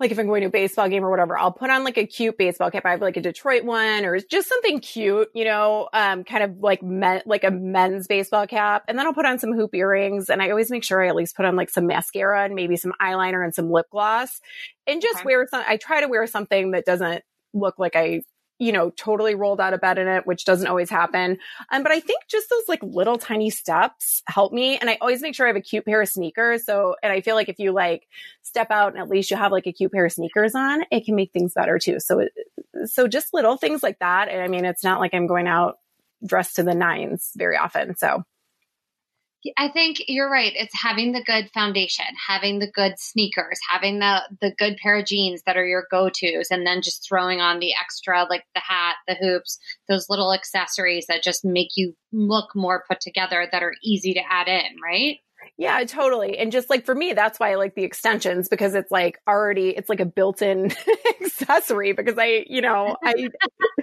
like 0.04 0.12
if 0.12 0.20
I'm 0.20 0.28
going 0.28 0.42
to 0.42 0.48
a 0.48 0.52
baseball 0.52 0.88
game 0.89 1.04
or 1.04 1.10
whatever, 1.10 1.38
I'll 1.38 1.52
put 1.52 1.70
on 1.70 1.84
like 1.84 1.98
a 1.98 2.06
cute 2.06 2.38
baseball 2.38 2.70
cap. 2.70 2.86
I 2.86 2.92
have 2.92 3.02
like 3.02 3.18
a 3.18 3.22
Detroit 3.22 3.63
one 3.63 4.06
or 4.06 4.20
just 4.20 4.48
something 4.50 4.80
cute, 4.80 5.30
you 5.34 5.46
know, 5.46 5.89
um, 5.94 6.24
kind 6.24 6.44
of 6.44 6.60
like 6.60 6.84
men, 6.84 7.22
like 7.26 7.44
a 7.44 7.52
men's 7.52 8.08
baseball 8.08 8.46
cap. 8.46 8.84
And 8.88 9.00
then 9.00 9.08
I'll 9.08 9.13
put 9.13 9.26
on 9.26 9.39
some 9.39 9.54
hoop 9.54 9.74
earrings 9.74 10.30
and 10.30 10.42
I 10.42 10.50
always 10.50 10.70
make 10.70 10.84
sure 10.84 11.04
I 11.04 11.08
at 11.08 11.16
least 11.16 11.36
put 11.36 11.46
on 11.46 11.56
like 11.56 11.70
some 11.70 11.88
mascara 11.88 12.44
and 12.44 12.54
maybe 12.54 12.76
some 12.76 12.94
eyeliner 13.02 13.44
and 13.44 13.56
some 13.56 13.72
lip 13.72 13.88
gloss 13.92 14.42
and 14.86 15.02
just 15.02 15.20
Okay. 15.20 15.26
wear 15.26 15.48
some, 15.50 15.63
I 15.68 15.78
try 15.78 16.02
to 16.02 16.08
wear 16.08 16.28
something 16.28 16.72
that 16.72 16.86
doesn't 16.86 17.24
look 17.54 17.80
like 17.80 17.96
I, 17.96 18.22
you 18.63 18.71
know, 18.71 18.91
totally 18.91 19.36
rolled 19.36 19.60
out 19.60 19.73
of 19.73 19.82
bed 19.82 19.97
in 19.97 20.08
it, 20.08 20.26
which 20.26 20.45
doesn't 20.45 20.67
always 20.67 20.89
happen. 20.89 21.38
Um, 21.69 21.84
but 21.84 21.91
I 21.91 21.99
think 21.99 22.21
just 22.30 22.49
those 22.49 22.63
like 22.69 22.82
little 22.82 23.17
tiny 23.17 23.49
steps 23.49 24.23
help 24.26 24.54
me. 24.54 24.78
And 24.78 24.89
I 24.89 24.97
always 25.02 25.21
make 25.21 25.36
sure 25.36 25.45
I 25.45 25.49
have 25.49 25.58
a 25.58 25.62
cute 25.62 25.86
pair 25.86 26.02
of 26.02 26.08
sneakers. 26.08 26.65
So, 26.65 26.95
and 27.04 27.12
I 27.12 27.19
feel 27.19 27.36
like 27.36 27.49
if 27.49 27.60
you 27.60 27.73
like 27.73 28.08
step 28.41 28.72
out 28.72 28.93
and 28.93 29.01
at 29.01 29.09
least 29.09 29.32
you 29.32 29.38
have 29.38 29.51
like 29.51 29.68
a 29.68 29.74
cute 29.74 29.91
pair 29.91 30.05
of 30.05 30.14
sneakers 30.14 30.55
on, 30.55 30.84
it 30.91 31.03
can 31.03 31.16
make 31.16 31.34
things 31.34 31.53
better 31.53 31.78
too. 31.78 31.99
So, 31.99 32.26
so 32.86 33.07
just 33.07 33.34
little 33.34 33.57
things 33.57 33.84
like 33.84 33.99
that. 33.99 34.30
And 34.30 34.41
I 34.41 34.47
mean, 34.47 34.64
it's 34.64 34.84
not 34.84 35.01
like 35.01 35.14
I'm 35.14 35.28
going 35.28 35.47
out 35.47 35.80
dressed 36.26 36.55
to 36.55 36.64
the 36.64 36.74
nines 36.74 37.32
very 37.36 37.57
often. 37.57 37.97
So, 37.97 38.24
I 39.58 39.70
think 39.70 39.98
you're 40.08 40.30
right. 40.30 40.54
It's 40.56 40.74
having 40.80 41.12
the 41.12 41.24
good 41.24 41.50
foundation, 41.54 42.06
having 42.28 42.60
the 42.60 42.72
good 42.72 42.94
sneakers, 42.98 43.60
having 43.70 44.00
the 44.00 44.22
the 44.41 44.54
good 44.58 44.78
pair 44.78 44.98
of 44.98 45.06
jeans 45.06 45.41
that 45.46 45.58
are 45.58 45.66
your 45.66 45.86
go-tos 45.91 46.48
and 46.50 46.66
then 46.66 46.82
just 46.82 47.08
throwing 47.08 47.41
on 47.41 47.60
the 47.60 47.74
extra 47.74 48.26
like 48.30 48.46
the 48.56 48.62
hat, 48.62 48.96
the 49.08 49.16
hoops, 49.16 49.60
those 49.88 50.10
little 50.10 50.34
accessories 50.34 51.08
that 51.08 51.24
just 51.24 51.44
make 51.44 51.70
you 51.76 51.96
look 52.12 52.56
more 52.56 52.84
put 52.88 53.02
together 53.02 53.48
that 53.52 53.64
are 53.64 53.74
easy 53.84 54.14
to 54.14 54.22
add 54.30 54.48
in, 54.48 54.76
right? 54.84 55.18
Yeah, 55.58 55.84
totally. 55.84 56.38
And 56.38 56.52
just 56.52 56.70
like 56.70 56.86
for 56.86 56.96
me, 56.96 57.14
that's 57.14 57.39
why 57.39 57.52
I 57.52 57.56
like 57.56 57.76
the 57.76 57.84
extensions 57.84 58.50
because 58.50 58.76
it's 58.76 58.91
like 58.91 59.20
already, 59.28 59.70
it's 59.70 59.89
like 59.89 60.00
a 60.00 60.06
built 60.06 60.41
in 60.41 60.72
accessory 61.22 61.94
because 61.94 62.18
I, 62.18 62.46
you 62.48 62.62
know, 62.62 62.96
I, 63.04 63.30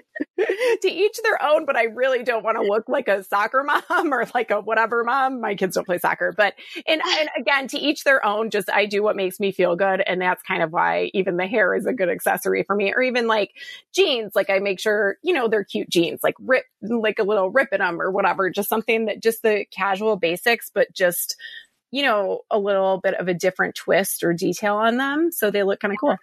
to 0.82 0.90
each 0.90 1.18
their 1.22 1.42
own, 1.42 1.64
but 1.64 1.76
I 1.76 1.84
really 1.84 2.22
don't 2.22 2.44
want 2.44 2.56
to 2.56 2.62
look 2.62 2.88
like 2.88 3.08
a 3.08 3.22
soccer 3.24 3.62
mom 3.88 4.12
or 4.12 4.26
like 4.34 4.50
a 4.50 4.60
whatever 4.60 5.04
mom. 5.04 5.40
My 5.40 5.54
kids 5.54 5.74
don't 5.74 5.86
play 5.86 5.98
soccer, 5.98 6.32
but, 6.36 6.54
and, 6.86 7.00
and 7.04 7.28
again, 7.36 7.68
to 7.68 7.78
each 7.78 8.04
their 8.04 8.24
own, 8.24 8.50
just 8.50 8.70
I 8.70 8.86
do 8.86 9.02
what 9.02 9.16
makes 9.16 9.40
me 9.40 9.52
feel 9.52 9.76
good. 9.76 10.02
And 10.06 10.20
that's 10.20 10.42
kind 10.42 10.62
of 10.62 10.72
why 10.72 11.10
even 11.14 11.36
the 11.36 11.46
hair 11.46 11.74
is 11.74 11.86
a 11.86 11.92
good 11.92 12.08
accessory 12.08 12.62
for 12.64 12.74
me, 12.74 12.92
or 12.94 13.02
even 13.02 13.26
like 13.26 13.52
jeans. 13.94 14.32
Like 14.34 14.50
I 14.50 14.58
make 14.58 14.80
sure, 14.80 15.16
you 15.22 15.32
know, 15.32 15.48
they're 15.48 15.64
cute 15.64 15.90
jeans, 15.90 16.20
like 16.22 16.34
rip, 16.40 16.64
like 16.82 17.18
a 17.18 17.24
little 17.24 17.50
rip 17.50 17.72
in 17.72 17.78
them 17.80 18.00
or 18.00 18.10
whatever, 18.10 18.50
just 18.50 18.68
something 18.68 19.06
that 19.06 19.22
just 19.22 19.42
the 19.42 19.64
casual 19.70 20.16
basics, 20.16 20.70
but 20.72 20.92
just, 20.92 21.36
you 21.90 22.02
know, 22.02 22.40
a 22.50 22.58
little 22.58 22.98
bit 22.98 23.14
of 23.14 23.28
a 23.28 23.34
different 23.34 23.74
twist 23.74 24.22
or 24.22 24.32
detail 24.32 24.76
on 24.76 24.96
them. 24.96 25.30
So 25.32 25.50
they 25.50 25.62
look 25.62 25.80
kind 25.80 25.92
of 25.92 25.98
cool. 26.00 26.16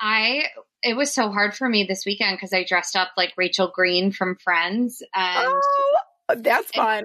I 0.00 0.44
it 0.82 0.96
was 0.96 1.12
so 1.12 1.30
hard 1.30 1.54
for 1.54 1.68
me 1.68 1.84
this 1.84 2.04
weekend 2.06 2.36
because 2.36 2.52
I 2.52 2.64
dressed 2.64 2.96
up 2.96 3.10
like 3.16 3.34
Rachel 3.36 3.70
Green 3.74 4.12
from 4.12 4.36
Friends, 4.36 5.02
and 5.14 5.46
oh, 5.48 6.34
that's 6.36 6.70
fun. 6.70 7.04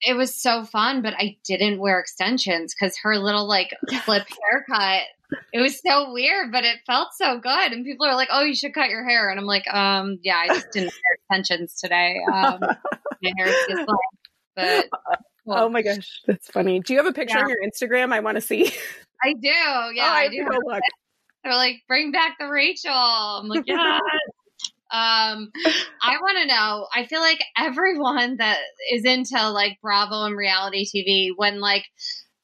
It, 0.00 0.10
it 0.10 0.14
was 0.14 0.34
so 0.34 0.64
fun, 0.64 1.02
but 1.02 1.14
I 1.14 1.36
didn't 1.44 1.80
wear 1.80 1.98
extensions 1.98 2.74
because 2.74 2.96
her 3.02 3.18
little 3.18 3.48
like 3.48 3.74
flip 4.04 4.26
haircut. 4.50 5.02
It 5.52 5.60
was 5.60 5.80
so 5.80 6.12
weird, 6.12 6.52
but 6.52 6.64
it 6.64 6.78
felt 6.86 7.08
so 7.14 7.38
good. 7.38 7.72
And 7.72 7.84
people 7.84 8.06
are 8.06 8.14
like, 8.14 8.28
"Oh, 8.32 8.42
you 8.42 8.54
should 8.54 8.72
cut 8.72 8.88
your 8.88 9.06
hair," 9.06 9.28
and 9.28 9.38
I'm 9.38 9.46
like, 9.46 9.66
"Um, 9.72 10.18
yeah, 10.22 10.36
I 10.36 10.48
just 10.48 10.70
didn't 10.72 10.92
wear 10.92 11.14
extensions 11.14 11.78
today. 11.80 12.16
Um, 12.32 12.60
my 13.22 13.32
hair 13.36 13.48
is 13.48 13.66
just 13.68 13.88
like." 13.88 13.98
But 14.56 14.88
well, 15.44 15.64
oh 15.64 15.68
my 15.68 15.82
gosh, 15.82 16.22
that's 16.26 16.50
funny. 16.50 16.80
Do 16.80 16.92
you 16.92 16.98
have 16.98 17.06
a 17.06 17.12
picture 17.12 17.38
yeah. 17.38 17.44
on 17.44 17.50
your 17.50 17.58
Instagram? 17.64 18.12
I 18.12 18.20
want 18.20 18.36
to 18.36 18.40
see. 18.40 18.72
I 19.22 19.32
do. 19.32 19.48
Yeah, 19.48 19.90
oh, 19.98 20.12
I, 20.12 20.22
I 20.22 20.28
do. 20.28 20.48
They're 21.44 21.54
like, 21.54 21.82
bring 21.86 22.12
back 22.12 22.36
the 22.38 22.48
Rachel. 22.48 22.92
I'm 22.92 23.48
like, 23.48 23.64
yeah. 23.66 23.98
um, 24.90 25.50
I 26.02 26.16
want 26.20 26.38
to 26.38 26.46
know. 26.46 26.86
I 26.94 27.06
feel 27.06 27.20
like 27.20 27.40
everyone 27.56 28.36
that 28.38 28.58
is 28.92 29.04
into 29.04 29.50
like 29.50 29.78
Bravo 29.82 30.24
and 30.24 30.36
reality 30.36 30.86
TV, 30.86 31.30
when 31.36 31.60
like 31.60 31.84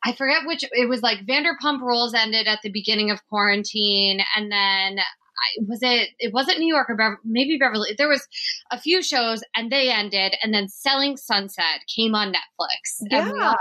I 0.05 0.13
forget 0.13 0.47
which 0.47 0.65
it 0.71 0.89
was 0.89 1.03
like 1.03 1.27
Vanderpump 1.27 1.81
Rules 1.81 2.13
ended 2.13 2.47
at 2.47 2.61
the 2.63 2.71
beginning 2.71 3.11
of 3.11 3.27
quarantine, 3.29 4.21
and 4.37 4.53
then 4.53 4.99
I, 4.99 5.65
was 5.67 5.79
it 5.83 6.11
it 6.19 6.35
wasn't 6.35 6.59
New 6.59 6.73
York 6.73 6.91
or 6.91 6.97
Bever- 6.97 7.21
maybe 7.25 7.57
Beverly. 7.57 7.95
There 7.97 8.09
was 8.09 8.29
a 8.71 8.79
few 8.79 9.03
shows 9.03 9.43
and 9.57 9.73
they 9.73 9.91
ended, 9.91 10.35
and 10.43 10.53
then 10.53 10.69
Selling 10.69 11.17
Sunset 11.17 11.81
came 11.95 12.15
on 12.15 12.33
Netflix. 12.33 13.07
Yeah. 13.11 13.33
We 13.33 13.41
all, 13.41 13.57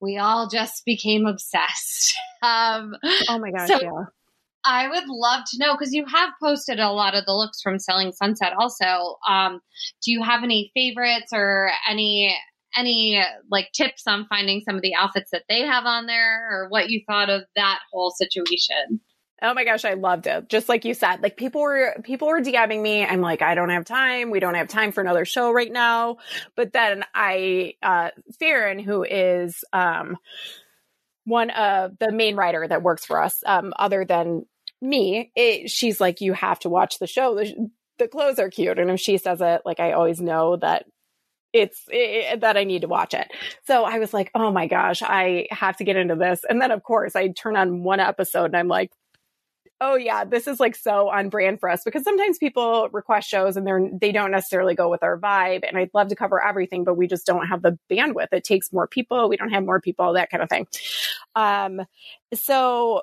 we 0.00 0.18
all, 0.18 0.48
just 0.48 0.84
became 0.84 1.26
obsessed. 1.26 2.16
Um, 2.42 2.94
oh 3.30 3.38
my 3.38 3.50
gosh! 3.50 3.68
So 3.68 3.80
yeah. 3.80 4.04
I 4.64 4.88
would 4.88 5.08
love 5.08 5.42
to 5.50 5.58
know 5.58 5.74
because 5.74 5.92
you 5.92 6.06
have 6.06 6.30
posted 6.42 6.80
a 6.80 6.90
lot 6.90 7.14
of 7.14 7.24
the 7.26 7.34
looks 7.34 7.60
from 7.60 7.78
Selling 7.78 8.12
Sunset. 8.12 8.54
Also, 8.58 9.16
um, 9.28 9.60
do 10.04 10.10
you 10.10 10.22
have 10.22 10.42
any 10.42 10.70
favorites 10.74 11.32
or 11.32 11.70
any 11.88 12.34
any 12.76 13.22
like 13.50 13.70
tips 13.72 14.02
on 14.06 14.26
finding 14.28 14.60
some 14.60 14.74
of 14.74 14.82
the 14.82 14.94
outfits 14.94 15.30
that 15.30 15.44
they 15.48 15.60
have 15.60 15.84
on 15.84 16.06
there, 16.06 16.48
or 16.50 16.68
what 16.68 16.88
you 16.90 17.02
thought 17.06 17.30
of 17.30 17.42
that 17.56 17.80
whole 17.92 18.10
situation? 18.10 19.00
Oh 19.42 19.52
my 19.52 19.64
gosh, 19.64 19.84
I 19.84 19.94
loved 19.94 20.26
it. 20.26 20.48
Just 20.48 20.68
like 20.68 20.84
you 20.84 20.94
said, 20.94 21.22
like 21.22 21.36
people 21.36 21.60
were 21.60 21.96
people 22.02 22.28
were 22.28 22.40
DMing 22.40 22.80
me. 22.80 23.04
I'm 23.04 23.20
like, 23.20 23.42
I 23.42 23.54
don't 23.54 23.68
have 23.68 23.84
time. 23.84 24.30
We 24.30 24.40
don't 24.40 24.54
have 24.54 24.68
time 24.68 24.92
for 24.92 25.02
another 25.02 25.24
show 25.24 25.52
right 25.52 25.70
now. 25.70 26.16
But 26.56 26.72
then 26.72 27.04
I, 27.14 27.74
uh, 27.82 28.10
Farron, 28.38 28.78
who 28.78 29.02
is 29.02 29.62
um 29.72 30.16
one 31.24 31.50
of 31.50 31.98
the 31.98 32.12
main 32.12 32.36
writer 32.36 32.66
that 32.66 32.82
works 32.82 33.04
for 33.04 33.20
us, 33.20 33.42
um, 33.46 33.72
other 33.78 34.04
than 34.04 34.46
me, 34.84 35.32
it, 35.34 35.70
she's 35.70 36.00
like, 36.00 36.20
you 36.20 36.32
have 36.32 36.60
to 36.60 36.68
watch 36.68 36.98
the 36.98 37.06
show. 37.06 37.34
The, 37.34 37.70
the 37.98 38.08
clothes 38.08 38.38
are 38.38 38.50
cute. 38.50 38.78
And 38.78 38.90
if 38.90 39.00
she 39.00 39.18
says 39.18 39.40
it, 39.40 39.62
like, 39.64 39.80
I 39.80 39.92
always 39.92 40.20
know 40.20 40.56
that 40.56 40.86
it's 41.52 41.82
it, 41.88 42.40
that 42.40 42.56
I 42.56 42.64
need 42.64 42.82
to 42.82 42.88
watch 42.88 43.14
it. 43.14 43.28
So 43.66 43.84
I 43.84 43.98
was 43.98 44.12
like, 44.12 44.30
oh 44.34 44.50
my 44.50 44.66
gosh, 44.66 45.02
I 45.02 45.46
have 45.50 45.76
to 45.78 45.84
get 45.84 45.96
into 45.96 46.16
this. 46.16 46.44
And 46.48 46.60
then, 46.60 46.72
of 46.72 46.82
course, 46.82 47.14
I 47.16 47.28
turn 47.28 47.56
on 47.56 47.84
one 47.84 48.00
episode 48.00 48.46
and 48.46 48.56
I'm 48.56 48.68
like, 48.68 48.90
oh 49.80 49.96
yeah, 49.96 50.24
this 50.24 50.46
is 50.46 50.60
like 50.60 50.74
so 50.74 51.08
on 51.10 51.28
brand 51.28 51.60
for 51.60 51.68
us 51.68 51.82
because 51.84 52.04
sometimes 52.04 52.38
people 52.38 52.88
request 52.92 53.28
shows 53.28 53.56
and 53.56 53.66
they're 53.66 53.88
they 54.00 54.12
don't 54.12 54.30
necessarily 54.30 54.74
go 54.74 54.88
with 54.88 55.02
our 55.02 55.18
vibe. 55.18 55.62
And 55.66 55.78
I'd 55.78 55.90
love 55.94 56.08
to 56.08 56.16
cover 56.16 56.44
everything, 56.44 56.84
but 56.84 56.96
we 56.96 57.06
just 57.06 57.26
don't 57.26 57.46
have 57.46 57.62
the 57.62 57.78
bandwidth. 57.90 58.32
It 58.32 58.44
takes 58.44 58.72
more 58.72 58.88
people. 58.88 59.28
We 59.28 59.36
don't 59.36 59.50
have 59.50 59.64
more 59.64 59.80
people, 59.80 60.14
that 60.14 60.30
kind 60.30 60.42
of 60.42 60.48
thing. 60.48 60.66
Um, 61.36 61.82
so 62.34 63.02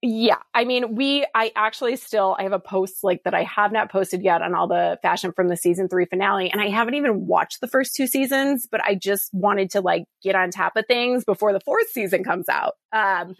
yeah, 0.00 0.38
I 0.54 0.64
mean, 0.64 0.94
we, 0.94 1.26
I 1.34 1.50
actually 1.56 1.96
still, 1.96 2.36
I 2.38 2.44
have 2.44 2.52
a 2.52 2.60
post 2.60 3.02
like 3.02 3.24
that 3.24 3.34
I 3.34 3.42
have 3.42 3.72
not 3.72 3.90
posted 3.90 4.22
yet 4.22 4.42
on 4.42 4.54
all 4.54 4.68
the 4.68 4.96
fashion 5.02 5.32
from 5.32 5.48
the 5.48 5.56
season 5.56 5.88
three 5.88 6.04
finale. 6.04 6.50
And 6.52 6.60
I 6.60 6.68
haven't 6.68 6.94
even 6.94 7.26
watched 7.26 7.60
the 7.60 7.66
first 7.66 7.96
two 7.96 8.06
seasons, 8.06 8.68
but 8.70 8.80
I 8.84 8.94
just 8.94 9.30
wanted 9.32 9.70
to 9.70 9.80
like 9.80 10.04
get 10.22 10.36
on 10.36 10.50
top 10.50 10.76
of 10.76 10.86
things 10.86 11.24
before 11.24 11.52
the 11.52 11.60
fourth 11.60 11.88
season 11.90 12.22
comes 12.22 12.48
out. 12.48 12.74
Um, 12.92 13.34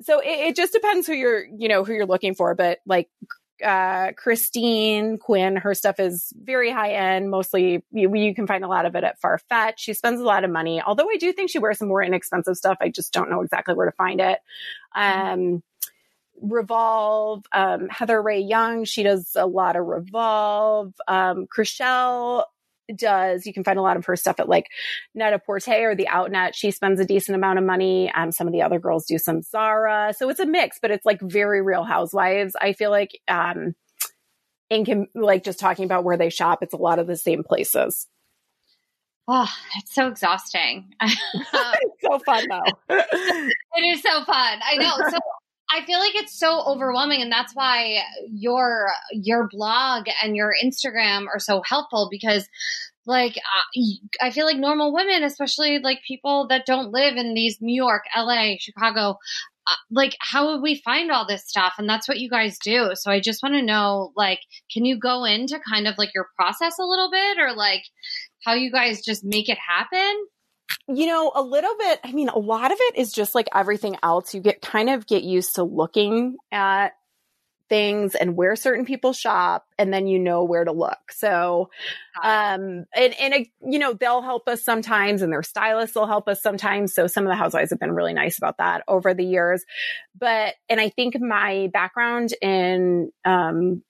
so 0.00 0.20
it, 0.20 0.50
it 0.50 0.56
just 0.56 0.72
depends 0.72 1.08
who 1.08 1.14
you're, 1.14 1.44
you 1.44 1.68
know, 1.68 1.82
who 1.82 1.92
you're 1.92 2.06
looking 2.06 2.36
for. 2.36 2.54
But 2.54 2.78
like, 2.86 3.08
uh, 3.64 4.12
Christine 4.12 5.18
Quinn, 5.18 5.56
her 5.56 5.74
stuff 5.74 6.00
is 6.00 6.32
very 6.40 6.70
high 6.70 6.92
end. 6.92 7.30
Mostly, 7.30 7.84
you, 7.92 8.14
you, 8.14 8.34
can 8.34 8.46
find 8.46 8.64
a 8.64 8.68
lot 8.68 8.86
of 8.86 8.94
it 8.94 9.04
at 9.04 9.20
Farfetch. 9.20 9.74
She 9.76 9.92
spends 9.92 10.20
a 10.20 10.24
lot 10.24 10.44
of 10.44 10.50
money, 10.50 10.80
although 10.80 11.10
I 11.10 11.16
do 11.18 11.32
think 11.32 11.50
she 11.50 11.58
wears 11.58 11.78
some 11.78 11.88
more 11.88 12.02
inexpensive 12.02 12.56
stuff. 12.56 12.78
I 12.80 12.88
just 12.88 13.12
don't 13.12 13.28
know 13.28 13.42
exactly 13.42 13.74
where 13.74 13.84
to 13.84 13.96
find 13.96 14.20
it. 14.20 14.38
Um, 14.94 15.62
Revolve, 16.40 17.44
um, 17.52 17.88
Heather 17.88 18.20
Rae 18.20 18.40
Young, 18.40 18.84
she 18.84 19.02
does 19.02 19.32
a 19.36 19.46
lot 19.46 19.76
of 19.76 19.86
Revolve. 19.86 20.94
Um, 21.06 21.46
Chrishell 21.46 22.44
does, 22.96 23.46
you 23.46 23.52
can 23.52 23.64
find 23.64 23.78
a 23.78 23.82
lot 23.82 23.96
of 23.96 24.06
her 24.06 24.16
stuff 24.16 24.40
at 24.40 24.48
like 24.48 24.66
Net-a-Porter 25.14 25.90
or 25.90 25.94
the 25.94 26.08
Outnet. 26.08 26.54
She 26.54 26.70
spends 26.70 27.00
a 27.00 27.04
decent 27.04 27.36
amount 27.36 27.58
of 27.58 27.64
money. 27.64 28.10
Um, 28.12 28.32
some 28.32 28.46
of 28.46 28.52
the 28.52 28.62
other 28.62 28.78
girls 28.78 29.06
do 29.06 29.18
some 29.18 29.42
Zara. 29.42 30.14
So 30.16 30.28
it's 30.28 30.40
a 30.40 30.46
mix, 30.46 30.78
but 30.80 30.90
it's 30.90 31.06
like 31.06 31.20
very 31.20 31.62
real 31.62 31.84
housewives. 31.84 32.54
I 32.60 32.72
feel 32.72 32.90
like, 32.90 33.18
um, 33.28 33.74
in 34.68 34.86
com- 34.86 35.08
like 35.14 35.44
just 35.44 35.58
talking 35.58 35.84
about 35.84 36.04
where 36.04 36.16
they 36.16 36.30
shop, 36.30 36.62
it's 36.62 36.74
a 36.74 36.78
lot 36.78 36.98
of 36.98 37.06
the 37.06 37.16
same 37.16 37.42
places. 37.42 38.06
Oh, 39.28 39.48
it's 39.76 39.94
so 39.94 40.08
exhausting. 40.08 40.94
it's 41.02 42.02
so 42.02 42.18
fun 42.20 42.44
though. 42.48 42.96
it 42.96 43.94
is 43.94 44.02
so 44.02 44.24
fun. 44.24 44.60
I 44.64 44.76
know. 44.76 44.92
So 45.08 45.18
I 45.72 45.84
feel 45.84 45.98
like 45.98 46.14
it's 46.14 46.38
so 46.38 46.62
overwhelming 46.66 47.22
and 47.22 47.30
that's 47.30 47.54
why 47.54 48.02
your 48.28 48.88
your 49.12 49.48
blog 49.48 50.06
and 50.22 50.34
your 50.34 50.52
Instagram 50.62 51.26
are 51.26 51.38
so 51.38 51.62
helpful 51.64 52.08
because 52.10 52.48
like 53.06 53.36
uh, 53.36 53.80
I 54.20 54.30
feel 54.30 54.46
like 54.46 54.58
normal 54.58 54.92
women, 54.92 55.22
especially 55.22 55.78
like 55.78 56.00
people 56.06 56.46
that 56.48 56.66
don't 56.66 56.92
live 56.92 57.16
in 57.16 57.34
these 57.34 57.58
New 57.60 57.74
York, 57.74 58.02
LA, 58.16 58.54
Chicago, 58.58 59.18
uh, 59.66 59.74
like 59.90 60.16
how 60.20 60.52
would 60.52 60.62
we 60.62 60.82
find 60.84 61.10
all 61.10 61.26
this 61.26 61.46
stuff? 61.46 61.74
And 61.78 61.88
that's 61.88 62.08
what 62.08 62.18
you 62.18 62.28
guys 62.28 62.58
do. 62.58 62.90
So 62.94 63.10
i 63.10 63.20
just 63.20 63.42
want 63.42 63.54
to 63.54 63.62
know 63.62 64.12
like 64.16 64.40
can 64.72 64.84
you 64.84 64.98
go 64.98 65.24
into 65.24 65.60
kind 65.68 65.86
of 65.86 65.96
like 65.98 66.10
your 66.14 66.28
process 66.36 66.78
a 66.78 66.84
little 66.84 67.10
bit 67.10 67.38
or 67.38 67.54
like 67.54 67.82
how 68.44 68.54
you 68.54 68.70
guys 68.70 69.02
just 69.02 69.24
make 69.24 69.48
it 69.48 69.58
happen 69.58 70.26
you 70.88 71.06
know, 71.06 71.32
a 71.34 71.42
little 71.42 71.74
bit, 71.78 72.00
I 72.04 72.12
mean, 72.12 72.28
a 72.28 72.38
lot 72.38 72.72
of 72.72 72.78
it 72.80 72.96
is 72.96 73.12
just 73.12 73.34
like 73.34 73.48
everything 73.54 73.96
else. 74.02 74.34
You 74.34 74.40
get 74.40 74.60
kind 74.60 74.90
of 74.90 75.06
get 75.06 75.22
used 75.22 75.56
to 75.56 75.64
looking 75.64 76.36
at 76.50 76.94
things 77.68 78.16
and 78.16 78.36
where 78.36 78.56
certain 78.56 78.84
people 78.84 79.12
shop 79.12 79.64
and 79.78 79.94
then 79.94 80.08
you 80.08 80.18
know 80.18 80.42
where 80.42 80.64
to 80.64 80.72
look. 80.72 80.98
So, 81.12 81.70
um, 82.20 82.84
and, 82.94 83.14
and, 83.20 83.34
it, 83.34 83.48
you 83.64 83.78
know, 83.78 83.92
they'll 83.92 84.22
help 84.22 84.48
us 84.48 84.64
sometimes 84.64 85.22
and 85.22 85.32
their 85.32 85.44
stylists 85.44 85.94
will 85.94 86.08
help 86.08 86.28
us 86.28 86.42
sometimes. 86.42 86.92
So 86.92 87.06
some 87.06 87.24
of 87.24 87.28
the 87.28 87.36
housewives 87.36 87.70
have 87.70 87.78
been 87.78 87.92
really 87.92 88.12
nice 88.12 88.38
about 88.38 88.58
that 88.58 88.82
over 88.88 89.14
the 89.14 89.24
years. 89.24 89.64
But, 90.18 90.54
and 90.68 90.80
I 90.80 90.88
think 90.88 91.20
my 91.20 91.70
background 91.72 92.34
in, 92.42 93.12
um, 93.24 93.84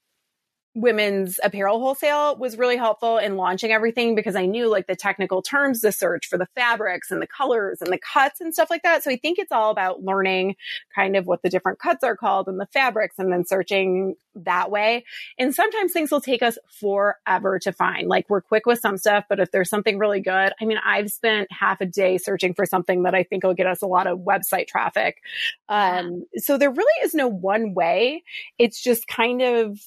women's 0.75 1.41
apparel 1.43 1.81
wholesale 1.81 2.37
was 2.37 2.57
really 2.57 2.77
helpful 2.77 3.19
in 3.19 3.37
launching 3.37 3.73
everything 3.73 4.15
because 4.15 4.37
I 4.37 4.47
knew 4.47 4.69
like 4.69 4.87
the 4.87 4.95
technical 4.95 5.43
terms 5.43 5.81
to 5.81 5.91
search 5.91 6.29
for 6.29 6.39
the 6.39 6.47
fabrics 6.55 7.11
and 7.11 7.21
the 7.21 7.27
colors 7.27 7.83
and 7.83 7.93
the 7.93 7.99
cuts 7.99 8.41
and 8.41 8.55
stuff 8.55 8.71
like 8.71 8.85
that. 8.85 9.03
So 9.03 9.11
I 9.11 9.17
think 9.17 9.39
it's 9.39 9.51
all 9.51 9.73
about 9.73 10.05
learning 10.05 10.55
kind 10.95 11.17
of 11.17 11.27
what 11.27 11.43
the 11.43 11.51
different 11.51 11.81
cuts 11.81 12.05
are 12.05 12.17
called 12.17 12.47
and 12.47 12.61
the 12.61 12.67
fabrics 12.67 13.19
and 13.19 13.33
then 13.33 13.45
searching 13.45 14.15
that 14.37 14.71
way. 14.71 15.05
And 15.39 15.53
sometimes 15.53 15.93
things 15.93 16.13
will 16.13 16.21
take 16.21 16.43
us 16.43 16.57
forever 16.69 17.59
to 17.59 17.73
find. 17.73 18.09
Like 18.09 18.31
we're 18.31 18.41
quick 18.41 18.65
with 18.65 18.79
some 18.79 18.97
stuff, 18.97 19.25
but 19.29 19.41
if 19.41 19.51
there's 19.51 19.71
something 19.71 19.99
really 19.99 20.21
good, 20.21 20.53
I 20.61 20.65
mean, 20.65 20.79
I've 20.85 21.11
spent 21.11 21.49
half 21.51 21.81
a 21.81 21.87
day 21.87 22.17
searching 22.17 22.55
for 22.55 22.65
something 22.65 23.03
that 23.03 23.15
I 23.15 23.25
think 23.25 23.43
will 23.43 23.55
get 23.55 23.67
us 23.67 23.83
a 23.83 23.87
lot 23.87 24.07
of 24.07 24.21
website 24.21 24.69
traffic. 24.69 25.21
Um, 25.69 26.27
so 26.37 26.59
there 26.59 26.71
really 26.71 27.05
is 27.05 27.13
no 27.13 27.27
one 27.27 27.75
way. 27.75 28.23
It's 28.57 28.81
just 28.81 29.09
kind 29.09 29.43
of 29.43 29.81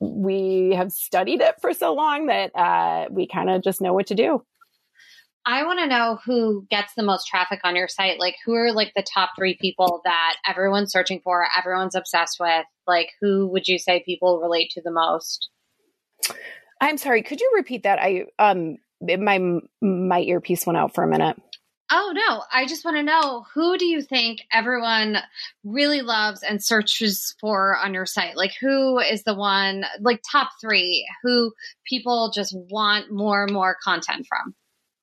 we 0.00 0.72
have 0.74 0.92
studied 0.92 1.40
it 1.40 1.56
for 1.60 1.72
so 1.72 1.94
long 1.94 2.26
that 2.26 2.50
uh, 2.56 3.06
we 3.10 3.26
kind 3.26 3.50
of 3.50 3.62
just 3.62 3.80
know 3.80 3.92
what 3.92 4.06
to 4.08 4.14
do. 4.14 4.42
I 5.46 5.64
want 5.64 5.78
to 5.80 5.86
know 5.86 6.18
who 6.24 6.66
gets 6.70 6.94
the 6.94 7.02
most 7.02 7.26
traffic 7.26 7.60
on 7.64 7.74
your 7.74 7.88
site. 7.88 8.18
Like, 8.18 8.36
who 8.44 8.54
are 8.54 8.72
like 8.72 8.92
the 8.94 9.02
top 9.02 9.30
three 9.36 9.56
people 9.58 10.02
that 10.04 10.36
everyone's 10.46 10.92
searching 10.92 11.20
for, 11.22 11.46
everyone's 11.56 11.94
obsessed 11.94 12.38
with? 12.38 12.64
Like, 12.86 13.10
who 13.20 13.46
would 13.48 13.66
you 13.66 13.78
say 13.78 14.02
people 14.04 14.40
relate 14.40 14.70
to 14.72 14.82
the 14.82 14.90
most? 14.90 15.48
I'm 16.80 16.98
sorry. 16.98 17.22
Could 17.22 17.40
you 17.40 17.52
repeat 17.54 17.84
that? 17.84 17.98
I 17.98 18.24
um 18.38 18.76
my 19.00 19.60
my 19.80 20.20
earpiece 20.20 20.66
went 20.66 20.76
out 20.76 20.94
for 20.94 21.04
a 21.04 21.08
minute. 21.08 21.40
Oh 21.92 22.12
no, 22.14 22.42
I 22.52 22.66
just 22.66 22.84
want 22.84 22.96
to 22.98 23.02
know 23.02 23.44
who 23.52 23.76
do 23.76 23.84
you 23.84 24.00
think 24.00 24.42
everyone 24.52 25.16
really 25.64 26.02
loves 26.02 26.42
and 26.42 26.62
searches 26.62 27.34
for 27.40 27.76
on 27.76 27.94
your 27.94 28.06
site? 28.06 28.36
Like 28.36 28.52
who 28.60 28.98
is 29.00 29.24
the 29.24 29.34
one 29.34 29.84
like 30.00 30.22
top 30.30 30.50
3 30.60 31.06
who 31.22 31.52
people 31.84 32.30
just 32.32 32.56
want 32.56 33.10
more 33.10 33.42
and 33.44 33.52
more 33.52 33.76
content 33.82 34.26
from? 34.28 34.54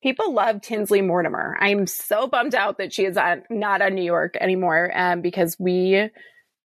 People 0.02 0.34
love 0.34 0.62
Tinsley 0.62 1.02
Mortimer. 1.02 1.58
I'm 1.60 1.88
so 1.88 2.28
bummed 2.28 2.56
out 2.56 2.78
that 2.78 2.94
she 2.94 3.04
is 3.06 3.18
on, 3.18 3.44
not 3.50 3.82
on 3.82 3.96
New 3.96 4.04
York 4.04 4.38
anymore 4.40 4.92
um, 4.96 5.22
because 5.22 5.58
we 5.60 6.10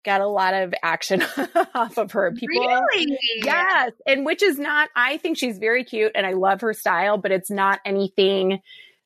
got 0.04 0.20
a 0.20 0.26
lot 0.26 0.54
of 0.54 0.74
action 0.82 1.22
off 1.74 1.96
of 1.98 2.12
her. 2.12 2.32
People, 2.32 2.66
really? 2.66 3.18
yes, 3.42 3.92
and 4.06 4.26
which 4.26 4.42
is 4.42 4.58
not. 4.58 4.90
I 4.94 5.16
think 5.16 5.38
she's 5.38 5.58
very 5.58 5.84
cute, 5.84 6.12
and 6.14 6.26
I 6.26 6.32
love 6.32 6.60
her 6.60 6.74
style, 6.74 7.18
but 7.18 7.32
it's 7.32 7.50
not 7.50 7.80
anything 7.84 8.60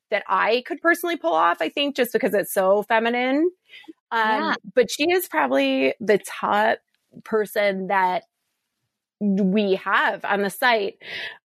that 0.09 0.23
I 0.27 0.63
could 0.65 0.81
personally 0.81 1.17
pull 1.17 1.33
off. 1.33 1.61
I 1.61 1.69
think 1.69 1.95
just 1.95 2.13
because 2.13 2.33
it's 2.33 2.53
so 2.53 2.83
feminine. 2.83 3.51
Um, 4.11 4.21
yeah. 4.21 4.55
But 4.73 4.89
she 4.91 5.11
is 5.11 5.27
probably 5.27 5.93
the 5.99 6.17
top 6.17 6.77
person 7.23 7.87
that 7.87 8.23
we 9.19 9.75
have 9.75 10.23
on 10.23 10.41
the 10.41 10.49
site. 10.49 10.97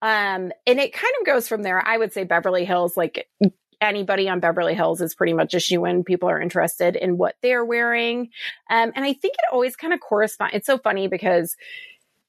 Um, 0.01 0.51
and 0.67 0.79
it 0.79 0.93
kind 0.93 1.13
of 1.19 1.25
goes 1.25 1.47
from 1.47 1.63
there. 1.63 1.85
I 1.85 1.97
would 1.97 2.13
say 2.13 2.23
Beverly 2.23 2.65
Hills, 2.65 2.97
like 2.97 3.29
anybody 3.79 4.29
on 4.29 4.39
Beverly 4.39 4.75
Hills 4.75 5.01
is 5.01 5.15
pretty 5.15 5.33
much 5.33 5.53
a 5.53 5.59
shoe 5.59 5.85
in. 5.85 6.03
People 6.03 6.29
are 6.29 6.39
interested 6.39 6.95
in 6.95 7.17
what 7.17 7.35
they're 7.41 7.65
wearing. 7.65 8.29
Um, 8.69 8.91
and 8.95 9.05
I 9.05 9.13
think 9.13 9.35
it 9.35 9.51
always 9.51 9.75
kind 9.75 9.93
of 9.93 9.99
corresponds. 9.99 10.55
It's 10.55 10.67
so 10.67 10.77
funny 10.77 11.07
because 11.07 11.55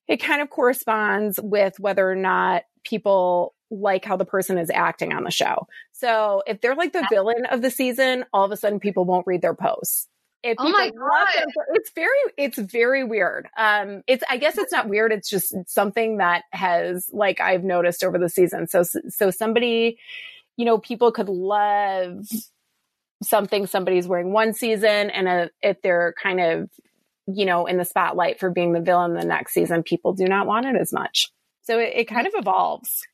it 0.09 0.19
kind 0.19 0.43
of 0.43 0.51
corresponds 0.51 1.39
with 1.41 1.79
whether 1.79 2.09
or 2.09 2.17
not 2.17 2.63
people 2.85 3.55
like 3.71 4.05
how 4.05 4.17
the 4.17 4.25
person 4.25 4.59
is 4.59 4.71
acting 4.71 5.13
on 5.13 5.25
the 5.25 5.31
show. 5.31 5.67
So 6.03 6.43
if 6.49 6.61
they're 6.61 6.75
like 6.75 6.93
the 6.93 7.07
villain 7.09 7.47
of 7.47 7.63
the 7.63 7.71
season, 7.71 8.25
all 8.33 8.45
of 8.45 8.51
a 8.51 8.57
sudden 8.57 8.81
people 8.81 9.05
won't 9.05 9.25
read 9.25 9.41
their 9.41 9.55
posts. 9.55 10.09
If 10.43 10.57
oh 10.59 10.69
my 10.69 10.91
god, 10.91 11.29
them, 11.39 11.49
it's 11.75 11.93
very 11.93 12.19
it's 12.37 12.59
very 12.59 13.05
weird. 13.05 13.49
Um, 13.57 14.03
it's 14.09 14.25
I 14.29 14.39
guess 14.39 14.59
it's 14.59 14.73
not 14.73 14.89
weird. 14.89 15.13
It's 15.13 15.31
just 15.31 15.55
something 15.69 16.17
that 16.17 16.43
has 16.51 17.09
like 17.13 17.41
I've 17.41 17.63
noticed 17.63 18.03
over 18.03 18.19
the 18.19 18.29
season. 18.29 18.67
So 18.67 18.83
so 18.83 19.31
somebody, 19.31 20.01
you 20.57 20.65
know, 20.65 20.79
people 20.79 21.13
could 21.13 21.29
love 21.29 22.27
something 23.23 23.69
somebody's 23.69 24.09
wearing 24.09 24.33
one 24.33 24.55
season, 24.55 25.11
and 25.11 25.29
a, 25.29 25.51
if 25.63 25.81
they're 25.83 26.17
kind 26.21 26.41
of 26.41 26.71
you 27.29 27.47
know 27.47 27.67
in 27.67 27.77
the 27.77 27.85
spotlight 27.85 28.41
for 28.41 28.51
being 28.51 28.73
the 28.73 28.81
villain 28.81 29.15
the 29.15 29.25
next 29.25 29.55
season, 29.55 29.85
people 29.85 30.15
do 30.15 30.25
not 30.25 30.49
want 30.49 30.67
it 30.67 30.75
as 30.75 30.93
much. 30.93 31.31
So 31.63 31.79
it, 31.79 31.93
it 31.95 32.05
kind 32.09 32.27
of 32.27 32.33
evolves. 32.35 33.07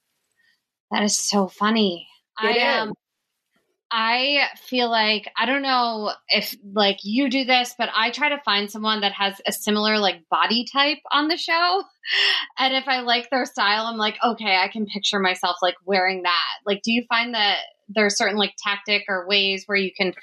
That 0.90 1.02
is 1.02 1.18
so 1.18 1.48
funny. 1.48 2.08
It 2.42 2.62
I 2.62 2.78
um, 2.78 2.92
I 3.90 4.48
feel 4.56 4.90
like 4.90 5.30
I 5.36 5.46
don't 5.46 5.62
know 5.62 6.12
if 6.28 6.54
like 6.74 6.98
you 7.02 7.30
do 7.30 7.44
this, 7.44 7.74
but 7.78 7.88
I 7.94 8.10
try 8.10 8.28
to 8.28 8.40
find 8.44 8.70
someone 8.70 9.00
that 9.00 9.12
has 9.12 9.40
a 9.46 9.52
similar 9.52 9.98
like 9.98 10.28
body 10.30 10.66
type 10.70 10.98
on 11.10 11.28
the 11.28 11.36
show. 11.36 11.84
And 12.58 12.74
if 12.74 12.88
I 12.88 13.00
like 13.00 13.28
their 13.28 13.44
style, 13.44 13.84
I'm 13.84 13.98
like, 13.98 14.16
okay, 14.24 14.56
I 14.56 14.68
can 14.68 14.86
picture 14.86 15.20
myself 15.20 15.56
like 15.60 15.74
wearing 15.84 16.22
that. 16.22 16.54
Like, 16.64 16.80
do 16.82 16.90
you 16.90 17.04
find 17.06 17.34
that 17.34 17.58
there's 17.86 18.16
certain 18.16 18.38
like 18.38 18.54
tactic 18.64 19.04
or 19.08 19.28
ways 19.28 19.64
where 19.66 19.76
you 19.76 19.90
can 19.94 20.14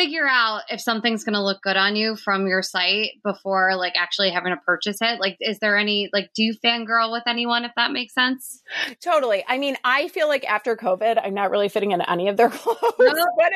figure 0.00 0.26
out 0.26 0.62
if 0.70 0.80
something's 0.80 1.24
going 1.24 1.34
to 1.34 1.42
look 1.42 1.60
good 1.60 1.76
on 1.76 1.94
you 1.94 2.16
from 2.16 2.46
your 2.46 2.62
site 2.62 3.10
before 3.22 3.76
like 3.76 3.92
actually 3.96 4.30
having 4.30 4.50
to 4.50 4.60
purchase 4.64 4.96
it. 5.02 5.20
Like 5.20 5.36
is 5.40 5.58
there 5.58 5.76
any 5.76 6.08
like 6.10 6.30
do 6.34 6.42
you 6.42 6.54
fangirl 6.64 7.12
with 7.12 7.24
anyone 7.26 7.66
if 7.66 7.72
that 7.76 7.92
makes 7.92 8.14
sense? 8.14 8.62
Totally. 9.04 9.44
I 9.46 9.58
mean 9.58 9.76
i 9.84 10.08
feel 10.08 10.26
like 10.26 10.44
after 10.44 10.74
covid 10.74 11.20
i'm 11.22 11.34
not 11.34 11.50
really 11.50 11.68
fitting 11.68 11.90
into 11.90 12.10
any 12.10 12.28
of 12.28 12.38
their 12.38 12.48
clothes. 12.50 12.80
No. 12.98 13.26
but 13.36 13.52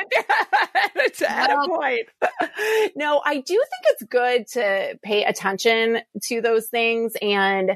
it's 0.97 1.23
at 1.23 1.49
no. 1.49 1.63
a 1.63 1.69
point. 1.69 2.09
No 2.95 3.23
i 3.25 3.37
do 3.37 3.55
think 3.55 3.85
it's 3.85 4.03
good 4.03 4.47
to 4.49 4.99
pay 5.03 5.25
attention 5.25 6.01
to 6.25 6.43
those 6.43 6.69
things. 6.69 7.15
And 7.23 7.73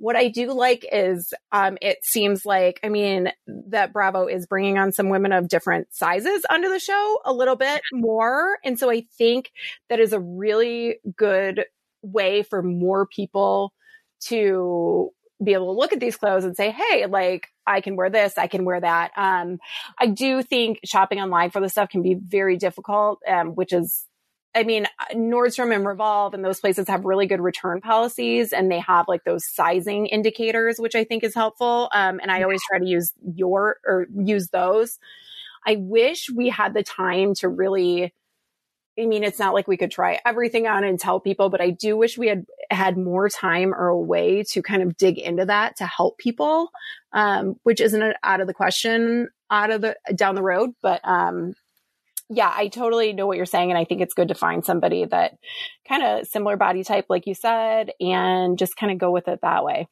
what 0.00 0.16
I 0.16 0.28
do 0.28 0.52
like 0.52 0.86
is 0.90 1.34
um, 1.52 1.76
it 1.82 1.98
seems 2.02 2.46
like, 2.46 2.80
I 2.82 2.88
mean, 2.88 3.30
that 3.68 3.92
Bravo 3.92 4.28
is 4.28 4.46
bringing 4.46 4.78
on 4.78 4.92
some 4.92 5.10
women 5.10 5.30
of 5.30 5.46
different 5.46 5.88
sizes 5.90 6.42
onto 6.50 6.70
the 6.70 6.78
show 6.78 7.18
a 7.26 7.34
little 7.34 7.54
bit 7.54 7.82
more. 7.92 8.56
And 8.64 8.78
so 8.78 8.90
I 8.90 9.04
think 9.18 9.52
that 9.90 10.00
is 10.00 10.14
a 10.14 10.18
really 10.18 11.00
good 11.16 11.66
way 12.00 12.42
for 12.42 12.62
more 12.62 13.06
people 13.06 13.74
to 14.28 15.10
be 15.44 15.52
able 15.52 15.74
to 15.74 15.78
look 15.78 15.92
at 15.92 16.00
these 16.00 16.16
clothes 16.16 16.44
and 16.44 16.56
say, 16.56 16.70
Hey, 16.70 17.04
like 17.04 17.48
I 17.66 17.82
can 17.82 17.94
wear 17.94 18.08
this, 18.08 18.38
I 18.38 18.46
can 18.46 18.64
wear 18.64 18.80
that. 18.80 19.10
Um, 19.18 19.58
I 19.98 20.06
do 20.06 20.42
think 20.42 20.80
shopping 20.82 21.20
online 21.20 21.50
for 21.50 21.60
this 21.60 21.72
stuff 21.72 21.90
can 21.90 22.00
be 22.00 22.14
very 22.14 22.56
difficult, 22.56 23.20
um, 23.28 23.48
which 23.48 23.74
is 23.74 24.06
I 24.54 24.64
mean, 24.64 24.86
Nordstrom 25.14 25.74
and 25.74 25.86
Revolve 25.86 26.34
and 26.34 26.44
those 26.44 26.60
places 26.60 26.88
have 26.88 27.04
really 27.04 27.26
good 27.26 27.40
return 27.40 27.80
policies 27.80 28.52
and 28.52 28.70
they 28.70 28.80
have 28.80 29.06
like 29.06 29.22
those 29.24 29.46
sizing 29.46 30.06
indicators, 30.06 30.78
which 30.78 30.96
I 30.96 31.04
think 31.04 31.22
is 31.22 31.34
helpful. 31.34 31.88
Um, 31.94 32.18
and 32.20 32.32
I 32.32 32.42
always 32.42 32.60
try 32.68 32.80
to 32.80 32.86
use 32.86 33.12
your 33.36 33.76
or 33.86 34.06
use 34.12 34.48
those. 34.48 34.98
I 35.66 35.76
wish 35.76 36.28
we 36.30 36.48
had 36.48 36.74
the 36.74 36.82
time 36.82 37.34
to 37.34 37.48
really, 37.48 38.12
I 38.98 39.06
mean, 39.06 39.22
it's 39.22 39.38
not 39.38 39.54
like 39.54 39.68
we 39.68 39.76
could 39.76 39.92
try 39.92 40.18
everything 40.26 40.66
on 40.66 40.82
and 40.82 40.98
tell 40.98 41.20
people, 41.20 41.48
but 41.48 41.60
I 41.60 41.70
do 41.70 41.96
wish 41.96 42.18
we 42.18 42.26
had 42.26 42.44
had 42.70 42.96
more 42.96 43.28
time 43.28 43.72
or 43.72 43.88
a 43.88 43.98
way 43.98 44.42
to 44.50 44.62
kind 44.62 44.82
of 44.82 44.96
dig 44.96 45.18
into 45.18 45.46
that 45.46 45.76
to 45.76 45.86
help 45.86 46.18
people, 46.18 46.70
um, 47.12 47.54
which 47.62 47.80
isn't 47.80 48.16
out 48.24 48.40
of 48.40 48.48
the 48.48 48.54
question 48.54 49.28
out 49.50 49.70
of 49.70 49.80
the 49.80 49.96
down 50.14 50.34
the 50.34 50.42
road, 50.42 50.70
but 50.82 51.00
um, 51.04 51.54
yeah, 52.32 52.52
I 52.54 52.68
totally 52.68 53.12
know 53.12 53.26
what 53.26 53.36
you're 53.36 53.44
saying. 53.44 53.70
And 53.70 53.78
I 53.78 53.84
think 53.84 54.00
it's 54.00 54.14
good 54.14 54.28
to 54.28 54.34
find 54.34 54.64
somebody 54.64 55.04
that 55.04 55.36
kind 55.88 56.02
of 56.02 56.26
similar 56.28 56.56
body 56.56 56.84
type, 56.84 57.06
like 57.08 57.26
you 57.26 57.34
said, 57.34 57.90
and 58.00 58.56
just 58.56 58.76
kind 58.76 58.92
of 58.92 58.98
go 58.98 59.10
with 59.10 59.26
it 59.26 59.40
that 59.42 59.64
way. 59.64 59.88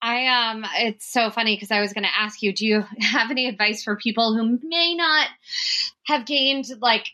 I 0.00 0.26
um 0.28 0.64
it's 0.76 1.12
so 1.12 1.28
funny 1.30 1.56
because 1.56 1.70
I 1.70 1.80
was 1.80 1.92
going 1.92 2.04
to 2.04 2.16
ask 2.16 2.40
you 2.40 2.52
do 2.52 2.64
you 2.64 2.84
have 3.00 3.30
any 3.30 3.48
advice 3.48 3.82
for 3.82 3.96
people 3.96 4.34
who 4.34 4.58
may 4.62 4.94
not 4.94 5.26
have 6.06 6.24
gained 6.24 6.66
like 6.80 7.04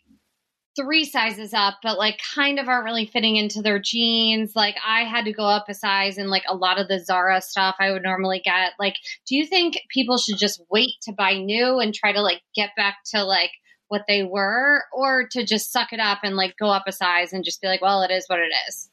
three 0.76 1.06
sizes 1.06 1.54
up 1.54 1.76
but 1.82 1.96
like 1.96 2.20
kind 2.34 2.58
of 2.58 2.68
aren't 2.68 2.84
really 2.84 3.06
fitting 3.06 3.36
into 3.36 3.62
their 3.62 3.78
jeans 3.78 4.54
like 4.54 4.76
I 4.86 5.04
had 5.04 5.24
to 5.24 5.32
go 5.32 5.44
up 5.44 5.64
a 5.70 5.74
size 5.74 6.18
in 6.18 6.28
like 6.28 6.42
a 6.46 6.54
lot 6.54 6.78
of 6.78 6.88
the 6.88 7.02
Zara 7.02 7.40
stuff 7.40 7.76
I 7.80 7.90
would 7.90 8.02
normally 8.02 8.42
get 8.44 8.72
like 8.78 8.96
do 9.26 9.34
you 9.34 9.46
think 9.46 9.78
people 9.88 10.18
should 10.18 10.36
just 10.36 10.60
wait 10.70 10.90
to 11.04 11.12
buy 11.12 11.38
new 11.38 11.78
and 11.78 11.94
try 11.94 12.12
to 12.12 12.20
like 12.20 12.42
get 12.54 12.70
back 12.76 12.98
to 13.14 13.24
like 13.24 13.52
what 13.88 14.02
they 14.08 14.22
were 14.22 14.84
or 14.92 15.28
to 15.28 15.44
just 15.44 15.72
suck 15.72 15.92
it 15.92 16.00
up 16.00 16.20
and 16.22 16.36
like 16.36 16.56
go 16.56 16.68
up 16.68 16.84
a 16.86 16.92
size 16.92 17.32
and 17.32 17.44
just 17.44 17.60
be 17.60 17.68
like, 17.68 17.82
well, 17.82 18.02
it 18.02 18.10
is 18.10 18.26
what 18.26 18.38
it 18.38 18.52
is? 18.68 18.88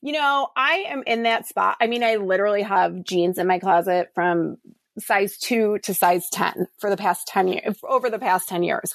You 0.00 0.12
know, 0.12 0.48
I 0.56 0.86
am 0.88 1.04
in 1.06 1.22
that 1.22 1.46
spot. 1.46 1.76
I 1.80 1.86
mean, 1.86 2.02
I 2.02 2.16
literally 2.16 2.62
have 2.62 3.04
jeans 3.04 3.38
in 3.38 3.46
my 3.46 3.58
closet 3.58 4.10
from 4.14 4.58
size 4.98 5.38
two 5.38 5.78
to 5.84 5.94
size 5.94 6.28
10 6.30 6.66
for 6.78 6.90
the 6.90 6.96
past 6.96 7.28
10 7.28 7.48
years, 7.48 7.76
over 7.84 8.10
the 8.10 8.18
past 8.18 8.48
10 8.48 8.62
years. 8.62 8.92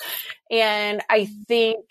And 0.52 1.02
I 1.10 1.26
think 1.48 1.86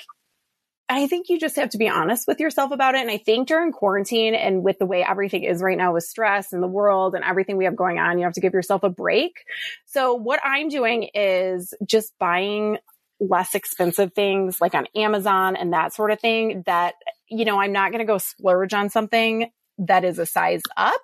I 0.89 1.09
think 1.09 1.29
you 1.29 1.39
just 1.41 1.57
have 1.57 1.71
to 1.71 1.79
be 1.79 1.89
honest 1.89 2.29
with 2.29 2.39
yourself 2.39 2.71
about 2.71 2.95
it. 2.95 3.01
And 3.01 3.11
I 3.11 3.19
think 3.19 3.49
during 3.49 3.73
quarantine 3.73 4.37
and 4.37 4.63
with 4.63 4.79
the 4.79 4.87
way 4.87 5.03
everything 5.03 5.43
is 5.43 5.61
right 5.61 5.77
now 5.77 5.95
with 5.95 6.05
stress 6.05 6.53
in 6.53 6.61
the 6.61 6.69
world 6.69 7.17
and 7.17 7.25
everything 7.25 7.57
we 7.57 7.65
have 7.65 7.75
going 7.75 7.99
on, 7.99 8.19
you 8.19 8.25
have 8.25 8.35
to 8.35 8.41
give 8.41 8.53
yourself 8.53 8.85
a 8.85 8.89
break. 8.89 9.45
So 9.87 10.15
what 10.15 10.39
I'm 10.45 10.69
doing 10.69 11.11
is 11.13 11.75
just 11.85 12.17
buying 12.21 12.79
less 13.21 13.55
expensive 13.55 14.13
things 14.15 14.61
like 14.61 14.75
on 14.75 14.87
Amazon 14.95 15.57
and 15.57 15.73
that 15.73 15.95
sort 15.95 16.11
of 16.11 16.21
thing 16.21 16.63
that, 16.67 16.95
you 17.29 17.45
know, 17.45 17.61
I'm 17.61 17.73
not 17.73 17.91
going 17.91 18.01
to 18.01 18.07
go 18.07 18.19
splurge 18.19 18.75
on 18.75 18.91
something 18.91 19.51
that 19.79 20.05
is 20.05 20.19
a 20.19 20.27
size 20.27 20.63
up 20.77 21.01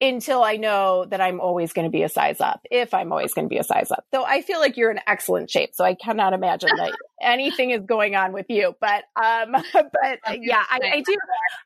until 0.00 0.42
I 0.42 0.56
know 0.56 1.06
that 1.08 1.20
I'm 1.20 1.40
always 1.40 1.72
going 1.72 1.86
to 1.86 1.90
be 1.90 2.02
a 2.02 2.08
size 2.08 2.40
up, 2.40 2.60
if 2.70 2.92
I'm 2.92 3.12
always 3.12 3.32
going 3.32 3.46
to 3.46 3.48
be 3.48 3.58
a 3.58 3.64
size 3.64 3.90
up. 3.90 4.04
Though 4.12 4.24
I 4.24 4.42
feel 4.42 4.60
like 4.60 4.76
you're 4.76 4.90
in 4.90 5.00
excellent 5.06 5.50
shape, 5.50 5.70
so 5.74 5.84
I 5.84 5.94
cannot 5.94 6.34
imagine 6.34 6.70
that 6.76 6.92
anything 7.20 7.70
is 7.70 7.82
going 7.86 8.14
on 8.14 8.32
with 8.32 8.46
you. 8.48 8.74
But 8.80 9.04
um, 9.16 9.52
but 9.72 10.42
yeah, 10.42 10.62
I, 10.70 10.80
I 10.92 11.00
do. 11.00 11.16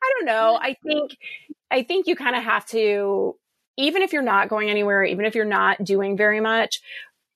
I 0.02 0.12
don't 0.16 0.26
know. 0.26 0.58
I 0.60 0.76
think 0.86 1.16
I 1.70 1.82
think 1.82 2.06
you 2.06 2.14
kind 2.14 2.36
of 2.36 2.44
have 2.44 2.66
to, 2.66 3.36
even 3.76 4.02
if 4.02 4.12
you're 4.12 4.22
not 4.22 4.48
going 4.48 4.70
anywhere, 4.70 5.02
even 5.04 5.24
if 5.24 5.34
you're 5.34 5.44
not 5.44 5.82
doing 5.82 6.16
very 6.16 6.40
much, 6.40 6.80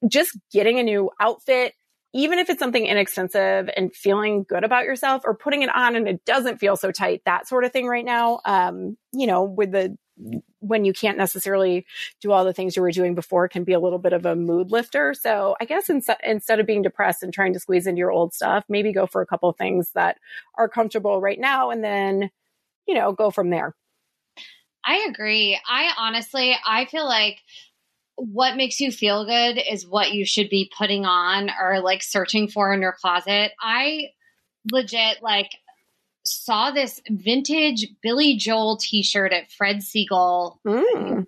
just 0.09 0.37
getting 0.53 0.79
a 0.79 0.83
new 0.83 1.11
outfit, 1.21 1.75
even 2.13 2.39
if 2.39 2.49
it's 2.49 2.61
something 2.61 2.87
inexpensive 2.87 3.69
and 3.77 3.95
feeling 3.95 4.45
good 4.49 4.65
about 4.65 4.85
yourself 4.85 5.23
or 5.25 5.35
putting 5.35 5.63
it 5.63 5.75
on 5.75 5.97
and 5.97 6.09
it 6.09 6.25
doesn't 6.25 6.59
feel 6.59 6.77
so 6.77 6.91
tight, 6.91 7.23
that 7.25 7.49
sort 7.49 7.65
of 7.65 7.73
thing 7.73 7.87
right 7.87 8.05
now. 8.05 8.41
Um, 8.45 8.97
you 9.13 9.27
know, 9.27 9.45
with 9.45 9.73
the 9.73 9.97
when 10.61 10.85
you 10.85 10.93
can't 10.93 11.19
necessarily 11.19 11.85
do 12.21 12.31
all 12.31 12.45
the 12.45 12.53
things 12.53 12.77
you 12.77 12.83
were 12.83 12.93
doing 12.93 13.15
before 13.15 13.49
can 13.49 13.65
be 13.65 13.73
a 13.73 13.81
little 13.81 13.99
bit 13.99 14.13
of 14.13 14.25
a 14.25 14.37
mood 14.37 14.71
lifter. 14.71 15.13
So 15.13 15.57
I 15.61 15.65
guess 15.65 15.91
in, 15.91 16.03
instead 16.23 16.61
of 16.61 16.67
being 16.67 16.83
depressed 16.83 17.23
and 17.23 17.33
trying 17.33 17.53
to 17.55 17.61
squeeze 17.61 17.87
into 17.87 17.99
your 17.99 18.13
old 18.13 18.33
stuff, 18.33 18.65
maybe 18.69 18.93
go 18.93 19.07
for 19.07 19.21
a 19.23 19.27
couple 19.27 19.53
things 19.53 19.91
that 19.95 20.19
are 20.57 20.69
comfortable 20.69 21.21
right 21.21 21.39
now 21.39 21.71
and 21.71 21.83
then, 21.83 22.31
you 22.87 22.95
know, 22.95 23.13
go 23.13 23.31
from 23.31 23.51
there. 23.51 23.75
I 24.87 25.07
agree. 25.09 25.59
I 25.69 25.93
honestly, 25.99 26.55
I 26.65 26.85
feel 26.85 27.07
like 27.07 27.41
what 28.17 28.57
makes 28.57 28.81
you 28.81 28.93
feel 28.93 29.25
good 29.25 29.61
is 29.71 29.87
what 29.87 30.13
you 30.13 30.25
should 30.25 30.49
be 30.49 30.71
putting 30.77 31.05
on 31.05 31.51
or 31.61 31.81
like 31.81 32.03
searching 32.03 32.49
for 32.49 32.73
in 32.73 32.81
your 32.81 32.93
closet. 33.01 33.53
I 33.61 34.11
legit 34.73 35.23
like 35.23 35.51
saw 36.25 36.71
this 36.71 37.01
vintage 37.11 37.87
Billy 38.03 38.37
Joel 38.37 38.79
t-shirt 38.79 39.33
at 39.33 39.51
Fred 39.51 39.79
Segal. 39.79 40.59
Mm 40.67 41.27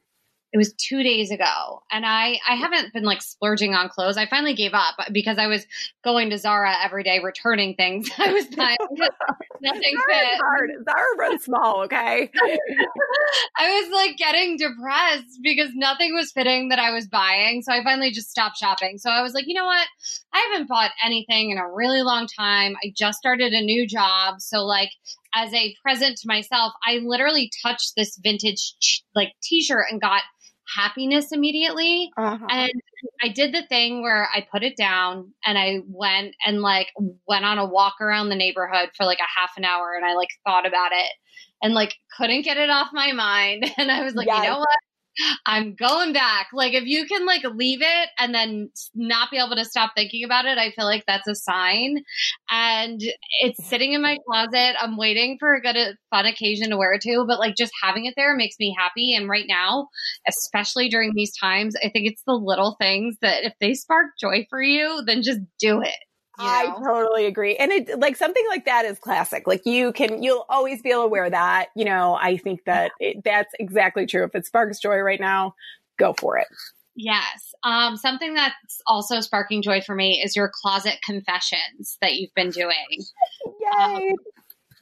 it 0.57 0.59
was 0.59 0.72
two 0.72 1.02
days 1.02 1.30
ago. 1.30 1.82
And 1.90 2.07
i 2.07 2.38
i 2.48 2.54
haven't 2.54 2.94
been 2.94 3.04
like 3.04 3.20
splurging 3.20 3.74
on 3.74 3.90
clothes. 3.90 4.16
I 4.16 4.24
finally 4.26 4.54
gave 4.54 4.72
up 4.72 4.94
because 5.12 5.36
i 5.36 5.46
was 5.46 5.66
going 6.02 6.30
to 6.30 6.38
zara 6.38 6.74
every 6.82 7.02
day 7.02 7.20
returning 7.22 7.74
things. 7.74 8.09
I 8.18 8.32
was 8.32 8.46
buying 8.46 8.78
nothing 9.61 9.82
fit. 9.82 10.40
hard. 10.40 10.70
zara 10.88 11.04
runs 11.18 11.44
small 11.44 11.84
okay? 11.84 12.30
I 13.59 13.82
was 13.82 13.92
like 13.92 14.16
getting 14.16 14.57
depressed 14.57 15.40
because 15.42 15.70
nothing 15.74 16.14
was 16.14 16.32
fitting 16.32 16.70
that 16.70 16.78
i 16.78 16.90
was 16.90 17.07
buying. 17.07 17.61
So 17.61 17.72
i 17.74 17.84
finally 17.84 18.11
just 18.11 18.30
stopped 18.30 18.57
shopping. 18.57 18.96
So 18.96 19.11
i 19.11 19.20
was 19.20 19.34
like 19.34 19.46
you 19.46 19.54
know 19.54 19.66
what? 19.66 19.86
I 20.32 20.48
haven't 20.50 20.68
bought 20.68 20.92
anything 21.04 21.50
in 21.50 21.59
a 21.59 21.70
really 21.70 22.00
long 22.00 22.26
time. 22.26 22.76
I 22.82 22.94
just 22.96 23.18
started 23.18 23.52
a 23.52 23.61
new 23.61 23.86
job. 23.86 24.40
So 24.40 24.64
like 24.64 24.90
as 25.34 25.52
a 25.52 25.74
present 25.82 26.16
to 26.16 26.28
myself, 26.28 26.72
I 26.86 27.00
literally 27.04 27.50
touched 27.62 27.92
this 27.94 28.18
vintage 28.22 28.74
like 29.14 29.32
t-shirt 29.42 29.84
and 29.90 30.00
got 30.00 30.22
happiness 30.75 31.33
immediately. 31.33 32.11
Uh-huh. 32.17 32.47
And 32.49 32.73
I 33.23 33.29
did 33.29 33.55
the 33.55 33.67
thing 33.69 34.03
where 34.03 34.29
I 34.35 34.47
put 34.51 34.62
it 34.62 34.77
down 34.77 35.33
and 35.45 35.57
I 35.59 35.81
went 35.87 36.35
and 36.45 36.61
like 36.61 36.89
went 37.29 37.45
on 37.45 37.59
a 37.59 37.67
walk 37.67 38.01
around 38.01 38.29
the 38.29 38.37
neighborhood 38.37 38.91
for 38.97 39.07
like 39.07 39.21
a 39.21 39.41
half 39.41 39.53
an 39.57 39.64
hour 39.64 39.95
and 39.95 40.05
I 40.05 40.14
like 40.14 40.29
thought 40.45 40.67
about 40.67 40.93
it 40.93 41.12
and 41.62 41.75
like 41.75 41.95
couldn't 42.17 42.43
get 42.43 42.57
it 42.57 42.71
off 42.71 42.89
my 42.93 43.12
mind. 43.12 43.71
And 43.79 43.91
I 43.91 44.03
was 44.03 44.14
like, 44.14 44.27
yes. 44.27 44.43
you 44.43 44.51
know 44.51 44.59
what? 44.59 44.69
I'm 45.47 45.75
going 45.75 46.12
back. 46.12 46.49
Like 46.53 46.75
if 46.75 46.85
you 46.85 47.07
can 47.07 47.27
like 47.27 47.45
leave 47.45 47.81
it 47.83 48.09
and 48.19 48.35
then 48.35 48.71
not 48.95 49.31
be 49.31 49.39
able 49.39 49.57
to 49.57 49.64
stop 49.64 49.93
thinking 49.97 50.25
about 50.25 50.45
it, 50.45 50.59
I 50.59 50.71
feel 50.73 50.85
like 50.85 51.05
that's 51.07 51.29
a 51.29 51.35
sign. 51.35 52.03
And 52.51 53.01
it's 53.41 53.67
sitting 53.67 53.93
in 53.93 54.03
my 54.03 54.19
closet. 54.27 54.75
I'm 54.81 54.97
waiting 54.97 55.37
for 55.39 55.55
a 55.55 55.61
good 55.61 55.77
uh, 55.77 55.93
fun 56.11 56.27
occasion 56.27 56.71
to 56.71 56.77
wear 56.77 56.93
it 56.93 57.03
to, 57.03 57.25
but 57.27 57.39
like 57.39 57.57
just 57.57 57.73
having 57.83 58.07
it 58.07 58.14
there 58.17 58.37
makes 58.37 58.57
me 58.59 58.75
happy. 58.77 59.14
And 59.14 59.29
right 59.29 59.47
now, 59.49 59.89
especially 60.29 60.89
during 60.89 61.12
these 61.14 61.37
times, 61.37 61.75
I 61.77 61.89
think 61.89 62.09
it's 62.09 62.23
the 62.27 62.35
little 62.35 62.77
things 62.81 63.17
that 63.23 63.45
if 63.45 63.55
they 63.61 63.75
spark 63.75 64.07
joy 64.21 64.47
for 64.51 64.62
you, 64.62 65.03
then 65.07 65.23
just 65.23 65.41
do 65.59 65.81
it. 65.81 65.95
You 66.39 66.45
know? 66.45 66.51
I 66.51 66.74
totally 66.84 67.26
agree. 67.26 67.57
And 67.57 67.72
it 67.72 67.99
like 67.99 68.16
something 68.16 68.45
like 68.49 68.64
that 68.66 68.84
is 68.84 68.99
classic. 68.99 69.47
Like 69.47 69.62
you 69.64 69.93
can, 69.93 70.22
you'll 70.22 70.45
always 70.49 70.82
be 70.82 70.91
able 70.91 71.03
to 71.03 71.09
wear 71.09 71.30
that. 71.30 71.68
You 71.74 71.84
know, 71.84 72.18
I 72.20 72.37
think 72.37 72.64
that 72.64 72.93
it, 73.01 73.22
that's 73.24 73.53
exactly 73.59 74.07
true. 74.07 74.24
If 74.24 74.34
it 74.34 74.47
sparks 74.47 74.78
joy 74.78 74.99
right 74.99 75.20
now, 75.20 75.55
go 75.99 76.14
for 76.18 76.37
it. 76.39 76.47
Yes. 76.95 77.55
Um, 77.62 77.97
something 77.97 78.34
that's 78.34 78.80
also 78.87 79.20
sparking 79.20 79.62
joy 79.62 79.82
for 79.82 79.95
me 79.95 80.22
is 80.24 80.34
your 80.34 80.51
closet 80.62 80.99
confessions 81.05 81.99
that 82.01 82.14
you've 82.14 82.34
been 82.34 82.51
doing. 82.51 82.74
Yay. 83.61 84.11
Um, 84.11 84.16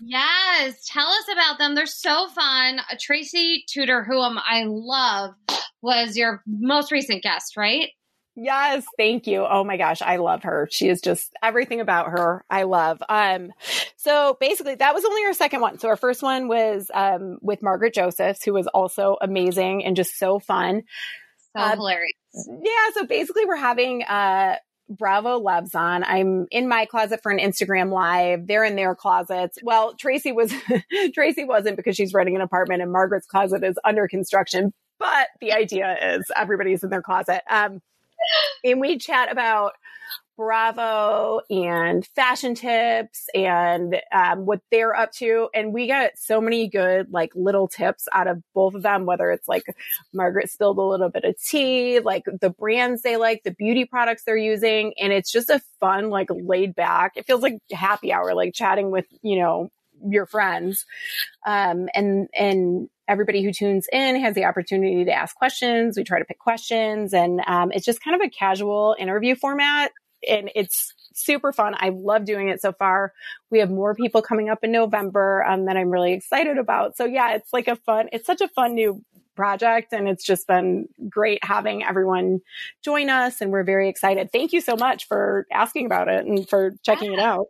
yes. 0.01 0.87
Tell 0.87 1.09
us 1.09 1.25
about 1.33 1.59
them. 1.59 1.75
They're 1.75 1.87
so 1.87 2.29
fun. 2.29 2.81
Tracy 3.01 3.65
Tutor, 3.69 4.05
whom 4.05 4.39
I 4.39 4.65
love, 4.67 5.35
was 5.83 6.17
your 6.17 6.43
most 6.47 6.91
recent 6.93 7.23
guest, 7.23 7.57
right? 7.57 7.91
Yes, 8.37 8.85
thank 8.97 9.27
you. 9.29 9.47
Oh 9.49 9.63
my 9.63 9.77
gosh, 9.77 10.03
I 10.03 10.17
love 10.17 10.43
her. 10.43 10.69
She 10.71 10.89
is 10.89 11.01
just 11.01 11.33
everything 11.43 11.81
about 11.81 12.09
her. 12.09 12.45
I 12.51 12.65
love. 12.65 13.01
Um, 13.09 13.53
so 13.97 14.37
basically, 14.41 14.75
that 14.75 14.95
was 14.95 15.05
only 15.05 15.25
our 15.25 15.33
second 15.33 15.61
one. 15.61 15.79
So 15.79 15.89
our 15.89 15.97
first 15.97 16.23
one 16.23 16.49
was 16.49 16.91
um, 16.93 17.39
with 17.43 17.63
Margaret 17.63 17.95
Josephs, 17.95 18.43
who 18.43 18.53
was 18.53 18.67
also 18.67 19.17
amazing 19.21 19.85
and 19.85 19.95
just 19.95 20.19
so 20.19 20.41
fun. 20.41 20.83
So 21.57 21.63
uh, 21.63 21.77
hilarious. 21.77 22.11
Yeah. 22.35 22.93
So 22.95 23.07
basically, 23.07 23.45
we're 23.45 23.55
having 23.55 24.03
uh, 24.03 24.57
Bravo 24.89 25.39
Loves 25.39 25.75
on. 25.77 26.03
I'm 26.03 26.47
in 26.51 26.69
my 26.69 26.87
closet 26.87 27.21
for 27.23 27.31
an 27.31 27.39
Instagram 27.39 27.93
live. 27.93 28.49
They're 28.49 28.65
in 28.65 28.75
their 28.75 28.97
closets. 28.97 29.59
Well, 29.63 29.95
Tracy 29.95 30.33
was 30.33 30.53
Tracy 31.15 31.45
wasn't 31.45 31.77
because 31.77 31.95
she's 31.95 32.13
renting 32.13 32.35
an 32.35 32.43
apartment 32.43 32.83
and 32.83 32.91
Margaret's 32.91 33.27
closet 33.27 33.63
is 33.63 33.79
under 33.85 34.09
construction. 34.09 34.73
But 34.99 35.29
the 35.41 35.53
idea 35.53 36.17
is 36.17 36.25
everybody's 36.37 36.83
in 36.83 36.91
their 36.91 37.03
closet. 37.03 37.43
Um, 37.51 37.81
and 38.63 38.81
we 38.81 38.99
chat 38.99 39.31
about 39.31 39.73
Bravo 40.37 41.43
and 41.49 42.05
fashion 42.17 42.57
tips 42.57 43.29
and 43.37 44.01
um, 44.13 44.47
what 44.47 44.61
they're 44.69 44.95
up 44.95 45.13
to. 45.13 45.49
And 45.55 45.73
we 45.73 45.87
got 45.87 46.11
so 46.17 46.41
many 46.41 46.67
good, 46.67 47.13
like, 47.13 47.31
little 47.37 47.69
tips 47.69 48.09
out 48.13 48.27
of 48.27 48.43
both 48.53 48.75
of 48.75 48.83
them, 48.83 49.07
whether 49.07 49.31
it's 49.31 49.47
like 49.47 49.63
Margaret 50.13 50.51
spilled 50.51 50.79
a 50.79 50.83
little 50.83 51.09
bit 51.09 51.23
of 51.23 51.41
tea, 51.41 52.01
like 52.01 52.25
the 52.41 52.51
brands 52.51 53.03
they 53.03 53.17
like, 53.17 53.45
the 53.45 53.53
beauty 53.53 53.85
products 53.85 54.25
they're 54.25 54.37
using. 54.37 54.93
And 54.99 55.13
it's 55.13 55.31
just 55.31 55.51
a 55.51 55.63
fun, 55.79 56.11
like, 56.11 56.31
laid 56.31 56.75
back, 56.75 57.13
it 57.15 57.27
feels 57.27 57.43
like 57.43 57.59
happy 57.71 58.13
hour, 58.13 58.35
like 58.35 58.55
chatting 58.55 58.91
with, 58.91 59.07
you 59.23 59.39
know, 59.39 59.71
your 60.05 60.27
friends. 60.27 60.85
Um, 61.47 61.89
and, 61.95 62.29
and 62.37 62.89
everybody 63.09 63.43
who 63.43 63.53
tunes 63.53 63.87
in 63.93 64.21
has 64.21 64.35
the 64.35 64.45
opportunity 64.45 65.05
to 65.05 65.13
ask 65.13 65.37
questions. 65.37 65.97
We 65.97 66.05
try 66.05 66.19
to 66.19 66.25
pick 66.25 66.39
questions 66.39 67.13
and 67.13 67.41
um, 67.47 67.73
it's 67.73 67.85
just 67.85 68.03
kind 68.03 68.21
of 68.21 68.27
a 68.27 68.31
casual 68.31 68.97
interview 68.99 69.35
format 69.35 69.93
and 70.27 70.51
it's 70.55 70.95
super 71.15 71.53
fun. 71.53 71.75
I 71.79 71.91
love 71.91 72.25
doing 72.25 72.49
it 72.49 72.61
so 72.61 72.73
far. 72.73 73.13
We 73.51 73.59
have 73.59 73.71
more 73.71 73.95
people 73.95 74.23
coming 74.23 74.49
up 74.49 74.65
in 74.65 74.73
November 74.73 75.45
um, 75.45 75.67
that 75.67 75.77
I'm 75.77 75.91
really 75.91 76.13
excited 76.13 76.59
about. 76.59 76.97
So 76.97 77.05
yeah, 77.05 77.35
it's 77.35 77.53
like 77.53 77.69
a 77.69 77.77
fun, 77.77 78.09
it's 78.13 78.27
such 78.27 78.41
a 78.41 78.49
fun 78.49 78.75
new 78.75 79.05
project 79.35 79.93
and 79.93 80.09
it's 80.09 80.25
just 80.25 80.47
been 80.47 80.89
great 81.09 81.45
having 81.45 81.85
everyone 81.85 82.41
join 82.83 83.11
us 83.11 83.41
and 83.41 83.51
we're 83.51 83.65
very 83.65 83.89
excited. 83.89 84.31
Thank 84.33 84.53
you 84.53 84.61
so 84.61 84.77
much 84.77 85.07
for 85.07 85.47
asking 85.53 85.87
about 85.87 86.09
it 86.09 86.25
and 86.25 86.49
for 86.49 86.75
checking 86.85 87.13
yeah. 87.13 87.19
it 87.19 87.23
out. 87.23 87.47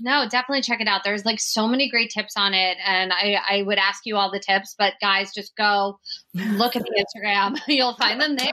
No, 0.00 0.26
definitely 0.28 0.62
check 0.62 0.80
it 0.80 0.88
out. 0.88 1.04
There's 1.04 1.24
like 1.24 1.40
so 1.40 1.68
many 1.68 1.90
great 1.90 2.10
tips 2.10 2.34
on 2.36 2.54
it. 2.54 2.76
And 2.84 3.12
I, 3.12 3.38
I 3.48 3.62
would 3.62 3.78
ask 3.78 4.00
you 4.04 4.16
all 4.16 4.30
the 4.30 4.40
tips, 4.40 4.74
but 4.78 4.94
guys, 5.00 5.32
just 5.34 5.54
go 5.56 5.98
look 6.34 6.76
at 6.76 6.82
the 6.82 7.04
Instagram. 7.16 7.58
You'll 7.68 7.96
find 7.96 8.20
them 8.20 8.36
there. 8.36 8.48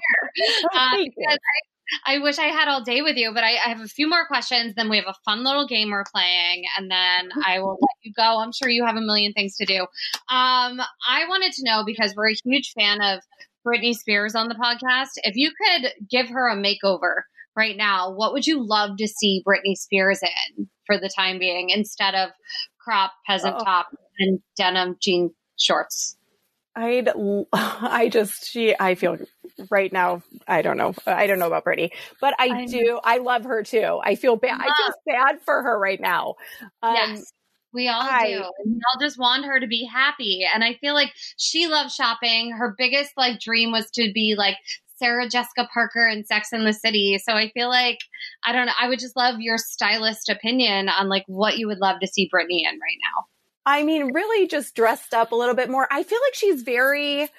Uh, 0.73 0.97
because 0.97 1.37
I, 2.05 2.15
I 2.15 2.19
wish 2.19 2.37
I 2.37 2.45
had 2.45 2.67
all 2.67 2.83
day 2.83 3.01
with 3.01 3.17
you, 3.17 3.31
but 3.33 3.43
I, 3.43 3.53
I, 3.53 3.69
have 3.69 3.81
a 3.81 3.87
few 3.87 4.07
more 4.07 4.25
questions. 4.27 4.73
Then 4.75 4.89
we 4.89 4.97
have 4.97 5.07
a 5.07 5.15
fun 5.25 5.43
little 5.43 5.67
game 5.67 5.89
we're 5.89 6.03
playing, 6.13 6.63
and 6.77 6.89
then 6.89 7.29
I 7.45 7.59
will 7.59 7.77
let 7.81 7.97
you 8.03 8.13
go. 8.15 8.39
I'm 8.39 8.51
sure 8.51 8.69
you 8.69 8.85
have 8.85 8.95
a 8.95 9.01
million 9.01 9.33
things 9.33 9.55
to 9.57 9.65
do. 9.65 9.81
Um, 9.81 10.79
I 11.07 11.25
wanted 11.27 11.51
to 11.53 11.63
know 11.63 11.83
because 11.85 12.13
we're 12.15 12.29
a 12.29 12.35
huge 12.43 12.73
fan 12.77 13.01
of 13.01 13.21
Britney 13.65 13.93
Spears 13.93 14.35
on 14.35 14.49
the 14.49 14.55
podcast. 14.55 15.09
If 15.17 15.35
you 15.35 15.51
could 15.51 15.91
give 16.09 16.29
her 16.29 16.47
a 16.49 16.55
makeover 16.55 17.23
right 17.59 17.77
now, 17.77 18.11
what 18.11 18.33
would 18.33 18.47
you 18.47 18.65
love 18.65 18.97
to 18.97 19.07
see 19.07 19.43
Britney 19.45 19.75
Spears 19.75 20.21
in? 20.23 20.69
for 20.89 20.97
the 20.97 21.09
time 21.09 21.37
being 21.37 21.69
instead 21.69 22.15
of 22.15 22.31
crop 22.79 23.11
peasant 23.27 23.55
oh. 23.59 23.63
top 23.63 23.87
and 24.17 24.39
denim 24.57 24.97
jean 24.99 25.29
shorts. 25.57 26.17
I'd, 26.75 27.09
I 27.53 28.09
just, 28.11 28.49
she, 28.49 28.75
I 28.79 28.95
feel 28.95 29.17
right 29.69 29.93
now, 29.93 30.23
I 30.47 30.63
don't 30.63 30.77
know. 30.77 30.95
I 31.05 31.27
don't 31.27 31.37
know 31.37 31.47
about 31.47 31.65
Britney, 31.65 31.91
but 32.19 32.33
I, 32.39 32.47
I 32.47 32.65
do. 32.65 32.83
Know. 32.83 33.01
I 33.03 33.17
love 33.19 33.43
her 33.43 33.61
too. 33.63 33.99
I 34.03 34.15
feel 34.15 34.35
bad. 34.35 34.59
I 34.59 34.65
feel 34.65 34.93
sad 35.07 35.41
for 35.45 35.61
her 35.61 35.77
right 35.77 36.01
now. 36.01 36.35
Um, 36.81 36.95
yes. 36.95 37.33
We 37.71 37.87
all 37.87 38.01
I, 38.01 38.25
do. 38.25 38.43
We 38.65 38.73
all 38.73 38.99
just 38.99 39.19
want 39.19 39.45
her 39.45 39.59
to 39.59 39.67
be 39.67 39.85
happy. 39.85 40.43
And 40.51 40.63
I 40.63 40.73
feel 40.81 40.95
like 40.95 41.11
she 41.37 41.67
loves 41.67 41.93
shopping. 41.93 42.51
Her 42.51 42.73
biggest 42.75 43.11
like 43.15 43.39
dream 43.39 43.71
was 43.71 43.91
to 43.91 44.11
be 44.11 44.33
like 44.35 44.55
Sarah 44.99 45.29
Jessica 45.29 45.67
Parker 45.73 46.05
and 46.05 46.25
Sex 46.25 46.53
in 46.53 46.65
the 46.65 46.73
City. 46.73 47.17
So 47.17 47.33
I 47.33 47.49
feel 47.49 47.69
like 47.69 47.99
I 48.45 48.51
don't 48.51 48.67
know. 48.67 48.73
I 48.79 48.87
would 48.87 48.99
just 48.99 49.15
love 49.15 49.39
your 49.39 49.57
stylist 49.57 50.29
opinion 50.29 50.89
on 50.89 51.09
like 51.09 51.23
what 51.27 51.57
you 51.57 51.67
would 51.67 51.79
love 51.79 51.99
to 52.01 52.07
see 52.07 52.29
Britney 52.33 52.61
in 52.61 52.73
right 52.73 52.99
now. 53.03 53.25
I 53.65 53.83
mean, 53.83 54.13
really 54.13 54.47
just 54.47 54.75
dressed 54.75 55.13
up 55.13 55.31
a 55.31 55.35
little 55.35 55.55
bit 55.55 55.69
more. 55.69 55.87
I 55.91 56.03
feel 56.03 56.19
like 56.25 56.35
she's 56.35 56.63
very 56.63 57.29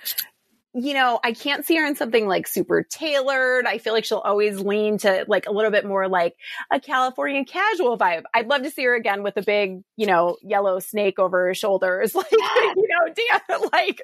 you 0.73 0.95
know, 0.95 1.19
I 1.25 1.33
can't 1.33 1.65
see 1.65 1.77
her 1.77 1.87
in 1.87 1.97
something 1.97 2.29
like 2.29 2.47
super 2.47 2.85
tailored. 2.85 3.67
I 3.67 3.79
feel 3.79 3.93
like 3.93 4.05
she'll 4.05 4.19
always 4.19 4.61
lean 4.61 4.99
to 4.99 5.25
like 5.27 5.47
a 5.47 5.51
little 5.51 5.73
bit 5.73 5.85
more 5.85 6.09
like 6.09 6.37
a 6.71 6.79
Californian 6.79 7.45
casual 7.45 7.99
vibe. 7.99 8.23
I'd 8.33 8.47
love 8.47 8.63
to 8.63 8.71
see 8.71 8.85
her 8.85 8.95
again 8.95 9.25
with 9.25 9.37
a 9.37 9.43
big, 9.43 9.83
you 9.97 10.07
know, 10.07 10.37
yellow 10.43 10.79
snake 10.79 11.19
over 11.19 11.47
her 11.47 11.55
shoulders, 11.55 12.15
like, 12.15 12.31
you 12.31 12.89
know, 12.89 13.13
dan- 13.15 13.69
like 13.73 14.03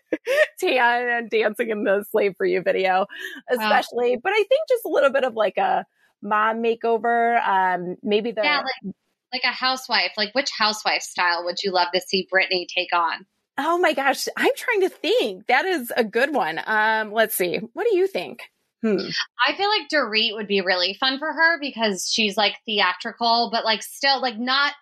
tan 0.58 1.08
and 1.08 1.30
dancing 1.30 1.70
in 1.70 1.84
the 1.84 2.04
Slave 2.10 2.34
for 2.36 2.44
You 2.44 2.62
video, 2.62 3.06
especially. 3.48 4.16
Wow. 4.16 4.20
But 4.24 4.32
I 4.32 4.44
think 4.48 4.68
just 4.68 4.84
a 4.84 4.88
little 4.88 5.10
bit 5.10 5.22
of 5.22 5.34
like 5.34 5.58
a 5.58 5.84
mom 6.20 6.64
makeover. 6.64 7.40
Um, 7.46 7.96
maybe 8.02 8.32
the. 8.32 8.42
Yeah, 8.42 8.62
like, 8.62 8.94
like 9.32 9.44
a 9.44 9.54
housewife. 9.54 10.12
Like, 10.16 10.34
which 10.34 10.50
housewife 10.50 11.02
style 11.02 11.44
would 11.44 11.62
you 11.62 11.70
love 11.70 11.88
to 11.94 12.00
see 12.00 12.26
Britney 12.32 12.66
take 12.66 12.92
on? 12.92 13.24
Oh 13.58 13.78
my 13.78 13.92
gosh, 13.94 14.28
I'm 14.36 14.52
trying 14.56 14.80
to 14.82 14.88
think. 14.90 15.46
That 15.46 15.64
is 15.64 15.92
a 15.96 16.04
good 16.04 16.34
one. 16.34 16.60
Um, 16.66 17.12
let's 17.12 17.34
see. 17.34 17.58
What 17.72 17.86
do 17.90 17.96
you 17.96 18.06
think? 18.06 18.42
Hmm. 18.82 18.98
I 19.46 19.54
feel 19.54 19.68
like 19.68 19.88
Dorit 19.90 20.34
would 20.34 20.46
be 20.46 20.60
really 20.60 20.94
fun 21.00 21.18
for 21.18 21.32
her 21.32 21.58
because 21.58 22.10
she's 22.12 22.36
like 22.36 22.54
theatrical, 22.66 23.48
but 23.50 23.64
like 23.64 23.82
still 23.82 24.20
like 24.20 24.38
not 24.38 24.74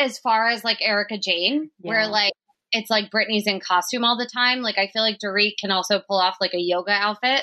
as 0.00 0.18
far 0.18 0.48
as 0.48 0.64
like 0.64 0.78
Erika 0.80 1.16
Jayne, 1.18 1.70
Yeah. 1.80 1.88
where 1.88 2.06
like 2.08 2.32
it's 2.72 2.90
like 2.90 3.10
Britney's 3.10 3.46
in 3.46 3.60
costume 3.60 4.04
all 4.04 4.18
the 4.18 4.28
time. 4.32 4.60
Like 4.60 4.78
I 4.78 4.88
feel 4.88 5.02
like 5.02 5.18
Dorit 5.24 5.52
can 5.60 5.70
also 5.70 6.00
pull 6.00 6.18
off 6.18 6.36
like 6.40 6.54
a 6.54 6.60
yoga 6.60 6.92
outfit 6.92 7.42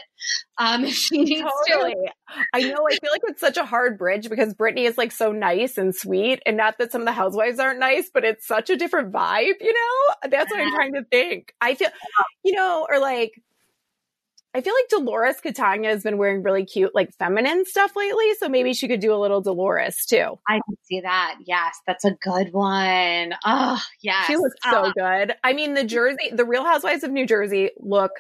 um 0.58 0.84
if 0.86 0.96
she 0.96 1.24
needs 1.24 1.50
Totally. 1.70 1.94
to. 1.94 2.12
I 2.54 2.62
know. 2.62 2.88
I 2.90 2.96
feel 2.96 3.12
like 3.12 3.22
it's 3.26 3.42
such 3.42 3.58
a 3.58 3.66
hard 3.66 3.98
bridge 3.98 4.30
because 4.30 4.54
Britney 4.54 4.88
is 4.88 4.98
like 4.98 5.12
so 5.12 5.32
nice 5.32 5.78
and 5.78 5.96
sweet, 5.96 6.42
and 6.46 6.58
not 6.58 6.78
that 6.80 6.92
some 6.92 7.02
of 7.02 7.08
the 7.08 7.14
housewives 7.14 7.60
aren't 7.60 7.80
nice, 7.80 8.10
but 8.14 8.24
it's 8.24 8.48
such 8.48 8.70
a 8.70 8.76
different 8.76 9.12
vibe. 9.12 9.54
You 9.62 9.74
know, 9.74 10.30
that's 10.30 10.52
what 10.52 10.60
I'm 10.60 10.74
trying 10.74 10.94
to 10.94 11.04
think. 11.12 11.54
I 11.62 11.76
feel, 11.76 11.90
you 12.44 12.54
know, 12.54 12.88
or 12.90 13.00
like. 13.00 13.34
I 14.56 14.62
feel 14.62 14.74
like 14.76 14.88
Dolores 14.90 15.42
Catania 15.42 15.90
has 15.90 16.04
been 16.04 16.18
wearing 16.18 16.44
really 16.44 16.64
cute, 16.66 16.94
like 16.94 17.12
feminine 17.18 17.66
stuff 17.66 17.96
lately. 17.96 18.36
So 18.36 18.48
maybe 18.50 18.74
she 18.74 18.88
could 18.88 19.00
do 19.00 19.14
a 19.14 19.18
little 19.18 19.42
Dolores 19.42 20.06
too. 20.06 20.38
I 20.48 20.60
can 20.66 20.78
see 20.84 21.02
that. 21.02 21.38
Yes, 21.46 21.80
that's 21.88 22.06
a 22.06 22.12
good 22.12 22.54
one. 22.54 23.34
Oh, 23.44 23.82
yes. 24.02 24.28
She 24.28 24.38
looks 24.38 24.56
so 24.70 24.86
Uh, 24.86 24.92
good. 24.96 25.34
I 25.44 25.54
mean, 25.54 25.74
the 25.74 25.84
Jersey, 25.84 26.30
the 26.32 26.46
Real 26.46 26.64
Housewives 26.64 27.04
of 27.04 27.12
New 27.12 27.26
Jersey 27.26 27.72
look, 27.80 28.12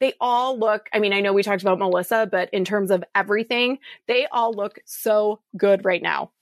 they 0.00 0.14
all 0.18 0.58
look, 0.58 0.88
I 0.92 0.98
mean, 0.98 1.12
I 1.12 1.20
know 1.20 1.32
we 1.32 1.42
talked 1.42 1.62
about 1.62 1.78
Melissa, 1.78 2.26
but 2.30 2.48
in 2.52 2.64
terms 2.64 2.90
of 2.90 3.04
everything, 3.14 3.78
they 4.08 4.26
all 4.26 4.52
look 4.52 4.78
so 4.86 5.40
good 5.56 5.84
right 5.84 6.02
now. 6.02 6.32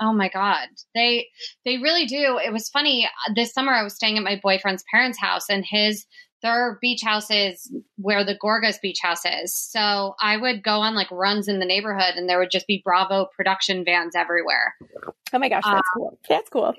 Oh 0.00 0.12
my 0.12 0.28
god. 0.28 0.68
They 0.94 1.28
they 1.64 1.78
really 1.78 2.06
do. 2.06 2.38
It 2.44 2.52
was 2.52 2.68
funny 2.68 3.08
this 3.34 3.52
summer 3.52 3.72
I 3.72 3.82
was 3.82 3.94
staying 3.94 4.18
at 4.18 4.24
my 4.24 4.40
boyfriend's 4.42 4.84
parents' 4.90 5.18
house 5.20 5.48
and 5.48 5.64
his 5.68 6.06
their 6.44 6.78
beach 6.82 7.00
houses 7.02 7.72
where 7.96 8.22
the 8.22 8.36
Gorgas 8.36 8.80
beach 8.80 8.98
house 9.02 9.22
is. 9.24 9.56
So 9.56 10.14
I 10.20 10.36
would 10.36 10.62
go 10.62 10.80
on 10.80 10.94
like 10.94 11.10
runs 11.10 11.48
in 11.48 11.58
the 11.58 11.64
neighborhood 11.64 12.14
and 12.16 12.28
there 12.28 12.38
would 12.38 12.50
just 12.50 12.66
be 12.66 12.82
Bravo 12.84 13.26
production 13.34 13.82
vans 13.84 14.14
everywhere. 14.14 14.74
Oh 15.32 15.38
my 15.38 15.48
gosh, 15.48 15.62
that's 15.64 15.88
cool. 15.96 16.18
That's 16.28 16.50
cool. 16.50 16.74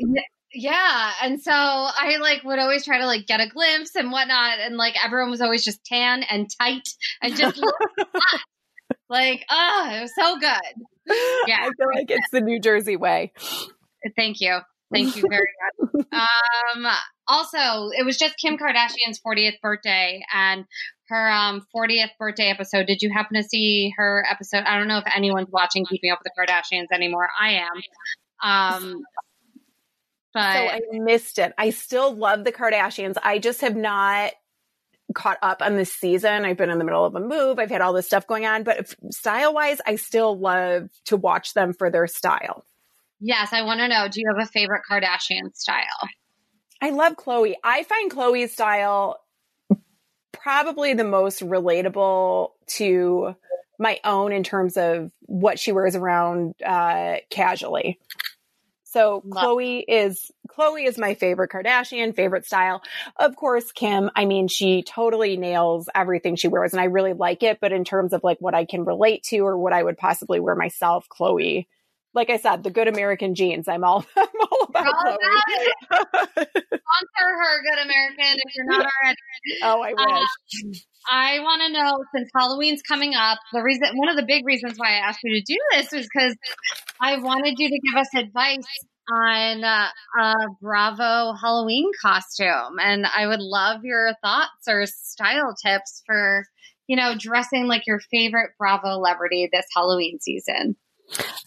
Yeah. 0.53 1.11
And 1.23 1.41
so 1.41 1.51
I 1.51 2.17
like 2.21 2.43
would 2.43 2.59
always 2.59 2.85
try 2.85 2.99
to 2.99 3.07
like 3.07 3.25
get 3.25 3.41
a 3.41 3.49
glimpse 3.49 3.95
and 3.95 4.11
whatnot. 4.11 4.59
And 4.59 4.77
like 4.77 5.03
everyone 5.03 5.31
was 5.31 5.41
always 5.41 5.65
just 5.65 5.83
tan 5.83 6.21
and 6.23 6.47
tight 6.61 6.87
and 7.23 7.35
just 7.35 7.59
like, 9.09 9.45
oh, 9.49 9.89
it 9.91 10.01
was 10.01 10.11
so 10.15 10.37
good. 10.37 10.85
Yeah. 11.47 11.57
I 11.61 11.71
feel 11.75 11.87
like 11.93 12.11
it's 12.11 12.29
the 12.31 12.41
New 12.41 12.59
Jersey 12.59 12.97
way. 12.97 13.33
Thank 14.15 14.41
you. 14.41 14.59
Thank 14.93 15.15
you 15.15 15.25
very 15.27 15.49
much. 15.81 16.05
um, 16.13 16.87
also, 17.27 17.89
it 17.97 18.05
was 18.05 18.17
just 18.17 18.37
Kim 18.37 18.57
Kardashian's 18.57 19.19
40th 19.25 19.59
birthday 19.61 20.23
and 20.33 20.65
her 21.09 21.31
um, 21.31 21.65
40th 21.75 22.11
birthday 22.19 22.49
episode. 22.49 22.87
Did 22.87 23.01
you 23.01 23.11
happen 23.11 23.41
to 23.41 23.47
see 23.47 23.93
her 23.97 24.25
episode? 24.29 24.63
I 24.65 24.77
don't 24.77 24.87
know 24.87 24.99
if 24.99 25.05
anyone's 25.15 25.49
watching 25.51 25.85
Keeping 25.85 26.11
Up 26.11 26.19
with 26.23 26.31
the 26.35 26.41
Kardashians 26.41 26.93
anymore. 26.93 27.29
I 27.39 27.61
am. 27.61 27.81
Um, 28.43 29.03
but 30.33 30.53
So 30.53 30.59
I 30.59 30.81
missed 30.99 31.39
it. 31.39 31.53
I 31.57 31.69
still 31.69 32.13
love 32.13 32.43
the 32.43 32.51
Kardashians. 32.51 33.15
I 33.23 33.39
just 33.39 33.61
have 33.61 33.75
not 33.75 34.33
caught 35.13 35.37
up 35.41 35.61
on 35.61 35.77
this 35.77 35.93
season. 35.93 36.45
I've 36.45 36.57
been 36.57 36.69
in 36.69 36.77
the 36.77 36.83
middle 36.83 37.05
of 37.05 37.15
a 37.15 37.19
move. 37.19 37.57
I've 37.57 37.69
had 37.69 37.81
all 37.81 37.93
this 37.93 38.05
stuff 38.05 38.27
going 38.27 38.45
on, 38.45 38.63
but 38.63 38.93
style 39.11 39.53
wise, 39.53 39.79
I 39.85 39.95
still 39.95 40.37
love 40.37 40.89
to 41.05 41.17
watch 41.17 41.53
them 41.53 41.73
for 41.73 41.89
their 41.89 42.07
style. 42.07 42.65
yes, 43.19 43.53
I 43.53 43.61
want 43.61 43.79
to 43.79 43.87
know 43.87 44.07
do 44.09 44.19
you 44.19 44.27
have 44.27 44.45
a 44.45 44.49
favorite 44.49 44.81
Kardashian 44.89 45.55
style? 45.55 46.09
I 46.85 46.91
love 46.91 47.15
Khloe. 47.15 47.55
I 47.63 47.81
find 47.81 48.11
Khloe's 48.11 48.51
style 48.51 49.19
probably 50.31 50.93
the 50.93 51.03
most 51.03 51.41
relatable 51.41 52.51
to 52.67 53.35
my 53.79 53.99
own 54.03 54.31
in 54.31 54.43
terms 54.43 54.77
of 54.77 55.09
what 55.21 55.57
she 55.57 55.71
wears 55.71 55.95
around 55.95 56.53
uh, 56.63 57.15
casually. 57.31 57.99
So 58.83 59.23
Love- 59.25 59.45
Khloe 59.45 59.83
is 59.87 60.31
Khloe 60.47 60.87
is 60.87 60.99
my 60.99 61.15
favorite 61.15 61.49
Kardashian, 61.49 62.15
favorite 62.15 62.45
style. 62.45 62.83
Of 63.17 63.35
course, 63.35 63.71
Kim, 63.71 64.11
I 64.15 64.25
mean, 64.25 64.47
she 64.47 64.83
totally 64.83 65.37
nails 65.37 65.89
everything 65.95 66.35
she 66.35 66.49
wears 66.49 66.71
and 66.71 66.79
I 66.79 66.85
really 66.85 67.13
like 67.13 67.41
it, 67.41 67.57
but 67.59 67.71
in 67.71 67.83
terms 67.83 68.13
of 68.13 68.23
like 68.23 68.37
what 68.39 68.53
I 68.53 68.65
can 68.65 68.85
relate 68.85 69.23
to 69.29 69.39
or 69.39 69.57
what 69.57 69.73
I 69.73 69.81
would 69.81 69.97
possibly 69.97 70.39
wear 70.39 70.55
myself, 70.55 71.07
Khloe 71.09 71.65
like 72.15 72.29
I 72.29 72.37
said, 72.37 72.63
the 72.63 72.71
good 72.71 72.87
American 72.87 73.35
jeans. 73.35 73.67
I'm 73.67 73.83
all 73.83 74.05
I'm 74.17 74.27
all 74.51 74.67
about 74.69 74.87
All 74.87 75.17
Khloe. 75.17 76.45
Sponsor 76.45 77.27
her, 77.27 77.61
Good 77.63 77.83
American, 77.85 78.39
if 78.45 78.55
you're 78.55 78.65
not 78.67 78.85
already. 79.03 79.17
oh, 79.63 79.81
I 79.81 79.91
Uh, 79.91 80.19
wish. 80.71 80.85
I 81.11 81.39
want 81.41 81.61
to 81.67 81.71
know 81.73 82.03
since 82.15 82.29
Halloween's 82.35 82.81
coming 82.81 83.13
up, 83.13 83.37
the 83.53 83.61
reason, 83.61 83.89
one 83.95 84.09
of 84.09 84.15
the 84.15 84.25
big 84.25 84.45
reasons 84.45 84.73
why 84.77 84.87
I 84.95 85.07
asked 85.07 85.19
you 85.23 85.35
to 85.35 85.43
do 85.45 85.57
this 85.73 85.91
was 85.91 86.07
because 86.11 86.35
I 86.99 87.17
wanted 87.19 87.55
you 87.59 87.69
to 87.69 87.79
give 87.79 87.95
us 87.99 88.07
advice 88.15 88.65
on 89.13 89.63
uh, 89.63 89.87
a 90.19 90.33
Bravo 90.61 91.33
Halloween 91.39 91.91
costume, 92.01 92.79
and 92.81 93.05
I 93.05 93.27
would 93.27 93.39
love 93.41 93.81
your 93.83 94.13
thoughts 94.23 94.67
or 94.67 94.85
style 94.87 95.53
tips 95.63 96.01
for 96.07 96.43
you 96.87 96.95
know 96.95 97.13
dressing 97.17 97.67
like 97.67 97.83
your 97.85 97.99
favorite 98.11 98.51
Bravo 98.57 98.95
celebrity 98.95 99.47
this 99.51 99.65
Halloween 99.75 100.19
season. 100.19 100.75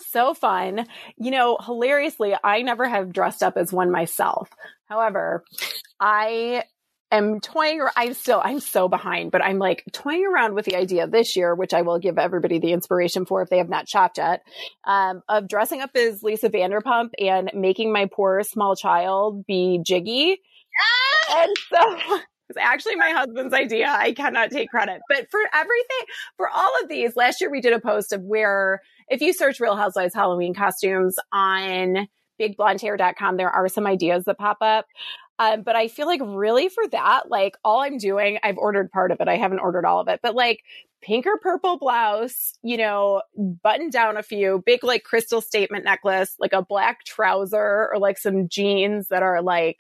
So 0.01 0.35
fun. 0.35 0.87
You 1.17 1.31
know, 1.31 1.59
hilariously, 1.61 2.35
I 2.43 2.63
never 2.63 2.89
have 2.89 3.13
dressed 3.13 3.43
up 3.43 3.57
as 3.57 3.73
one 3.73 3.91
myself. 3.91 4.51
However, 4.87 5.45
I 6.01 6.65
am 7.11 7.41
toying 7.41 7.81
or 7.81 7.91
I'm 7.97 8.15
still 8.15 8.41
I'm 8.43 8.61
so 8.61 8.89
behind, 8.89 9.31
but 9.31 9.43
I'm 9.43 9.59
like 9.59 9.85
toying 9.93 10.27
around 10.27 10.55
with 10.55 10.65
the 10.65 10.77
idea 10.77 11.07
this 11.07 11.37
year, 11.37 11.55
which 11.55 11.73
I 11.73 11.83
will 11.83 11.99
give 11.99 12.19
everybody 12.19 12.59
the 12.59 12.73
inspiration 12.73 13.25
for 13.25 13.43
if 13.43 13.49
they 13.49 13.59
have 13.59 13.69
not 13.69 13.89
shopped 13.89 14.19
yet, 14.19 14.43
um, 14.85 15.23
of 15.29 15.49
dressing 15.49 15.81
up 15.81 15.91
as 15.95 16.23
Lisa 16.23 16.49
Vanderpump 16.49 17.11
and 17.19 17.51
making 17.55 17.93
my 17.93 18.09
poor 18.13 18.43
small 18.43 18.77
child 18.77 19.47
be 19.47 19.81
Giggy. 19.83 20.37
And 21.31 21.53
so 21.71 22.19
it's 22.49 22.59
actually 22.59 22.97
my 22.97 23.11
husband's 23.11 23.55
idea. 23.55 23.89
I 23.89 24.13
cannot 24.13 24.51
take 24.51 24.71
credit. 24.71 25.01
But 25.09 25.31
for 25.31 25.41
everything, 25.55 26.07
for 26.37 26.49
all 26.49 26.73
of 26.83 26.89
these, 26.89 27.17
last 27.17 27.41
year 27.41 27.51
we 27.51 27.61
did 27.61 27.73
a 27.73 27.81
post 27.81 28.13
of 28.13 28.23
where 28.23 28.81
if 29.11 29.21
you 29.21 29.33
search 29.33 29.61
Real 29.61 29.77
Housewives 29.77 30.15
Halloween 30.15 30.55
costumes 30.55 31.17
on 31.33 32.09
bigblondehair.com, 32.41 33.37
there 33.37 33.51
are 33.51 33.69
some 33.69 33.87
ideas 33.87 34.25
that 34.25 34.39
pop 34.39 34.59
up. 34.61 34.87
Um, 35.41 35.63
but 35.63 35.77
I 35.77 35.87
feel 35.89 36.07
like 36.07 36.21
really 36.23 36.69
for 36.69 36.87
that, 36.89 37.31
like 37.31 37.57
all 37.65 37.81
I'm 37.81 37.97
doing, 37.99 38.39
I've 38.43 38.59
ordered 38.59 38.91
part 38.91 39.13
of 39.13 39.21
it. 39.21 39.29
I 39.29 39.37
haven't 39.37 39.61
ordered 39.61 39.85
all 39.85 40.01
of 40.01 40.09
it, 40.09 40.21
but 40.23 40.35
like 40.35 40.65
pink 41.01 41.27
or 41.27 41.39
purple 41.39 41.79
blouse, 41.79 42.59
you 42.63 42.77
know, 42.77 43.23
button 43.37 43.89
down 43.89 44.17
a 44.17 44.23
few, 44.23 44.63
big 44.67 44.83
like 44.83 45.05
crystal 45.05 45.41
statement 45.41 45.85
necklace, 45.85 46.35
like 46.41 46.53
a 46.53 46.63
black 46.63 47.05
trouser 47.05 47.89
or 47.93 47.99
like 48.01 48.19
some 48.19 48.49
jeans 48.49 49.09
that 49.09 49.23
are 49.23 49.41
like 49.41 49.79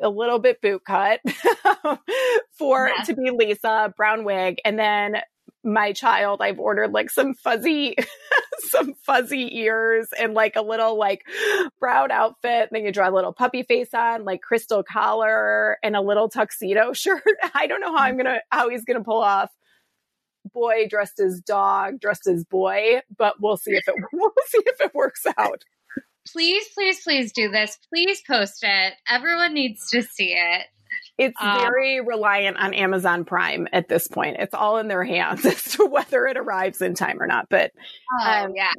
a 0.00 0.08
little 0.08 0.38
bit 0.38 0.60
boot 0.60 0.82
cut 0.86 1.20
for 2.58 2.88
Yes. 2.88 3.06
to 3.08 3.14
be 3.16 3.30
Lisa, 3.30 3.92
brown 3.96 4.24
wig, 4.24 4.60
and 4.64 4.78
then 4.78 5.16
my 5.62 5.92
child, 5.92 6.42
I've 6.42 6.58
ordered 6.58 6.92
like 6.92 7.10
some 7.10 7.34
fuzzy, 7.34 7.96
some 8.70 8.94
fuzzy 8.94 9.58
ears 9.58 10.08
and 10.18 10.34
like 10.34 10.56
a 10.56 10.62
little 10.62 10.98
like 10.98 11.22
brown 11.80 12.10
outfit. 12.10 12.68
and 12.68 12.70
Then 12.72 12.84
you 12.84 12.92
draw 12.92 13.08
a 13.08 13.14
little 13.14 13.32
puppy 13.32 13.62
face 13.62 13.94
on, 13.94 14.24
like 14.24 14.42
crystal 14.42 14.82
collar 14.82 15.78
and 15.82 15.96
a 15.96 16.00
little 16.00 16.28
tuxedo 16.28 16.92
shirt. 16.94 17.22
I 17.54 17.66
don't 17.66 17.80
know 17.80 17.96
how 17.96 18.04
I'm 18.04 18.16
gonna 18.16 18.40
how 18.50 18.68
he's 18.68 18.84
gonna 18.84 19.04
pull 19.04 19.22
off 19.22 19.50
boy 20.52 20.86
dressed 20.88 21.20
as 21.20 21.40
dog, 21.40 22.00
dressed 22.00 22.26
as 22.26 22.44
boy, 22.44 23.00
but 23.16 23.34
we'll 23.40 23.56
see 23.56 23.72
if 23.72 23.88
it 23.88 23.94
we'll 24.12 24.32
see 24.46 24.62
if 24.64 24.80
it 24.80 24.94
works 24.94 25.26
out. 25.38 25.62
Please, 26.26 26.64
please, 26.74 27.02
please 27.02 27.32
do 27.32 27.50
this. 27.50 27.78
Please 27.92 28.22
post 28.26 28.60
it. 28.62 28.94
Everyone 29.08 29.52
needs 29.52 29.90
to 29.90 30.02
see 30.02 30.32
it. 30.32 30.66
It's 31.18 31.36
Um, 31.40 31.58
very 31.60 32.00
reliant 32.00 32.56
on 32.58 32.74
Amazon 32.74 33.24
Prime 33.24 33.68
at 33.72 33.88
this 33.88 34.08
point. 34.08 34.36
It's 34.38 34.54
all 34.54 34.78
in 34.78 34.88
their 34.88 35.04
hands 35.04 35.44
as 35.46 35.62
to 35.76 35.86
whether 35.86 36.26
it 36.26 36.36
arrives 36.36 36.80
in 36.82 36.94
time 36.94 37.20
or 37.20 37.26
not. 37.26 37.46
But 37.48 37.72
Oh 38.20 38.44
Um, 38.44 38.52
yeah. 38.54 38.72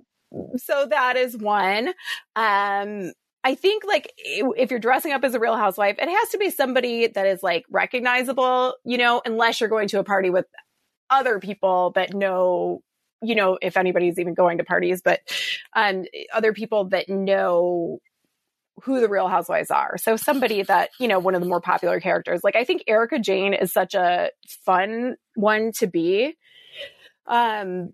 so 0.57 0.85
that 0.87 1.15
is 1.15 1.37
one. 1.37 1.89
Um, 2.35 3.11
I 3.43 3.53
think 3.55 3.83
like 3.85 4.11
if 4.17 4.71
you're 4.71 4.79
dressing 4.79 5.11
up 5.11 5.23
as 5.23 5.35
a 5.35 5.39
real 5.39 5.55
housewife, 5.55 5.97
it 5.99 6.09
has 6.09 6.29
to 6.29 6.37
be 6.37 6.49
somebody 6.49 7.07
that 7.07 7.27
is 7.27 7.43
like 7.43 7.63
recognizable, 7.69 8.75
you 8.83 8.97
know, 8.97 9.21
unless 9.23 9.59
you're 9.59 9.69
going 9.69 9.87
to 9.89 9.99
a 9.99 10.03
party 10.03 10.29
with 10.31 10.45
other 11.11 11.39
people 11.39 11.91
that 11.91 12.13
know, 12.13 12.81
you 13.21 13.35
know, 13.35 13.57
if 13.61 13.77
anybody's 13.77 14.17
even 14.19 14.33
going 14.33 14.57
to 14.57 14.63
parties, 14.63 15.01
but 15.03 15.19
um, 15.75 16.05
other 16.33 16.53
people 16.53 16.89
that 16.89 17.07
know 17.07 17.99
who 18.83 18.99
the 18.99 19.09
real 19.09 19.27
housewives 19.27 19.71
are. 19.71 19.97
So 19.97 20.15
somebody 20.15 20.61
that, 20.63 20.89
you 20.99 21.07
know, 21.07 21.19
one 21.19 21.35
of 21.35 21.41
the 21.41 21.47
more 21.47 21.61
popular 21.61 21.99
characters. 21.99 22.41
Like 22.43 22.55
I 22.55 22.63
think 22.63 22.83
Erika 22.87 23.19
Jayne 23.19 23.53
is 23.53 23.71
such 23.71 23.93
a 23.93 24.31
fun 24.65 25.15
one 25.35 25.71
to 25.79 25.87
be. 25.87 26.35
Um 27.27 27.93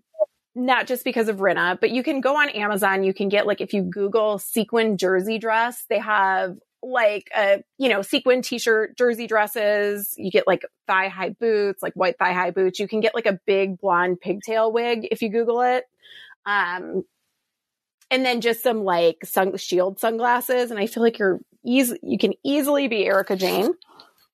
not 0.54 0.86
just 0.86 1.04
because 1.04 1.28
of 1.28 1.38
Rinna, 1.38 1.80
but 1.80 1.90
you 1.90 2.02
can 2.02 2.20
go 2.20 2.36
on 2.36 2.50
Amazon, 2.50 3.04
you 3.04 3.14
can 3.14 3.30
get 3.30 3.46
like 3.46 3.60
if 3.60 3.72
you 3.72 3.82
Google 3.82 4.38
sequin 4.38 4.98
jersey 4.98 5.38
dress, 5.38 5.84
they 5.88 5.98
have 5.98 6.56
like 6.82 7.30
a 7.34 7.62
you 7.78 7.88
know, 7.88 8.02
sequin 8.02 8.42
t-shirt, 8.42 8.98
jersey 8.98 9.26
dresses. 9.26 10.12
You 10.16 10.30
get 10.30 10.46
like 10.46 10.62
thigh 10.86 11.08
high 11.08 11.30
boots, 11.30 11.82
like 11.82 11.94
white 11.94 12.18
thigh 12.18 12.32
high 12.32 12.50
boots. 12.50 12.80
You 12.80 12.88
can 12.88 13.00
get 13.00 13.14
like 13.14 13.26
a 13.26 13.38
big 13.46 13.78
blonde 13.78 14.20
pigtail 14.20 14.72
wig 14.72 15.08
if 15.10 15.22
you 15.22 15.30
Google 15.30 15.62
it. 15.62 15.84
Um, 16.44 17.04
and 18.12 18.26
then 18.26 18.42
just 18.42 18.62
some 18.62 18.84
like 18.84 19.24
sun 19.24 19.56
shield 19.56 19.98
sunglasses. 19.98 20.70
And 20.70 20.78
I 20.78 20.86
feel 20.86 21.02
like 21.02 21.18
you're 21.18 21.40
easy, 21.64 21.98
you 22.02 22.18
can 22.18 22.34
easily 22.44 22.86
be 22.86 23.06
Erika 23.06 23.34
Jayne. 23.34 23.72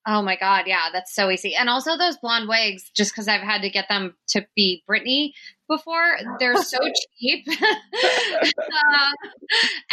Oh 0.07 0.23
my 0.23 0.37
god, 0.37 0.65
yeah, 0.67 0.87
that's 0.93 1.15
so 1.15 1.31
easy. 1.31 1.55
And 1.55 1.69
also 1.69 1.97
those 1.97 2.17
blonde 2.17 2.49
wigs, 2.49 2.91
just 2.97 3.13
because 3.13 3.29
I've 3.29 3.43
had 3.43 3.63
to 3.63 3.71
get 3.71 3.89
them 3.89 4.15
to 4.29 4.45
be 4.57 4.83
Britney 4.89 5.33
before, 5.69 6.17
they're 6.41 6.57
so 6.63 6.79
cheap. 7.19 7.47
um, 7.63 9.15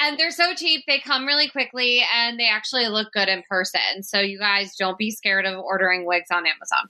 and 0.02 0.18
they're 0.18 0.32
so 0.32 0.56
cheap, 0.56 0.84
they 0.88 1.00
come 1.00 1.26
really 1.26 1.50
quickly 1.50 2.02
and 2.16 2.40
they 2.40 2.48
actually 2.48 2.88
look 2.88 3.12
good 3.12 3.28
in 3.28 3.44
person. 3.50 4.04
So 4.04 4.20
you 4.20 4.40
guys 4.40 4.76
don't 4.80 4.98
be 4.98 5.12
scared 5.12 5.46
of 5.46 5.60
ordering 5.60 6.06
wigs 6.08 6.32
on 6.32 6.46
Amazon. 6.48 6.90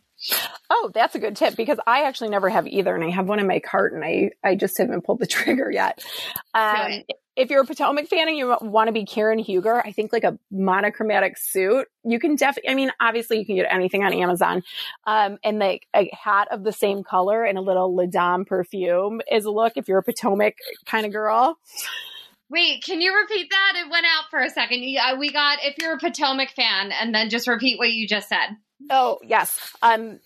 Oh, 0.69 0.91
that's 0.93 1.15
a 1.15 1.19
good 1.19 1.35
tip 1.35 1.55
because 1.55 1.77
I 1.85 2.03
actually 2.03 2.29
never 2.29 2.49
have 2.49 2.67
either, 2.67 2.95
and 2.95 3.03
I 3.03 3.09
have 3.09 3.27
one 3.27 3.39
in 3.39 3.47
my 3.47 3.59
cart, 3.59 3.93
and 3.93 4.03
I 4.03 4.31
I 4.43 4.55
just 4.55 4.77
haven't 4.77 5.03
pulled 5.03 5.19
the 5.19 5.27
trigger 5.27 5.71
yet. 5.71 6.03
Um, 6.53 7.03
if 7.35 7.49
you're 7.49 7.61
a 7.61 7.65
Potomac 7.65 8.07
fan 8.07 8.27
and 8.27 8.37
you 8.37 8.55
want 8.61 8.87
to 8.87 8.93
be 8.93 9.05
Karen 9.05 9.39
Huger, 9.39 9.85
I 9.85 9.91
think 9.91 10.13
like 10.13 10.23
a 10.23 10.39
monochromatic 10.51 11.37
suit, 11.37 11.87
you 12.03 12.17
can 12.17 12.35
definitely, 12.35 12.71
I 12.71 12.75
mean, 12.75 12.91
obviously 12.99 13.39
you 13.39 13.45
can 13.45 13.55
get 13.55 13.67
anything 13.69 14.03
on 14.03 14.13
Amazon. 14.13 14.63
Um, 15.05 15.37
and 15.43 15.59
like 15.59 15.85
a 15.93 16.09
hat 16.15 16.47
of 16.51 16.63
the 16.63 16.71
same 16.71 17.03
color 17.03 17.43
and 17.43 17.57
a 17.57 17.61
little 17.61 17.93
La'Dame 17.93 18.47
perfume 18.47 19.21
is 19.29 19.43
a 19.43 19.51
look 19.51 19.73
if 19.75 19.89
you're 19.89 19.99
a 19.99 20.03
Potomac 20.03 20.55
kind 20.85 21.05
of 21.05 21.11
girl. 21.11 21.57
Wait, 22.49 22.83
can 22.83 23.01
you 23.01 23.13
repeat 23.15 23.49
that? 23.49 23.73
It 23.75 23.89
went 23.89 24.05
out 24.05 24.29
for 24.29 24.39
a 24.39 24.49
second. 24.49 24.79
We 24.79 25.31
got 25.31 25.59
if 25.63 25.77
you're 25.79 25.95
a 25.95 25.99
Potomac 25.99 26.51
fan, 26.51 26.91
and 26.91 27.13
then 27.13 27.29
just 27.29 27.47
repeat 27.47 27.79
what 27.79 27.91
you 27.91 28.07
just 28.07 28.29
said. 28.29 28.55
Oh, 28.89 29.19
yes. 29.23 29.57
Um, 29.81 30.19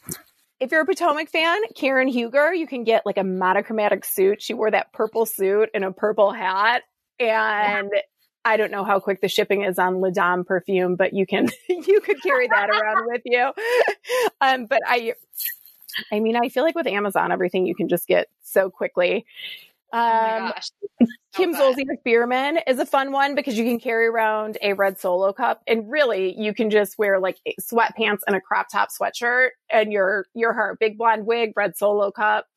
if 0.60 0.72
you're 0.72 0.82
a 0.82 0.86
Potomac 0.86 1.30
fan, 1.30 1.62
Karen 1.76 2.08
Huger, 2.08 2.54
you 2.54 2.68
can 2.68 2.84
get 2.84 3.06
like 3.06 3.18
a 3.18 3.24
monochromatic 3.24 4.04
suit. 4.04 4.42
She 4.42 4.54
wore 4.54 4.72
that 4.72 4.92
purple 4.92 5.26
suit 5.26 5.70
and 5.74 5.84
a 5.86 5.92
purple 5.92 6.32
hat 6.32 6.84
and 7.20 7.90
I 8.46 8.58
don't 8.58 8.72
know 8.72 8.84
how 8.84 9.00
quick 9.00 9.22
the 9.22 9.28
shipping 9.28 9.64
is 9.64 9.78
on 9.78 9.96
La'Dame 9.96 10.46
perfume, 10.46 10.96
but 10.96 11.14
you 11.14 11.26
can 11.26 11.50
you 11.70 12.02
could 12.02 12.22
carry 12.24 12.48
that 12.48 12.70
around 12.70 13.06
with 13.08 13.22
you. 13.26 13.52
Um, 14.42 14.66
but 14.66 14.82
I, 14.88 15.14
I 16.12 16.20
mean, 16.20 16.36
I 16.36 16.50
feel 16.50 16.64
like 16.64 16.76
with 16.76 16.88
Amazon, 16.88 17.32
everything 17.32 17.66
you 17.66 17.76
can 17.76 17.90
just 17.90 18.08
get 18.08 18.28
so 18.42 18.70
quickly. 18.70 19.26
Um, 19.92 20.02
oh 20.02 20.46
um, 20.46 20.52
gosh. 20.52 20.72
Kim 21.34 21.54
Zolciak 21.54 22.04
Biermann 22.04 22.60
is 22.68 22.80
a 22.80 22.86
fun 22.86 23.12
one 23.12 23.36
because 23.36 23.58
you 23.58 23.64
can 23.64 23.80
carry 23.80 24.08
around 24.08 24.58
a 24.62 24.74
red 24.74 25.00
solo 25.00 25.32
cup 25.32 25.62
and 25.68 25.90
really 25.90 26.36
you 26.38 26.54
can 26.54 26.70
just 26.70 26.98
wear 26.98 27.20
like 27.20 27.38
sweatpants 27.62 28.20
and 28.28 28.36
a 28.36 28.42
crop 28.42 28.68
top 28.72 28.90
sweatshirt 28.90 29.50
and 29.72 29.92
your 29.92 30.26
your 30.34 30.54
her 30.54 30.78
big 30.80 30.98
blonde 30.98 31.26
wig, 31.26 31.54
red 31.56 31.78
solo 31.78 32.12
cup. 32.12 32.48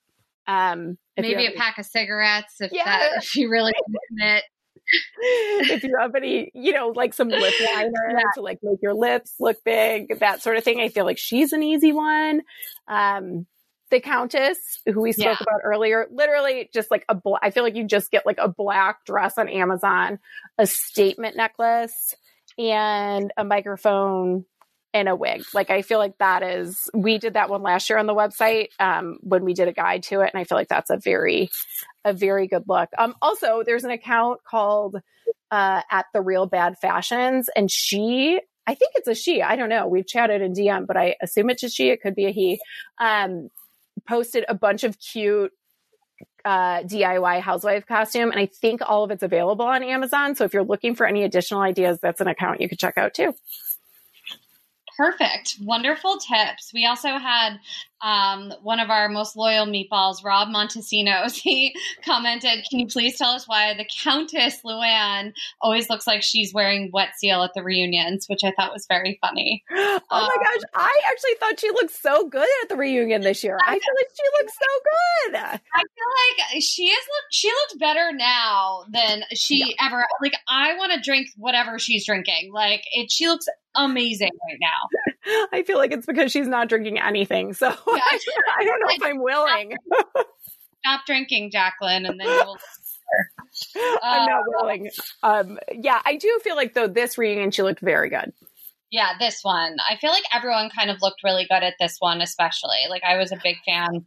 Um, 0.46 0.98
maybe 1.16 1.46
a 1.46 1.52
pack 1.52 1.78
of 1.78 1.86
cigarettes 1.86 2.56
if 2.60 2.72
yeah. 2.72 2.84
that 2.84 3.10
if 3.18 3.36
you 3.36 3.50
really 3.50 3.72
commit 4.08 4.42
if 5.18 5.82
you 5.84 5.96
have 6.00 6.14
any, 6.14 6.50
you 6.54 6.72
know, 6.72 6.88
like 6.88 7.14
some 7.14 7.28
lip 7.28 7.54
liner 7.74 7.92
yeah. 8.10 8.22
to 8.34 8.40
like 8.40 8.58
make 8.62 8.78
your 8.82 8.94
lips 8.94 9.34
look 9.40 9.56
big, 9.64 10.18
that 10.18 10.42
sort 10.42 10.56
of 10.56 10.64
thing. 10.64 10.80
I 10.80 10.88
feel 10.88 11.04
like 11.04 11.18
she's 11.18 11.52
an 11.52 11.62
easy 11.62 11.92
one. 11.92 12.42
Um, 12.88 13.46
the 13.92 14.00
Countess, 14.00 14.80
who 14.86 15.02
we 15.02 15.12
spoke 15.12 15.24
yeah. 15.24 15.36
about 15.40 15.60
earlier, 15.62 16.08
literally 16.10 16.68
just 16.74 16.90
like 16.90 17.04
a 17.08 17.16
I 17.40 17.50
feel 17.50 17.62
like 17.62 17.76
you 17.76 17.86
just 17.86 18.10
get 18.10 18.26
like 18.26 18.38
a 18.38 18.48
black 18.48 19.04
dress 19.04 19.38
on 19.38 19.48
Amazon, 19.48 20.18
a 20.58 20.66
statement 20.66 21.36
necklace, 21.36 22.16
and 22.58 23.32
a 23.36 23.44
microphone 23.44 24.46
and 24.94 25.08
a 25.08 25.14
wig. 25.14 25.44
Like 25.54 25.70
I 25.70 25.82
feel 25.82 25.98
like 25.98 26.16
that 26.18 26.42
is 26.42 26.90
we 26.94 27.18
did 27.18 27.34
that 27.34 27.50
one 27.50 27.62
last 27.62 27.88
year 27.90 27.98
on 27.98 28.06
the 28.06 28.14
website 28.14 28.68
um, 28.80 29.18
when 29.20 29.44
we 29.44 29.52
did 29.52 29.68
a 29.68 29.72
guide 29.72 30.04
to 30.04 30.22
it, 30.22 30.30
and 30.32 30.40
I 30.40 30.44
feel 30.44 30.56
like 30.56 30.68
that's 30.68 30.90
a 30.90 30.96
very 30.96 31.50
a 32.04 32.14
very 32.14 32.48
good 32.48 32.64
look. 32.66 32.88
Um, 32.96 33.14
also, 33.20 33.62
there's 33.64 33.84
an 33.84 33.90
account 33.90 34.40
called 34.42 34.96
uh, 35.50 35.82
at 35.90 36.06
the 36.14 36.22
Real 36.22 36.46
Bad 36.46 36.78
Fashions, 36.80 37.48
and 37.54 37.70
she. 37.70 38.40
I 38.64 38.76
think 38.76 38.92
it's 38.94 39.08
a 39.08 39.14
she. 39.14 39.42
I 39.42 39.56
don't 39.56 39.68
know. 39.68 39.88
We've 39.88 40.06
chatted 40.06 40.40
in 40.40 40.52
DM, 40.52 40.86
but 40.86 40.96
I 40.96 41.16
assume 41.20 41.50
it's 41.50 41.64
a 41.64 41.68
she. 41.68 41.88
It 41.88 42.00
could 42.00 42.14
be 42.14 42.26
a 42.26 42.30
he. 42.30 42.60
Um, 42.96 43.48
posted 44.06 44.44
a 44.48 44.54
bunch 44.54 44.84
of 44.84 44.98
cute 44.98 45.52
uh, 46.44 46.82
DIY 46.82 47.40
housewife 47.40 47.86
costume, 47.86 48.30
and 48.30 48.38
I 48.38 48.46
think 48.46 48.80
all 48.84 49.04
of 49.04 49.10
it's 49.10 49.22
available 49.22 49.64
on 49.64 49.82
Amazon. 49.82 50.34
So 50.34 50.44
if 50.44 50.54
you're 50.54 50.64
looking 50.64 50.94
for 50.94 51.06
any 51.06 51.22
additional 51.22 51.60
ideas, 51.60 51.98
that's 52.00 52.20
an 52.20 52.28
account 52.28 52.60
you 52.60 52.68
could 52.68 52.78
check 52.78 52.98
out 52.98 53.14
too. 53.14 53.34
Perfect. 55.02 55.56
Wonderful 55.60 56.18
tips. 56.18 56.70
We 56.72 56.86
also 56.86 57.18
had 57.18 57.58
um, 58.02 58.52
one 58.62 58.78
of 58.78 58.88
our 58.90 59.08
most 59.08 59.36
loyal 59.36 59.66
meatballs, 59.66 60.24
Rob 60.24 60.48
Montesinos. 60.48 61.32
He 61.42 61.74
commented, 62.04 62.64
Can 62.70 62.78
you 62.78 62.86
please 62.86 63.18
tell 63.18 63.30
us 63.30 63.48
why 63.48 63.74
the 63.74 63.84
Countess 63.84 64.60
Luann 64.64 65.32
always 65.60 65.90
looks 65.90 66.06
like 66.06 66.22
she's 66.22 66.54
wearing 66.54 66.90
wet 66.92 67.10
seal 67.16 67.42
at 67.42 67.50
the 67.54 67.64
reunions, 67.64 68.26
which 68.28 68.44
I 68.44 68.52
thought 68.52 68.72
was 68.72 68.86
very 68.88 69.18
funny. 69.20 69.64
Oh 69.72 70.00
um, 70.10 70.22
my 70.22 70.44
gosh. 70.44 70.62
I 70.74 71.00
actually 71.10 71.34
thought 71.40 71.58
she 71.58 71.70
looked 71.70 71.94
so 71.94 72.28
good 72.28 72.48
at 72.62 72.68
the 72.68 72.76
reunion 72.76 73.22
this 73.22 73.42
year. 73.42 73.58
I 73.60 73.72
feel 73.72 73.94
like 73.96 74.10
she 74.14 74.42
looks 74.42 74.52
so 74.52 75.30
good. 75.30 75.34
I 75.36 75.58
feel 75.78 76.52
like 76.52 76.62
she 76.62 76.84
is 76.84 77.06
look 77.08 77.24
she 77.30 77.48
looked 77.48 77.80
better 77.80 78.12
now 78.12 78.84
than 78.90 79.22
she 79.34 79.60
yeah. 79.60 79.86
ever 79.86 80.04
like 80.22 80.34
I 80.48 80.76
want 80.76 80.92
to 80.92 81.00
drink 81.00 81.28
whatever 81.36 81.78
she's 81.78 82.06
drinking. 82.06 82.52
Like 82.52 82.82
it 82.92 83.10
she 83.10 83.26
looks 83.26 83.46
amazing 83.74 84.30
right 84.48 84.58
now. 84.60 85.46
I 85.52 85.62
feel 85.62 85.78
like 85.78 85.92
it's 85.92 86.06
because 86.06 86.32
she's 86.32 86.48
not 86.48 86.68
drinking 86.68 86.98
anything. 86.98 87.54
So 87.54 87.68
yeah, 87.68 87.74
I, 87.86 88.18
I, 88.58 88.64
don't 88.64 88.80
know 88.80 88.88
if 88.90 89.02
I'm 89.02 89.22
willing. 89.22 89.76
Stop, 89.86 90.26
stop 90.84 91.00
drinking, 91.06 91.50
Jacqueline, 91.50 92.06
and 92.06 92.18
then 92.18 92.26
you'll. 92.26 92.58
I'm 94.02 94.26
not 94.26 94.40
uh, 94.40 94.44
willing. 94.46 94.90
Um, 95.22 95.58
yeah, 95.72 96.00
I 96.04 96.16
do 96.16 96.40
feel 96.42 96.56
like 96.56 96.74
though 96.74 96.88
this 96.88 97.18
reunion 97.18 97.50
she 97.50 97.62
looked 97.62 97.80
very 97.80 98.08
good. 98.08 98.32
Yeah, 98.90 99.10
this 99.18 99.40
one. 99.42 99.76
I 99.88 99.96
feel 99.96 100.10
like 100.10 100.24
everyone 100.34 100.70
kind 100.70 100.90
of 100.90 100.98
looked 101.00 101.22
really 101.24 101.46
good 101.48 101.62
at 101.62 101.74
this 101.80 101.96
one, 101.98 102.20
especially. 102.20 102.78
Like 102.88 103.02
I 103.04 103.16
was 103.16 103.32
a 103.32 103.40
big 103.42 103.56
fan 103.66 104.06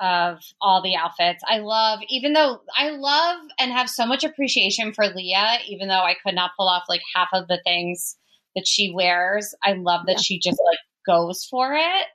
of 0.00 0.38
all 0.60 0.82
the 0.82 0.96
outfits. 0.96 1.42
I 1.46 1.58
love, 1.58 2.00
even 2.08 2.32
though 2.32 2.60
I 2.76 2.90
love 2.90 3.40
and 3.58 3.72
have 3.72 3.88
so 3.88 4.06
much 4.06 4.24
appreciation 4.24 4.92
for 4.92 5.06
Leah, 5.06 5.58
even 5.68 5.88
though 5.88 6.02
I 6.02 6.16
could 6.22 6.34
not 6.34 6.50
pull 6.58 6.68
off 6.68 6.84
like 6.88 7.02
half 7.14 7.28
of 7.32 7.48
the 7.48 7.60
things 7.64 8.16
that 8.54 8.66
she 8.66 8.92
wears. 8.94 9.54
I 9.62 9.72
love 9.72 10.06
that 10.06 10.16
yeah. 10.16 10.22
she 10.22 10.38
just 10.38 10.60
like 10.64 10.78
goes 11.06 11.46
for 11.50 11.74
it. 11.74 12.06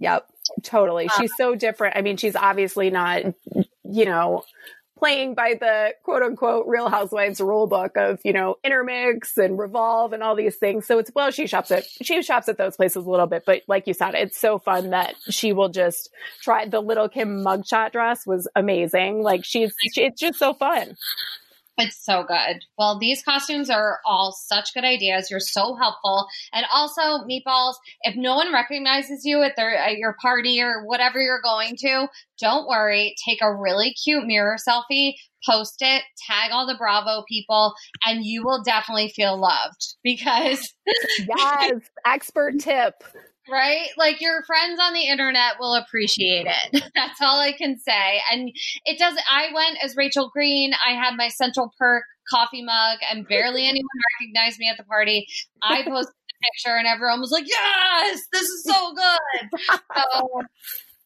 Yep, 0.00 0.26
totally. 0.62 1.04
Um, 1.04 1.10
she's 1.18 1.32
so 1.36 1.54
different. 1.54 1.96
I 1.96 2.02
mean, 2.02 2.16
she's 2.16 2.36
obviously 2.36 2.90
not, 2.90 3.22
you 3.84 4.04
know, 4.04 4.44
playing 4.98 5.34
by 5.34 5.54
the 5.58 5.94
quote 6.02 6.22
unquote 6.22 6.66
real 6.66 6.88
housewives 6.88 7.40
rule 7.40 7.66
book 7.66 7.92
of, 7.96 8.18
you 8.24 8.32
know, 8.32 8.56
intermix 8.64 9.36
and 9.36 9.58
revolve 9.58 10.12
and 10.12 10.22
all 10.22 10.34
these 10.34 10.56
things. 10.56 10.86
So 10.86 10.98
it's, 10.98 11.10
well, 11.14 11.30
she 11.30 11.46
shops 11.46 11.70
at, 11.70 11.84
she 12.02 12.20
shops 12.22 12.48
at 12.48 12.58
those 12.58 12.76
places 12.76 13.06
a 13.06 13.10
little 13.10 13.26
bit, 13.26 13.44
but 13.46 13.62
like 13.68 13.86
you 13.86 13.94
said, 13.94 14.14
it's 14.14 14.38
so 14.38 14.58
fun 14.58 14.90
that 14.90 15.14
she 15.30 15.52
will 15.52 15.68
just 15.68 16.10
try 16.42 16.66
the 16.66 16.80
little 16.80 17.08
Kim 17.08 17.44
mugshot 17.44 17.92
dress 17.92 18.26
was 18.26 18.48
amazing. 18.56 19.22
Like 19.22 19.44
she's, 19.44 19.72
it's 19.94 20.20
just 20.20 20.38
so 20.38 20.54
fun. 20.54 20.96
It's 21.78 22.04
so 22.04 22.24
good. 22.24 22.64
Well, 22.76 22.98
these 22.98 23.22
costumes 23.22 23.70
are 23.70 24.00
all 24.04 24.32
such 24.32 24.74
good 24.74 24.84
ideas. 24.84 25.30
You're 25.30 25.38
so 25.38 25.76
helpful. 25.76 26.26
And 26.52 26.66
also, 26.72 27.24
meatballs, 27.24 27.74
if 28.02 28.16
no 28.16 28.34
one 28.34 28.52
recognizes 28.52 29.24
you 29.24 29.42
at 29.42 29.54
their 29.56 29.76
at 29.76 29.96
your 29.96 30.16
party 30.20 30.60
or 30.60 30.84
whatever 30.84 31.20
you're 31.20 31.40
going 31.40 31.76
to, 31.76 32.08
don't 32.40 32.66
worry. 32.66 33.14
Take 33.24 33.38
a 33.42 33.54
really 33.54 33.94
cute 33.94 34.26
mirror 34.26 34.56
selfie, 34.56 35.14
post 35.48 35.76
it, 35.80 36.02
tag 36.26 36.50
all 36.50 36.66
the 36.66 36.76
Bravo 36.76 37.22
people, 37.28 37.74
and 38.04 38.24
you 38.24 38.42
will 38.44 38.62
definitely 38.64 39.12
feel 39.14 39.38
loved 39.38 39.94
because 40.02 40.74
Yes, 41.28 41.82
expert 42.04 42.58
tip 42.58 42.94
right? 43.48 43.88
Like 43.96 44.20
your 44.20 44.42
friends 44.44 44.78
on 44.80 44.92
the 44.92 45.06
internet 45.06 45.54
will 45.58 45.74
appreciate 45.74 46.46
it. 46.46 46.82
That's 46.94 47.20
all 47.20 47.40
I 47.40 47.52
can 47.52 47.78
say. 47.78 48.20
And 48.30 48.50
it 48.84 48.98
does. 48.98 49.14
I 49.30 49.48
went 49.54 49.78
as 49.82 49.96
Rachel 49.96 50.30
Green. 50.32 50.72
I 50.86 50.92
had 50.92 51.16
my 51.16 51.28
Central 51.28 51.72
Perk 51.78 52.04
coffee 52.30 52.62
mug, 52.62 52.98
and 53.10 53.26
barely 53.26 53.66
anyone 53.66 53.88
recognized 54.20 54.58
me 54.58 54.68
at 54.68 54.76
the 54.76 54.84
party. 54.84 55.26
I 55.62 55.82
posted 55.82 56.14
the 56.14 56.46
picture, 56.52 56.76
and 56.76 56.86
everyone 56.86 57.20
was 57.20 57.30
like, 57.30 57.46
"Yes, 57.46 58.20
this 58.32 58.42
is 58.42 58.64
so 58.64 58.94
good." 58.94 59.60
so 59.96 60.42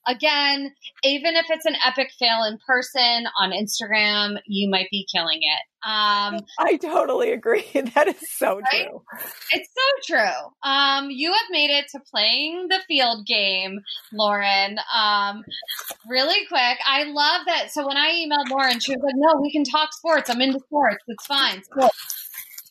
again, 0.07 0.73
even 1.03 1.37
if 1.37 1.47
it's 1.51 1.67
an 1.67 1.75
epic 1.87 2.11
fail 2.19 2.45
in 2.45 2.59
person 2.67 3.27
on 3.41 3.51
Instagram, 3.51 4.39
you 4.47 4.69
might 4.71 4.89
be 4.91 5.07
killing 5.13 5.41
it. 5.41 5.63
Um, 5.85 6.41
I 6.59 6.77
totally 6.77 7.33
agree. 7.33 7.65
That 7.95 8.09
is 8.09 8.17
so 8.37 8.59
right? 8.59 8.87
true. 8.89 9.03
It's 9.53 9.69
so 9.75 10.15
true. 10.15 10.71
Um, 10.71 11.11
you 11.11 11.33
have 11.33 11.51
made 11.51 11.71
it 11.71 11.87
to 11.93 12.01
playing 12.11 12.69
the 12.69 12.79
field 12.89 13.27
game, 13.27 13.81
Lauren. 14.13 14.79
Um, 14.97 15.43
really 16.09 16.47
quick. 16.47 16.79
I 16.87 17.05
love 17.05 17.43
that. 17.47 17.71
So 17.71 17.87
when 17.87 17.97
I 17.97 18.11
emailed 18.11 18.51
Lauren, 18.51 18.81
she 18.81 18.93
was 18.93 19.03
like, 19.03 19.15
"No, 19.17 19.41
we 19.41 19.53
can 19.53 19.65
talk 19.65 19.93
sports. 19.93 20.31
I'm 20.31 20.41
into 20.41 20.61
sports. 20.61 21.05
It's 21.09 21.27
fine." 21.27 21.63
Sports. 21.65 22.23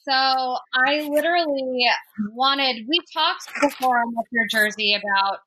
So 0.04 0.14
I 0.14 1.08
literally 1.10 1.86
wanted, 2.34 2.88
we 2.90 3.00
talked 3.14 3.48
before 3.62 4.00
on 4.00 4.14
What's 4.14 4.32
Your 4.32 4.48
Jersey 4.50 4.96
about, 4.96 5.40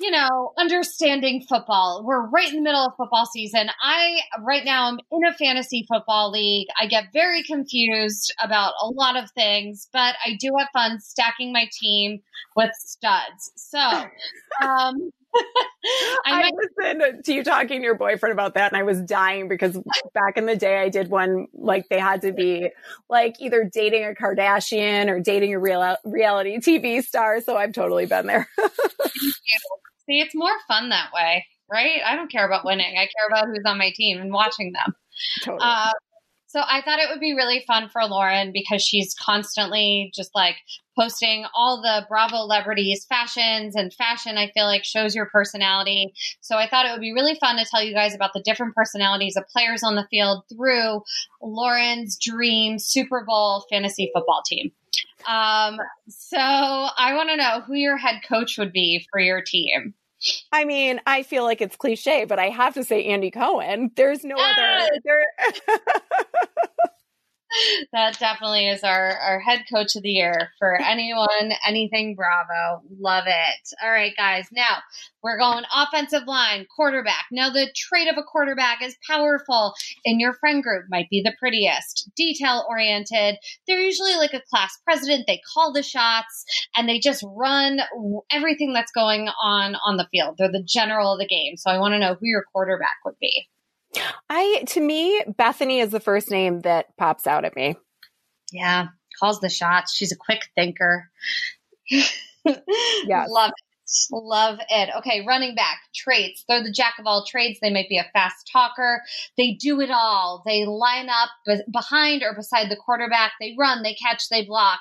you 0.00 0.10
know, 0.10 0.52
understanding 0.56 1.44
football. 1.48 2.02
We're 2.04 2.26
right 2.28 2.48
in 2.48 2.56
the 2.56 2.62
middle 2.62 2.86
of 2.86 2.92
football 2.96 3.26
season. 3.26 3.68
I, 3.82 4.20
right 4.40 4.64
now, 4.64 4.88
I'm 4.88 4.98
in 5.10 5.24
a 5.24 5.34
fantasy 5.34 5.86
football 5.88 6.30
league. 6.30 6.68
I 6.80 6.86
get 6.86 7.12
very 7.12 7.42
confused 7.42 8.32
about 8.42 8.74
a 8.82 8.88
lot 8.88 9.16
of 9.16 9.30
things, 9.32 9.88
but 9.92 10.14
I 10.24 10.36
do 10.38 10.52
have 10.58 10.68
fun 10.72 11.00
stacking 11.00 11.52
my 11.52 11.68
team 11.72 12.20
with 12.56 12.70
studs. 12.74 13.52
So, 13.56 13.78
um, 14.62 15.10
I, 16.26 16.42
I 16.42 16.50
listened 16.80 17.24
to 17.24 17.32
you 17.32 17.44
talking 17.44 17.80
to 17.80 17.84
your 17.84 17.94
boyfriend 17.94 18.32
about 18.32 18.54
that, 18.54 18.72
and 18.72 18.78
I 18.78 18.82
was 18.82 19.00
dying 19.00 19.48
because 19.48 19.78
back 20.14 20.36
in 20.36 20.46
the 20.46 20.56
day, 20.56 20.78
I 20.78 20.88
did 20.88 21.08
one 21.08 21.46
like 21.54 21.88
they 21.88 21.98
had 21.98 22.22
to 22.22 22.32
be 22.32 22.70
like 23.08 23.36
either 23.40 23.68
dating 23.70 24.04
a 24.04 24.14
Kardashian 24.20 25.08
or 25.08 25.20
dating 25.20 25.54
a 25.54 25.58
real 25.58 25.96
reality 26.04 26.58
TV 26.58 27.02
star. 27.02 27.40
So 27.40 27.56
I've 27.56 27.72
totally 27.72 28.06
been 28.06 28.26
there. 28.26 28.48
See, 30.08 30.20
it's 30.20 30.34
more 30.34 30.52
fun 30.66 30.88
that 30.88 31.10
way, 31.12 31.46
right? 31.70 32.00
I 32.04 32.16
don't 32.16 32.30
care 32.30 32.46
about 32.46 32.64
winning. 32.64 32.96
I 32.96 33.06
care 33.06 33.28
about 33.28 33.46
who's 33.46 33.64
on 33.66 33.78
my 33.78 33.92
team 33.94 34.18
and 34.20 34.32
watching 34.32 34.72
them. 34.72 34.94
Totally. 35.44 35.60
Uh, 35.62 35.92
so 36.48 36.60
I 36.60 36.80
thought 36.80 36.98
it 36.98 37.10
would 37.10 37.20
be 37.20 37.34
really 37.34 37.62
fun 37.66 37.90
for 37.90 38.02
Lauren 38.06 38.52
because 38.52 38.82
she's 38.82 39.14
constantly 39.14 40.10
just 40.14 40.30
like 40.34 40.56
posting 40.98 41.44
all 41.54 41.82
the 41.82 42.06
Bravo 42.08 42.36
celebrities 42.36 43.04
fashions 43.06 43.76
and 43.76 43.92
fashion 43.92 44.38
I 44.38 44.50
feel 44.52 44.64
like 44.64 44.82
shows 44.82 45.14
your 45.14 45.26
personality. 45.26 46.14
So 46.40 46.56
I 46.56 46.66
thought 46.66 46.86
it 46.86 46.92
would 46.92 47.02
be 47.02 47.12
really 47.12 47.34
fun 47.34 47.58
to 47.58 47.66
tell 47.66 47.82
you 47.82 47.92
guys 47.92 48.14
about 48.14 48.32
the 48.32 48.40
different 48.40 48.74
personalities 48.74 49.36
of 49.36 49.46
players 49.48 49.82
on 49.82 49.94
the 49.94 50.06
field 50.10 50.44
through 50.50 51.02
Lauren's 51.42 52.16
dream 52.18 52.78
Super 52.78 53.24
Bowl 53.26 53.66
fantasy 53.70 54.10
football 54.14 54.42
team. 54.46 54.72
Um, 55.28 55.76
so 56.08 56.38
I 56.38 57.12
want 57.14 57.28
to 57.28 57.36
know 57.36 57.60
who 57.66 57.74
your 57.74 57.98
head 57.98 58.22
coach 58.26 58.56
would 58.56 58.72
be 58.72 59.06
for 59.10 59.20
your 59.20 59.42
team. 59.42 59.92
I 60.52 60.64
mean, 60.64 61.00
I 61.06 61.22
feel 61.22 61.44
like 61.44 61.60
it's 61.60 61.76
cliche, 61.76 62.24
but 62.24 62.38
I 62.38 62.46
have 62.46 62.74
to 62.74 62.84
say 62.84 63.04
Andy 63.04 63.30
Cohen. 63.30 63.90
There's 63.94 64.24
no 64.24 64.36
yes! 64.36 64.88
other. 64.88 65.00
There... 65.04 65.26
that 67.92 68.18
definitely 68.18 68.68
is 68.68 68.82
our, 68.82 69.16
our 69.16 69.40
head 69.40 69.64
coach 69.72 69.96
of 69.96 70.02
the 70.02 70.10
year 70.10 70.50
for 70.58 70.80
anyone, 70.80 71.52
anything 71.66 72.14
Bravo. 72.14 72.82
Love 73.00 73.24
it. 73.26 73.74
All 73.82 73.90
right, 73.90 74.14
guys. 74.16 74.46
Now 74.52 74.78
we're 75.22 75.38
going 75.38 75.64
offensive 75.74 76.26
line, 76.26 76.66
quarterback. 76.74 77.26
Now, 77.32 77.50
the 77.50 77.68
trait 77.74 78.08
of 78.08 78.16
a 78.16 78.22
quarterback 78.22 78.82
is 78.82 78.96
powerful 79.08 79.74
in 80.04 80.20
your 80.20 80.34
friend 80.34 80.62
group, 80.62 80.84
might 80.88 81.10
be 81.10 81.22
the 81.22 81.34
prettiest, 81.38 82.10
detail 82.16 82.64
oriented. 82.68 83.36
They're 83.66 83.80
usually 83.80 84.14
like 84.14 84.34
a 84.34 84.42
class 84.48 84.78
president. 84.84 85.26
They 85.26 85.40
call 85.54 85.72
the 85.72 85.82
shots 85.82 86.44
and 86.76 86.88
they 86.88 87.00
just 87.00 87.24
run 87.26 87.80
everything 88.30 88.72
that's 88.72 88.92
going 88.92 89.28
on 89.42 89.76
on 89.84 89.96
the 89.96 90.08
field. 90.10 90.36
They're 90.38 90.52
the 90.52 90.62
general 90.62 91.14
of 91.14 91.20
the 91.20 91.26
game. 91.26 91.56
So 91.56 91.70
I 91.70 91.78
want 91.78 91.92
to 91.94 91.98
know 91.98 92.14
who 92.14 92.26
your 92.26 92.44
quarterback 92.52 92.96
would 93.04 93.18
be. 93.20 93.48
I 94.28 94.64
to 94.68 94.80
me, 94.80 95.22
Bethenny 95.38 95.82
is 95.82 95.90
the 95.90 96.00
first 96.00 96.30
name 96.30 96.60
that 96.60 96.96
pops 96.96 97.26
out 97.26 97.44
at 97.44 97.56
me. 97.56 97.76
Yeah, 98.52 98.88
calls 99.18 99.40
the 99.40 99.48
shots. 99.48 99.94
She's 99.94 100.12
a 100.12 100.16
quick 100.16 100.48
thinker. 100.54 101.08
yeah, 101.90 103.26
love 103.28 103.50
it. 103.50 103.64
Love 104.12 104.58
it. 104.68 104.90
Okay, 104.98 105.24
running 105.26 105.54
back 105.54 105.78
traits. 105.94 106.44
They're 106.46 106.62
the 106.62 106.70
jack 106.70 106.94
of 106.98 107.06
all 107.06 107.24
trades. 107.26 107.58
They 107.60 107.72
might 107.72 107.88
be 107.88 107.96
a 107.96 108.06
fast 108.12 108.48
talker. 108.52 109.02
They 109.38 109.52
do 109.52 109.80
it 109.80 109.90
all. 109.90 110.42
They 110.44 110.66
line 110.66 111.08
up 111.08 111.30
behind 111.72 112.22
or 112.22 112.34
beside 112.34 112.70
the 112.70 112.76
quarterback. 112.76 113.32
They 113.40 113.54
run, 113.58 113.82
they 113.82 113.94
catch, 113.94 114.28
they 114.28 114.44
block. 114.44 114.80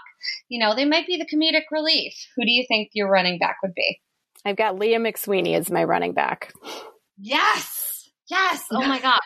You 0.49 0.59
know, 0.59 0.75
they 0.75 0.83
might 0.83 1.07
be 1.07 1.17
the 1.17 1.25
comedic 1.25 1.63
relief. 1.71 2.13
Who 2.35 2.43
do 2.43 2.51
you 2.51 2.65
think 2.67 2.89
your 2.93 3.09
running 3.09 3.39
back 3.39 3.57
would 3.63 3.73
be? 3.73 4.01
I've 4.43 4.57
got 4.57 4.77
Leah 4.77 4.99
McSweeney 4.99 5.55
as 5.55 5.71
my 5.71 5.83
running 5.83 6.13
back. 6.13 6.53
Yes. 7.17 7.86
Yes. 8.29 8.63
Oh 8.71 8.81
my 8.81 8.99
God. 9.01 9.19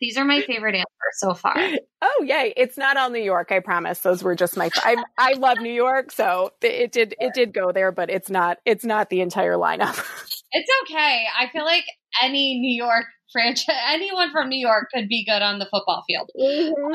These 0.00 0.16
are 0.18 0.24
my 0.24 0.42
favorite 0.42 0.74
answers 0.74 1.14
so 1.18 1.34
far. 1.34 1.54
Oh 2.02 2.24
yay! 2.26 2.52
It's 2.56 2.76
not 2.76 2.96
all 2.96 3.10
New 3.10 3.22
York. 3.22 3.52
I 3.52 3.60
promise. 3.60 4.00
Those 4.00 4.22
were 4.24 4.34
just 4.34 4.56
my. 4.56 4.68
I 4.76 4.96
I 5.16 5.34
love 5.34 5.60
New 5.60 5.72
York, 5.72 6.10
so 6.10 6.50
it 6.60 6.90
did 6.92 7.14
it 7.20 7.32
did 7.32 7.54
go 7.54 7.70
there, 7.72 7.92
but 7.92 8.10
it's 8.10 8.28
not 8.28 8.58
it's 8.66 8.84
not 8.84 9.08
the 9.08 9.20
entire 9.20 9.54
lineup. 9.54 9.98
It's 10.56 10.70
okay. 10.84 11.24
I 11.36 11.48
feel 11.50 11.64
like 11.64 11.82
any 12.22 12.60
New 12.60 12.80
York 12.80 13.06
franchise, 13.32 13.74
anyone 13.88 14.30
from 14.30 14.48
New 14.48 14.58
York 14.58 14.86
could 14.94 15.08
be 15.08 15.24
good 15.24 15.42
on 15.42 15.58
the 15.58 15.66
football 15.66 16.04
field. 16.06 16.30
Mm-hmm. 16.40 16.94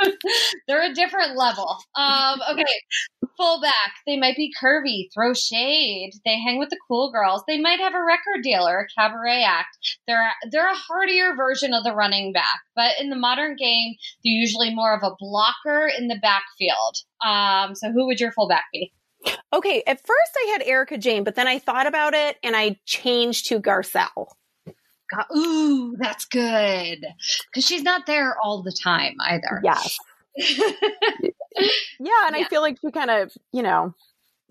They're 0.68 0.90
a 0.90 0.94
different 0.94 1.36
level. 1.36 1.78
Um, 1.96 2.40
okay, 2.52 2.64
fullback. 3.36 3.94
They 4.06 4.16
might 4.16 4.36
be 4.36 4.52
curvy, 4.62 5.08
throw 5.14 5.34
shade. 5.34 6.12
They 6.24 6.38
hang 6.38 6.58
with 6.58 6.70
the 6.70 6.78
cool 6.88 7.10
girls. 7.10 7.42
They 7.46 7.58
might 7.58 7.80
have 7.80 7.94
a 7.94 8.04
record 8.04 8.42
deal 8.42 8.68
or 8.68 8.80
a 8.80 9.00
cabaret 9.00 9.42
act. 9.42 9.98
They're 10.06 10.32
they're 10.50 10.70
a 10.70 10.76
hardier 10.76 11.34
version 11.34 11.72
of 11.72 11.84
the 11.84 11.94
running 11.94 12.32
back, 12.32 12.60
but 12.76 12.92
in 13.00 13.10
the 13.10 13.16
modern 13.16 13.56
game, 13.56 13.94
they're 14.24 14.32
usually 14.32 14.74
more 14.74 14.94
of 14.94 15.02
a 15.02 15.14
blocker 15.18 15.90
in 15.96 16.08
the 16.08 16.18
backfield. 16.20 16.96
Um, 17.24 17.74
so 17.74 17.90
who 17.92 18.06
would 18.06 18.20
your 18.20 18.32
fullback 18.32 18.64
be? 18.72 18.92
Okay, 19.52 19.82
at 19.86 19.98
first 19.98 20.32
I 20.36 20.50
had 20.52 20.62
Erika 20.66 20.96
Jayne, 20.96 21.24
but 21.24 21.34
then 21.34 21.46
I 21.46 21.58
thought 21.58 21.86
about 21.86 22.14
it 22.14 22.38
and 22.42 22.56
I 22.56 22.78
changed 22.86 23.46
to 23.48 23.60
Garcelle. 23.60 24.28
Ooh, 25.36 25.96
that's 25.98 26.24
good. 26.24 26.98
Because 27.46 27.64
she's 27.64 27.82
not 27.82 28.06
there 28.06 28.36
all 28.42 28.62
the 28.62 28.72
time 28.72 29.14
either. 29.20 29.60
Yes. 29.64 29.98
yeah, 30.36 30.52
and 31.18 31.32
yeah. 32.00 32.36
I 32.36 32.44
feel 32.48 32.60
like 32.60 32.78
she 32.80 32.90
kind 32.90 33.10
of, 33.10 33.32
you 33.52 33.62
know, 33.62 33.94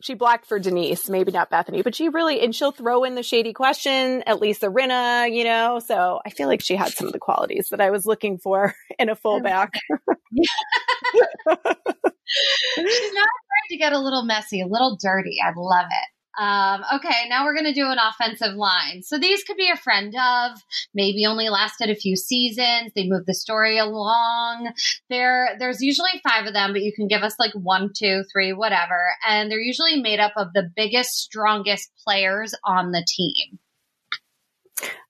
she 0.01 0.13
blocked 0.13 0.45
for 0.45 0.59
Denise, 0.59 1.09
maybe 1.09 1.31
not 1.31 1.51
Bethenny, 1.51 1.83
but 1.83 1.95
she 1.95 2.09
really, 2.09 2.41
and 2.41 2.55
she'll 2.55 2.71
throw 2.71 3.03
in 3.03 3.15
the 3.15 3.23
shady 3.23 3.53
question, 3.53 4.23
at 4.25 4.39
least 4.39 4.61
Rinna, 4.61 5.33
you 5.33 5.43
know. 5.43 5.79
So 5.79 6.21
I 6.25 6.29
feel 6.29 6.47
like 6.47 6.61
she 6.61 6.75
had 6.75 6.93
some 6.93 7.07
of 7.07 7.13
the 7.13 7.19
qualities 7.19 7.69
that 7.69 7.81
I 7.81 7.91
was 7.91 8.05
looking 8.05 8.37
for 8.37 8.75
in 8.97 9.09
a 9.09 9.15
fullback. 9.15 9.73
She's 12.75 13.13
not 13.13 13.27
afraid 13.27 13.69
to 13.69 13.77
get 13.77 13.93
a 13.93 13.99
little 13.99 14.23
messy, 14.23 14.61
a 14.61 14.67
little 14.67 14.97
dirty. 15.01 15.37
I 15.43 15.51
love 15.55 15.87
it. 15.89 16.18
Um, 16.39 16.85
okay, 16.95 17.27
now 17.27 17.43
we're 17.43 17.53
going 17.53 17.65
to 17.65 17.73
do 17.73 17.87
an 17.87 17.97
offensive 17.99 18.55
line. 18.55 19.03
So 19.03 19.19
these 19.19 19.43
could 19.43 19.57
be 19.57 19.69
a 19.69 19.75
friend 19.75 20.15
of, 20.15 20.57
maybe 20.93 21.25
only 21.25 21.49
lasted 21.49 21.89
a 21.89 21.95
few 21.95 22.15
seasons. 22.15 22.93
They 22.95 23.07
move 23.07 23.25
the 23.25 23.33
story 23.33 23.77
along. 23.77 24.71
There, 25.09 25.57
there's 25.59 25.81
usually 25.81 26.21
five 26.23 26.45
of 26.45 26.53
them, 26.53 26.71
but 26.71 26.81
you 26.81 26.93
can 26.93 27.09
give 27.09 27.23
us 27.23 27.35
like 27.39 27.51
one, 27.53 27.91
two, 27.93 28.23
three, 28.31 28.53
whatever. 28.53 29.11
And 29.27 29.51
they're 29.51 29.59
usually 29.59 30.01
made 30.01 30.21
up 30.21 30.31
of 30.37 30.53
the 30.53 30.69
biggest, 30.73 31.11
strongest 31.17 31.91
players 32.05 32.55
on 32.63 32.91
the 32.91 33.05
team. 33.05 33.59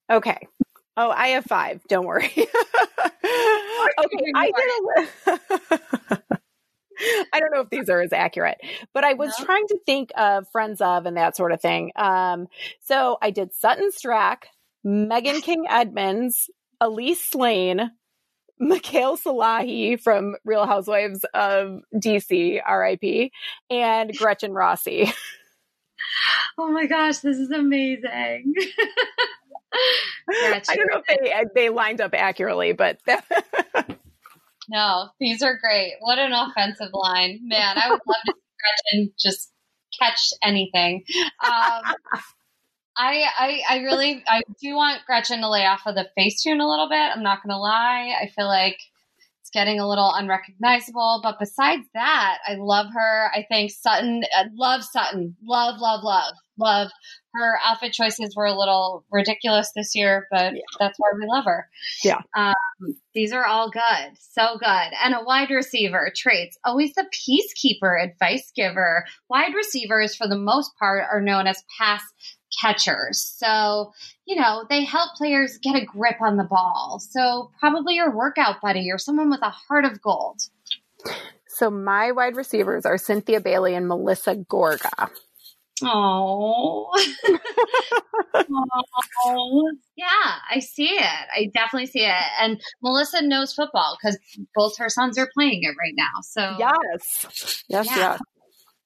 Okay. 0.10 0.48
Oh, 0.98 1.12
I 1.12 1.28
have 1.30 1.46
five. 1.46 1.82
Don't 1.88 2.08
worry. 2.08 2.26
okay, 2.36 2.50
I 4.36 4.52
did 4.56 5.08
a 5.28 6.20
I 7.34 7.40
don't 7.40 7.52
know 7.52 7.62
if 7.62 7.70
these 7.70 7.90
are 7.90 8.02
as 8.02 8.14
accurate, 8.14 8.58
but 8.94 9.04
I 9.04 9.14
was 9.14 9.34
no. 9.40 9.46
trying 9.46 9.68
to 9.68 9.80
think 9.86 10.12
of 10.18 10.48
friends 10.52 10.82
of 10.82 11.06
and 11.06 11.18
that 11.18 11.36
sort 11.36 11.52
of 11.52 11.62
thing. 11.62 11.92
Um, 11.96 12.48
so 12.82 13.18
I 13.22 13.32
did 13.32 13.54
Sutton 13.54 13.92
Stracke, 13.92 14.44
Meghan 14.86 15.42
King 15.44 15.66
Edmonds, 15.70 16.50
Elise 16.82 17.24
Slane, 17.24 17.92
Michaele 18.60 19.18
Salahi 19.18 20.02
from 20.02 20.36
Real 20.44 20.66
Housewives 20.66 21.26
of 21.34 21.80
DC, 21.96 22.60
RIP, 22.68 23.32
and 23.70 24.16
Gretchen 24.18 24.54
Rossi. 24.54 25.12
Oh 26.58 26.70
my 26.72 26.86
gosh, 26.86 27.20
this 27.20 27.38
is 27.38 27.52
amazing. 27.52 28.54
I 30.30 30.62
don't 30.68 30.92
know 30.92 31.02
if 31.06 31.20
they 31.20 31.44
they 31.56 31.70
lined 31.70 32.02
up 32.02 32.14
accurately, 32.14 32.74
but 32.74 33.00
no, 34.70 35.10
these 35.20 35.42
are 35.42 35.58
great. 35.58 35.96
What 36.00 36.20
an 36.20 36.32
offensive 36.32 36.94
line. 36.94 37.40
Man, 37.44 37.78
I 37.78 37.90
would 37.90 38.02
love 38.08 38.22
to 38.26 38.34
see 38.34 38.94
Gretchen 38.94 39.14
just 39.20 39.52
catch 40.00 40.30
anything. 40.44 41.04
Um, 41.44 41.96
I, 42.98 43.24
I, 43.38 43.62
I 43.70 43.78
really, 43.80 44.24
I 44.28 44.42
do 44.62 44.76
want 44.76 45.06
Gretchen 45.06 45.40
to 45.40 45.50
lay 45.50 45.66
off 45.66 45.82
of 45.86 45.96
the 45.96 46.08
Facetune 46.18 46.62
a 46.62 46.68
little 46.68 46.90
bit. 46.90 46.98
I'm 46.98 47.24
not 47.24 47.42
going 47.42 47.54
to 47.54 47.58
lie. 47.58 48.14
I 48.22 48.28
feel 48.36 48.48
like 48.48 48.78
it's 49.50 49.54
getting 49.54 49.80
a 49.80 49.88
little 49.88 50.12
unrecognizable. 50.14 51.22
But 51.24 51.38
besides 51.40 51.86
that, 51.94 52.38
I 52.48 52.56
love 52.56 52.88
her. 52.94 53.32
I 53.34 53.46
think 53.50 53.72
Sutton, 53.72 54.24
I 54.36 54.46
love 54.54 54.84
Sutton. 54.84 55.36
Love, 55.44 55.80
love, 55.80 56.04
love, 56.04 56.34
love. 56.58 56.92
Her 57.34 57.60
outfit 57.66 57.94
choices 57.94 58.36
were 58.36 58.46
a 58.46 58.58
little 58.58 59.06
ridiculous 59.12 59.72
this 59.76 59.96
year, 59.96 60.28
but 60.32 60.54
yeah. 60.54 60.62
that's 60.80 60.98
why 60.98 61.10
we 61.20 61.28
love 61.28 61.46
her. 61.46 61.68
Yeah. 62.04 62.22
Um, 62.36 62.54
these 63.14 63.32
are 63.34 63.46
all 63.46 63.70
good. 63.70 64.18
So 64.20 64.58
good. 64.60 64.92
And 65.04 65.14
a 65.14 65.24
wide 65.24 65.50
receiver 65.50 66.12
traits, 66.16 66.58
always 66.64 66.94
the 66.94 67.06
peacekeeper, 67.12 68.04
advice 68.04 68.52
giver. 68.56 69.06
Wide 69.30 69.54
receivers, 69.56 70.16
for 70.16 70.28
the 70.28 70.38
most 70.38 70.72
part, 70.78 71.04
are 71.12 71.22
known 71.22 71.48
as 71.48 71.64
pass 71.80 72.02
catchers. 72.60 73.24
So, 73.38 73.94
you 74.26 74.36
know, 74.36 74.66
they 74.70 74.84
help 74.84 75.16
players 75.16 75.58
get 75.62 75.76
a 75.76 75.86
grip 75.86 76.22
on 76.22 76.38
the 76.38 76.44
ball. 76.44 77.00
So, 77.00 77.52
probably 77.60 77.96
your 77.96 78.16
workout 78.16 78.62
buddy 78.62 78.90
or 78.92 78.98
someone 78.98 79.30
with 79.30 79.42
a 79.42 79.50
heart 79.50 79.86
of 79.86 80.02
gold. 80.02 80.42
So 81.48 81.70
my 81.70 82.12
wide 82.12 82.36
receivers 82.36 82.86
are 82.86 82.98
Cynthia 82.98 83.42
Bailey 83.42 83.76
and 83.76 83.88
Melissa 83.88 84.36
Gorga. 84.36 85.10
Oh. 85.82 86.90
oh. 89.26 89.72
Yeah, 89.96 90.06
I 90.50 90.60
see 90.60 90.90
it. 90.90 91.04
I 91.04 91.50
definitely 91.54 91.88
see 91.88 92.06
it. 92.06 92.14
And 92.42 92.62
Melissa 92.82 93.22
knows 93.22 93.54
football 93.54 93.98
because 94.02 94.18
both 94.56 94.78
her 94.78 94.90
sons 94.90 95.18
are 95.18 95.30
playing 95.34 95.64
it 95.64 95.76
right 95.80 95.94
now. 95.96 96.22
So 96.22 96.56
Yes. 96.60 97.64
Yes, 97.68 97.88
Yeah. 97.88 97.96
yes. 97.98 98.22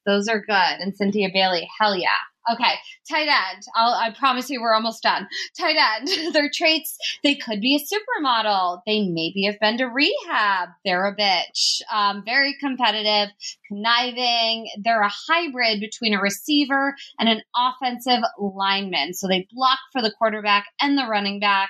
Those 0.05 0.27
are 0.27 0.39
good. 0.39 0.79
And 0.79 0.95
Cynthia 0.95 1.29
Bailey, 1.33 1.67
hell 1.79 1.95
yeah. 1.95 2.17
Okay, 2.51 2.73
tight 3.09 3.29
end. 3.29 3.63
I'll, 3.73 3.93
I 3.93 4.13
promise 4.13 4.49
you 4.49 4.61
we're 4.61 4.73
almost 4.73 5.01
done. 5.01 5.27
Tight 5.57 5.77
end. 5.77 6.09
Their 6.33 6.49
traits, 6.53 6.97
they 7.23 7.35
could 7.35 7.61
be 7.61 7.75
a 7.75 7.79
supermodel. 7.79 8.81
They 8.85 9.07
maybe 9.07 9.45
have 9.45 9.59
been 9.61 9.77
to 9.77 9.85
rehab. 9.85 10.69
They're 10.83 11.05
a 11.05 11.15
bitch. 11.15 11.81
Um, 11.91 12.21
very 12.25 12.55
competitive, 12.59 13.33
conniving. 13.69 14.69
They're 14.83 15.03
a 15.03 15.11
hybrid 15.29 15.79
between 15.79 16.13
a 16.13 16.19
receiver 16.19 16.95
and 17.17 17.29
an 17.29 17.41
offensive 17.55 18.23
lineman. 18.37 19.13
So 19.13 19.27
they 19.27 19.47
block 19.53 19.79
for 19.93 20.01
the 20.01 20.13
quarterback 20.17 20.65
and 20.81 20.97
the 20.97 21.07
running 21.07 21.39
back. 21.39 21.69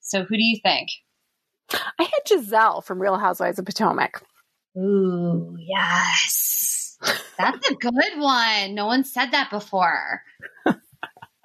So 0.00 0.24
who 0.24 0.36
do 0.36 0.42
you 0.42 0.58
think? 0.62 0.90
I 1.72 2.02
had 2.02 2.26
Gizelle 2.28 2.84
from 2.84 3.00
Real 3.00 3.16
Housewives 3.16 3.58
of 3.58 3.64
Potomac. 3.64 4.22
Ooh, 4.78 5.56
yes. 5.58 6.98
That's 7.38 7.70
a 7.70 7.74
good 7.74 8.18
one. 8.18 8.74
No 8.74 8.86
one 8.86 9.04
said 9.04 9.30
that 9.32 9.50
before. 9.50 10.22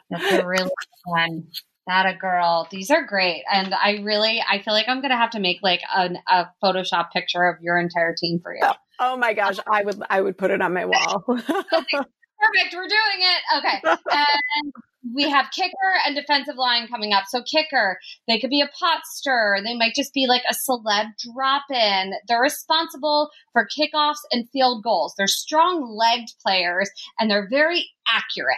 That's 0.09 0.32
a 0.32 0.45
really 0.45 0.63
good 0.63 1.05
one. 1.05 1.47
That 1.88 2.05
a 2.07 2.17
girl. 2.17 2.67
These 2.71 2.89
are 2.91 3.05
great. 3.05 3.43
And 3.51 3.73
I 3.73 4.01
really 4.03 4.43
I 4.47 4.61
feel 4.61 4.73
like 4.73 4.89
I'm 4.89 5.01
gonna 5.01 5.17
have 5.17 5.32
to 5.32 5.39
make 5.39 5.59
like 5.61 5.82
an, 5.95 6.17
a 6.28 6.47
Photoshop 6.63 7.11
picture 7.11 7.43
of 7.43 7.61
your 7.61 7.78
entire 7.78 8.15
team 8.17 8.39
for 8.41 8.55
you. 8.55 8.67
Oh 8.97 9.17
my 9.17 9.34
gosh, 9.34 9.57
I 9.69 9.84
would 9.84 10.01
I 10.09 10.21
would 10.21 10.38
put 10.38 10.51
it 10.51 10.61
on 10.61 10.73
my 10.73 10.86
wall. 10.86 11.21
Perfect. 11.28 12.73
We're 12.73 12.88
doing 12.88 13.19
it. 13.19 13.57
Okay. 13.57 13.82
And 13.84 14.73
we 15.14 15.30
have 15.30 15.51
kicker 15.51 15.72
and 16.06 16.16
defensive 16.16 16.56
line 16.56 16.88
coming 16.88 17.14
up. 17.14 17.26
So 17.28 17.43
kicker, 17.43 17.99
they 18.28 18.39
could 18.39 18.49
be 18.49 18.62
a 18.62 18.68
pot 18.68 19.01
stirrer. 19.06 19.60
They 19.64 19.76
might 19.76 19.93
just 19.95 20.14
be 20.14 20.28
like 20.28 20.43
a 20.49 20.53
celeb 20.53 21.08
drop 21.34 21.64
in. 21.70 22.14
They're 22.28 22.41
responsible 22.41 23.30
for 23.53 23.68
kickoffs 23.68 24.22
and 24.32 24.49
field 24.49 24.84
goals. 24.84 25.14
They're 25.18 25.28
strong 25.28 25.95
legged 25.95 26.30
players 26.41 26.89
and 27.20 27.30
they're 27.30 27.47
very 27.49 27.88
accurate. 28.08 28.58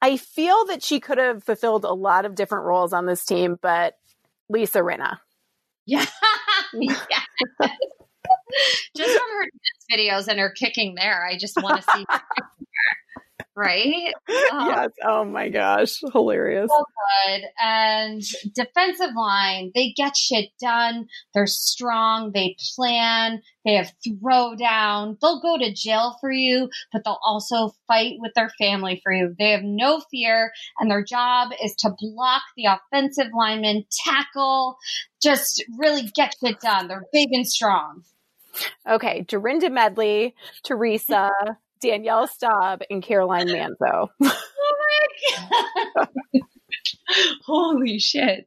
I 0.00 0.16
feel 0.16 0.66
that 0.66 0.82
she 0.82 1.00
could 1.00 1.18
have 1.18 1.42
fulfilled 1.42 1.84
a 1.84 1.92
lot 1.92 2.24
of 2.24 2.34
different 2.34 2.64
roles 2.64 2.92
on 2.92 3.06
this 3.06 3.24
team, 3.24 3.58
but 3.60 3.96
Lisa 4.48 4.80
Rinna. 4.80 5.18
Yeah. 5.90 6.04
yes. 6.74 7.26
just 8.94 9.18
from 9.18 9.28
her 9.30 9.44
dance 9.44 9.86
videos 9.90 10.28
and 10.28 10.38
her 10.38 10.50
kicking 10.50 10.94
there, 10.96 11.26
I 11.26 11.38
just 11.38 11.56
want 11.62 11.82
to 11.82 11.92
see. 11.96 12.04
Right? 13.58 14.14
Uh, 14.50 14.64
yes. 14.68 14.90
Oh 15.04 15.24
my 15.24 15.48
gosh. 15.50 16.00
Hilarious. 16.12 16.70
so 16.70 16.84
good. 17.26 17.42
And 17.60 18.22
defensive 18.54 19.10
line, 19.14 19.72
they 19.74 19.92
get 19.94 20.16
shit 20.16 20.50
done. 20.60 21.06
They're 21.34 21.46
strong. 21.46 22.30
They 22.32 22.56
plan. 22.74 23.42
They 23.64 23.74
have 23.74 23.92
throwdown. 24.06 25.18
They'll 25.20 25.40
go 25.42 25.58
to 25.58 25.72
jail 25.74 26.16
for 26.20 26.30
you, 26.30 26.70
but 26.92 27.02
they'll 27.04 27.18
also 27.22 27.74
fight 27.86 28.14
with 28.18 28.32
their 28.34 28.50
family 28.58 29.00
for 29.02 29.12
you. 29.12 29.34
They 29.38 29.50
have 29.50 29.62
no 29.62 30.00
fear, 30.10 30.50
and 30.78 30.90
their 30.90 31.04
job 31.04 31.50
is 31.62 31.74
to 31.80 31.90
block 31.98 32.42
the 32.56 32.66
offensive 32.66 33.28
lineman, 33.36 33.84
tackle, 34.04 34.78
just 35.22 35.62
really 35.78 36.10
get 36.14 36.34
shit 36.42 36.60
done. 36.60 36.88
They're 36.88 37.04
big 37.12 37.28
and 37.32 37.46
strong. 37.46 38.04
Okay. 38.88 39.22
Dorinda 39.28 39.68
Medley, 39.70 40.34
Teresa, 40.64 41.30
Danielle 41.80 42.26
Staub, 42.26 42.82
and 42.90 43.02
Caroline 43.02 43.46
Manzo. 43.48 44.08
Oh 44.20 44.26
my 44.26 45.46
God. 45.96 46.08
Holy 47.44 47.98
shit. 47.98 48.46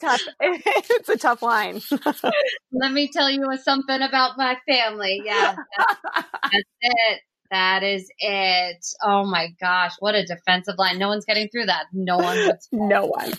tough. 0.00 0.20
it's 0.40 1.08
a 1.08 1.16
tough 1.16 1.42
line. 1.42 1.80
Let 2.72 2.92
me 2.92 3.08
tell 3.12 3.30
you 3.30 3.44
something 3.62 4.02
about 4.02 4.36
my 4.36 4.56
family. 4.68 5.22
Yeah, 5.24 5.56
that's, 5.76 6.26
that's 6.42 6.64
it. 6.82 7.20
That 7.50 7.82
is 7.82 8.08
it. 8.18 8.84
Oh 9.02 9.24
my 9.24 9.48
gosh, 9.60 9.92
what 9.98 10.14
a 10.14 10.24
defensive 10.24 10.76
line. 10.78 10.98
No 10.98 11.08
one's 11.08 11.24
getting 11.24 11.48
through 11.48 11.66
that. 11.66 11.86
No 11.92 12.16
one 12.18 12.38
no 12.72 13.06
one. 13.06 13.32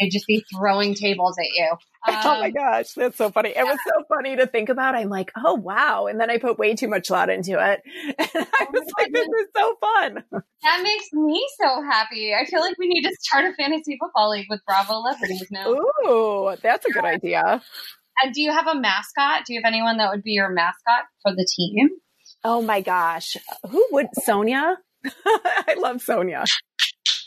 They'd 0.00 0.10
just 0.10 0.26
be 0.26 0.44
throwing 0.52 0.94
tables 0.94 1.36
at 1.38 1.46
you. 1.54 1.76
oh 2.08 2.40
my 2.40 2.46
Um, 2.46 2.52
gosh, 2.52 2.92
that's 2.94 3.16
so 3.16 3.30
funny. 3.30 3.50
It 3.50 3.64
was 3.64 3.78
so 3.86 4.04
funny 4.08 4.34
to 4.36 4.46
think 4.48 4.68
about. 4.68 4.96
I'm 4.96 5.08
like, 5.08 5.30
oh 5.36 5.54
wow. 5.54 6.06
And 6.06 6.18
then 6.20 6.28
I 6.30 6.38
put 6.38 6.58
way 6.58 6.74
too 6.74 6.88
much 6.88 7.08
thought 7.08 7.30
into 7.30 7.52
it. 7.52 7.82
And 8.34 8.46
I 8.60 8.66
was 8.72 8.84
like, 8.98 9.12
this 9.12 9.28
is 9.28 9.48
so 9.56 9.76
fun. 9.80 10.24
that 10.62 10.80
makes 10.82 11.12
me 11.12 11.46
so 11.60 11.82
happy. 11.82 12.34
I 12.34 12.44
feel 12.46 12.60
like 12.60 12.76
we 12.78 12.88
need 12.88 13.02
to 13.02 13.14
start 13.20 13.44
a 13.44 13.54
fantasy 13.54 13.96
football 14.00 14.30
league 14.30 14.46
with 14.50 14.60
Bravo 14.66 14.94
celebrities 14.94 15.46
now. 15.50 15.68
Ooh, 16.06 16.56
that's 16.62 16.84
a 16.86 16.90
good 16.90 17.04
idea. 17.04 17.62
And 18.22 18.34
do 18.34 18.42
you 18.42 18.50
have 18.52 18.66
a 18.66 18.74
mascot? 18.74 19.44
Do 19.46 19.54
you 19.54 19.60
have 19.62 19.68
anyone 19.68 19.98
that 19.98 20.10
would 20.10 20.22
be 20.22 20.32
your 20.32 20.50
mascot 20.50 21.04
for 21.22 21.32
the 21.34 21.46
team? 21.56 21.88
Oh 22.44 22.62
my 22.62 22.80
gosh. 22.80 23.36
Who 23.70 23.86
would 23.92 24.08
Sonja? 24.26 24.76
I 25.06 25.74
love 25.78 25.96
Sonja. 25.96 26.44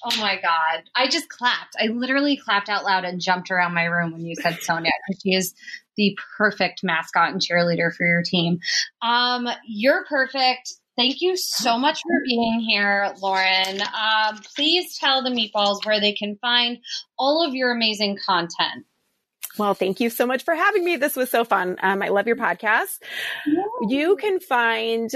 Oh 0.08 0.18
my 0.20 0.36
god! 0.36 0.84
I 0.96 1.08
just 1.08 1.30
clapped. 1.30 1.76
I 1.80 1.88
literally 1.88 2.38
clapped 2.38 2.70
out 2.70 2.84
loud 2.84 3.06
and 3.06 3.20
jumped 3.20 3.50
around 3.50 3.74
my 3.74 3.86
room 3.86 4.12
when 4.12 4.26
you 4.26 4.36
said 4.36 4.60
Sonja 4.60 4.90
she 5.24 5.34
is 5.34 5.56
the 5.98 6.18
perfect 6.38 6.82
mascot 6.84 7.32
and 7.32 7.42
cheerleader 7.42 7.94
for 7.94 8.06
your 8.06 8.22
team. 8.22 8.60
Um, 9.02 9.48
you're 9.66 10.06
perfect. 10.06 10.74
Thank 10.98 11.22
you 11.22 11.36
so 11.36 11.78
much 11.78 12.02
for 12.04 12.22
being 12.26 12.60
here, 12.62 13.14
Lauren. 13.22 13.82
Um, 13.82 14.40
please 14.56 14.98
tell 14.98 15.24
the 15.24 15.30
meatballs 15.30 15.86
where 15.86 16.00
they 16.00 16.14
can 16.14 16.38
find 16.38 16.78
all 17.18 17.46
of 17.46 17.54
your 17.54 17.72
amazing 17.72 18.18
content. 18.26 18.86
Well, 19.58 19.74
thank 19.74 20.00
you 20.00 20.10
so 20.10 20.26
much 20.26 20.44
for 20.44 20.54
having 20.54 20.84
me. 20.84 20.98
This 20.98 21.16
was 21.16 21.30
so 21.30 21.46
fun. 21.46 21.78
Um, 21.82 22.02
I 22.02 22.10
love 22.10 22.28
your 22.28 22.36
podcast. 22.36 23.00
You 23.88 24.16
can 24.18 24.40
find 24.40 25.10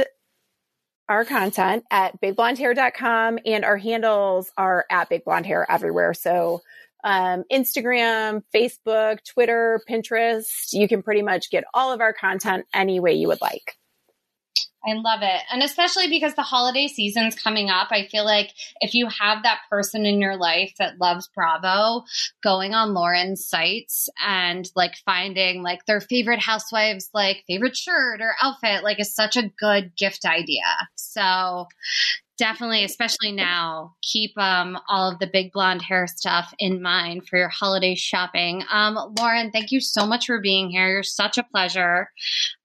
our 1.09 1.25
content 1.25 1.83
at 1.89 2.21
bigblondehair.com 2.21 3.39
and 3.45 3.65
our 3.65 3.77
handles 3.77 4.51
are 4.57 4.85
at 4.89 5.09
bigblondehair 5.09 5.65
everywhere. 5.67 6.13
So 6.13 6.61
um, 7.03 7.43
Instagram, 7.51 8.43
Facebook, 8.53 9.19
Twitter, 9.25 9.81
Pinterest, 9.89 10.71
you 10.71 10.87
can 10.87 11.01
pretty 11.01 11.23
much 11.23 11.49
get 11.49 11.63
all 11.73 11.91
of 11.91 12.01
our 12.01 12.13
content 12.13 12.65
any 12.73 12.99
way 12.99 13.13
you 13.13 13.27
would 13.27 13.41
like. 13.41 13.78
I 14.85 14.93
love 14.93 15.19
it. 15.21 15.41
And 15.51 15.61
especially 15.61 16.07
because 16.07 16.35
the 16.35 16.41
holiday 16.41 16.87
season's 16.87 17.35
coming 17.35 17.69
up, 17.69 17.89
I 17.91 18.07
feel 18.07 18.23
like 18.23 18.53
if 18.79 18.93
you 18.93 19.07
have 19.07 19.43
that 19.43 19.59
person 19.69 20.05
in 20.05 20.21
your 20.21 20.37
life 20.37 20.73
that 20.79 20.99
loves 20.99 21.29
Bravo, 21.35 22.05
going 22.41 22.73
on 22.73 22.93
Lauren's 22.93 23.45
sites 23.45 24.07
and 24.25 24.69
like 24.75 24.95
finding 25.05 25.63
like 25.63 25.85
their 25.85 25.99
favorite 25.99 26.39
housewives, 26.41 27.09
like 27.13 27.43
favorite 27.45 27.75
shirt 27.75 28.21
or 28.21 28.35
outfit, 28.41 28.83
like 28.83 29.01
is 29.01 29.13
such 29.13 29.35
a 29.35 29.51
good 29.59 29.95
gift 29.97 30.25
idea. 30.25 30.63
So 30.95 31.67
definitely, 32.39 32.83
especially 32.83 33.31
now, 33.31 33.95
keep 34.01 34.35
um, 34.37 34.79
all 34.87 35.11
of 35.11 35.19
the 35.19 35.29
big 35.31 35.51
blonde 35.51 35.81
hair 35.81 36.07
stuff 36.07 36.53
in 36.57 36.81
mind 36.81 37.27
for 37.27 37.37
your 37.37 37.49
holiday 37.49 37.93
shopping. 37.93 38.63
Um, 38.71 38.97
Lauren, 39.19 39.51
thank 39.51 39.71
you 39.71 39.81
so 39.81 40.07
much 40.07 40.25
for 40.25 40.39
being 40.41 40.69
here. 40.69 40.89
You're 40.89 41.03
such 41.03 41.37
a 41.37 41.43
pleasure. 41.43 42.09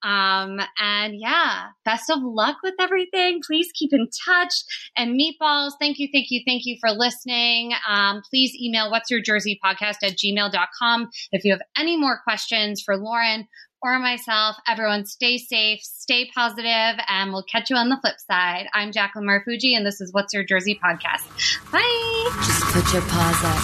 Um, 0.03 0.61
and 0.79 1.15
yeah, 1.19 1.67
best 1.85 2.09
of 2.09 2.21
luck 2.23 2.59
with 2.63 2.75
everything. 2.79 3.41
Please 3.45 3.69
keep 3.75 3.93
in 3.93 4.09
touch. 4.25 4.55
And 4.97 5.19
meatballs, 5.21 5.73
thank 5.81 5.99
you, 5.99 6.09
thank 6.13 6.29
you, 6.31 6.41
thank 6.47 6.63
you 6.65 6.77
for 6.81 6.91
listening. 6.93 7.73
Um, 7.89 8.23
please 8.31 8.55
email 8.61 8.91
what's 8.91 9.11
your 9.11 9.21
jersey 9.21 9.59
podcast 9.63 9.97
at 10.03 10.13
gmail.com 10.13 11.11
if 11.33 11.45
you 11.45 11.53
have 11.53 11.63
any 11.77 11.99
more 11.99 12.21
questions 12.25 12.81
for 12.81 12.97
Lauren 12.97 13.49
or 13.85 13.99
myself. 13.99 14.57
Everyone 14.67 15.05
stay 15.05 15.37
safe, 15.37 15.81
stay 15.83 16.31
positive, 16.35 16.99
and 17.07 17.33
we'll 17.33 17.45
catch 17.45 17.69
you 17.69 17.77
on 17.77 17.91
the 17.91 17.99
flip 18.01 18.19
side. 18.19 18.67
I'm 18.73 18.91
Jacqueline 18.93 19.29
Marfuji, 19.29 19.77
and 19.77 19.85
this 19.87 20.01
is 20.01 20.13
What's 20.13 20.33
Your 20.33 20.43
Jersey 20.43 20.81
podcast. 20.83 21.23
Bye. 21.71 22.31
Just 22.47 22.63
put 22.73 22.93
your 22.95 23.03
paws 23.03 23.45
up. 23.45 23.59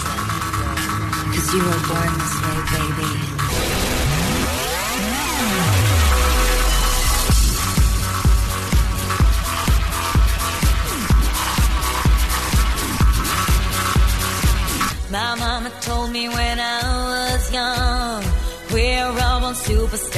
Cause 1.33 1.53
you 1.53 1.59
were 1.59 1.81
born 1.87 2.13
this 2.19 2.35
way, 2.43 2.59
baby. 2.71 3.31
My 15.11 15.35
mama 15.35 15.69
told 15.81 16.11
me 16.11 16.29
when 16.29 16.59
I 16.59 16.90
was 19.91 20.09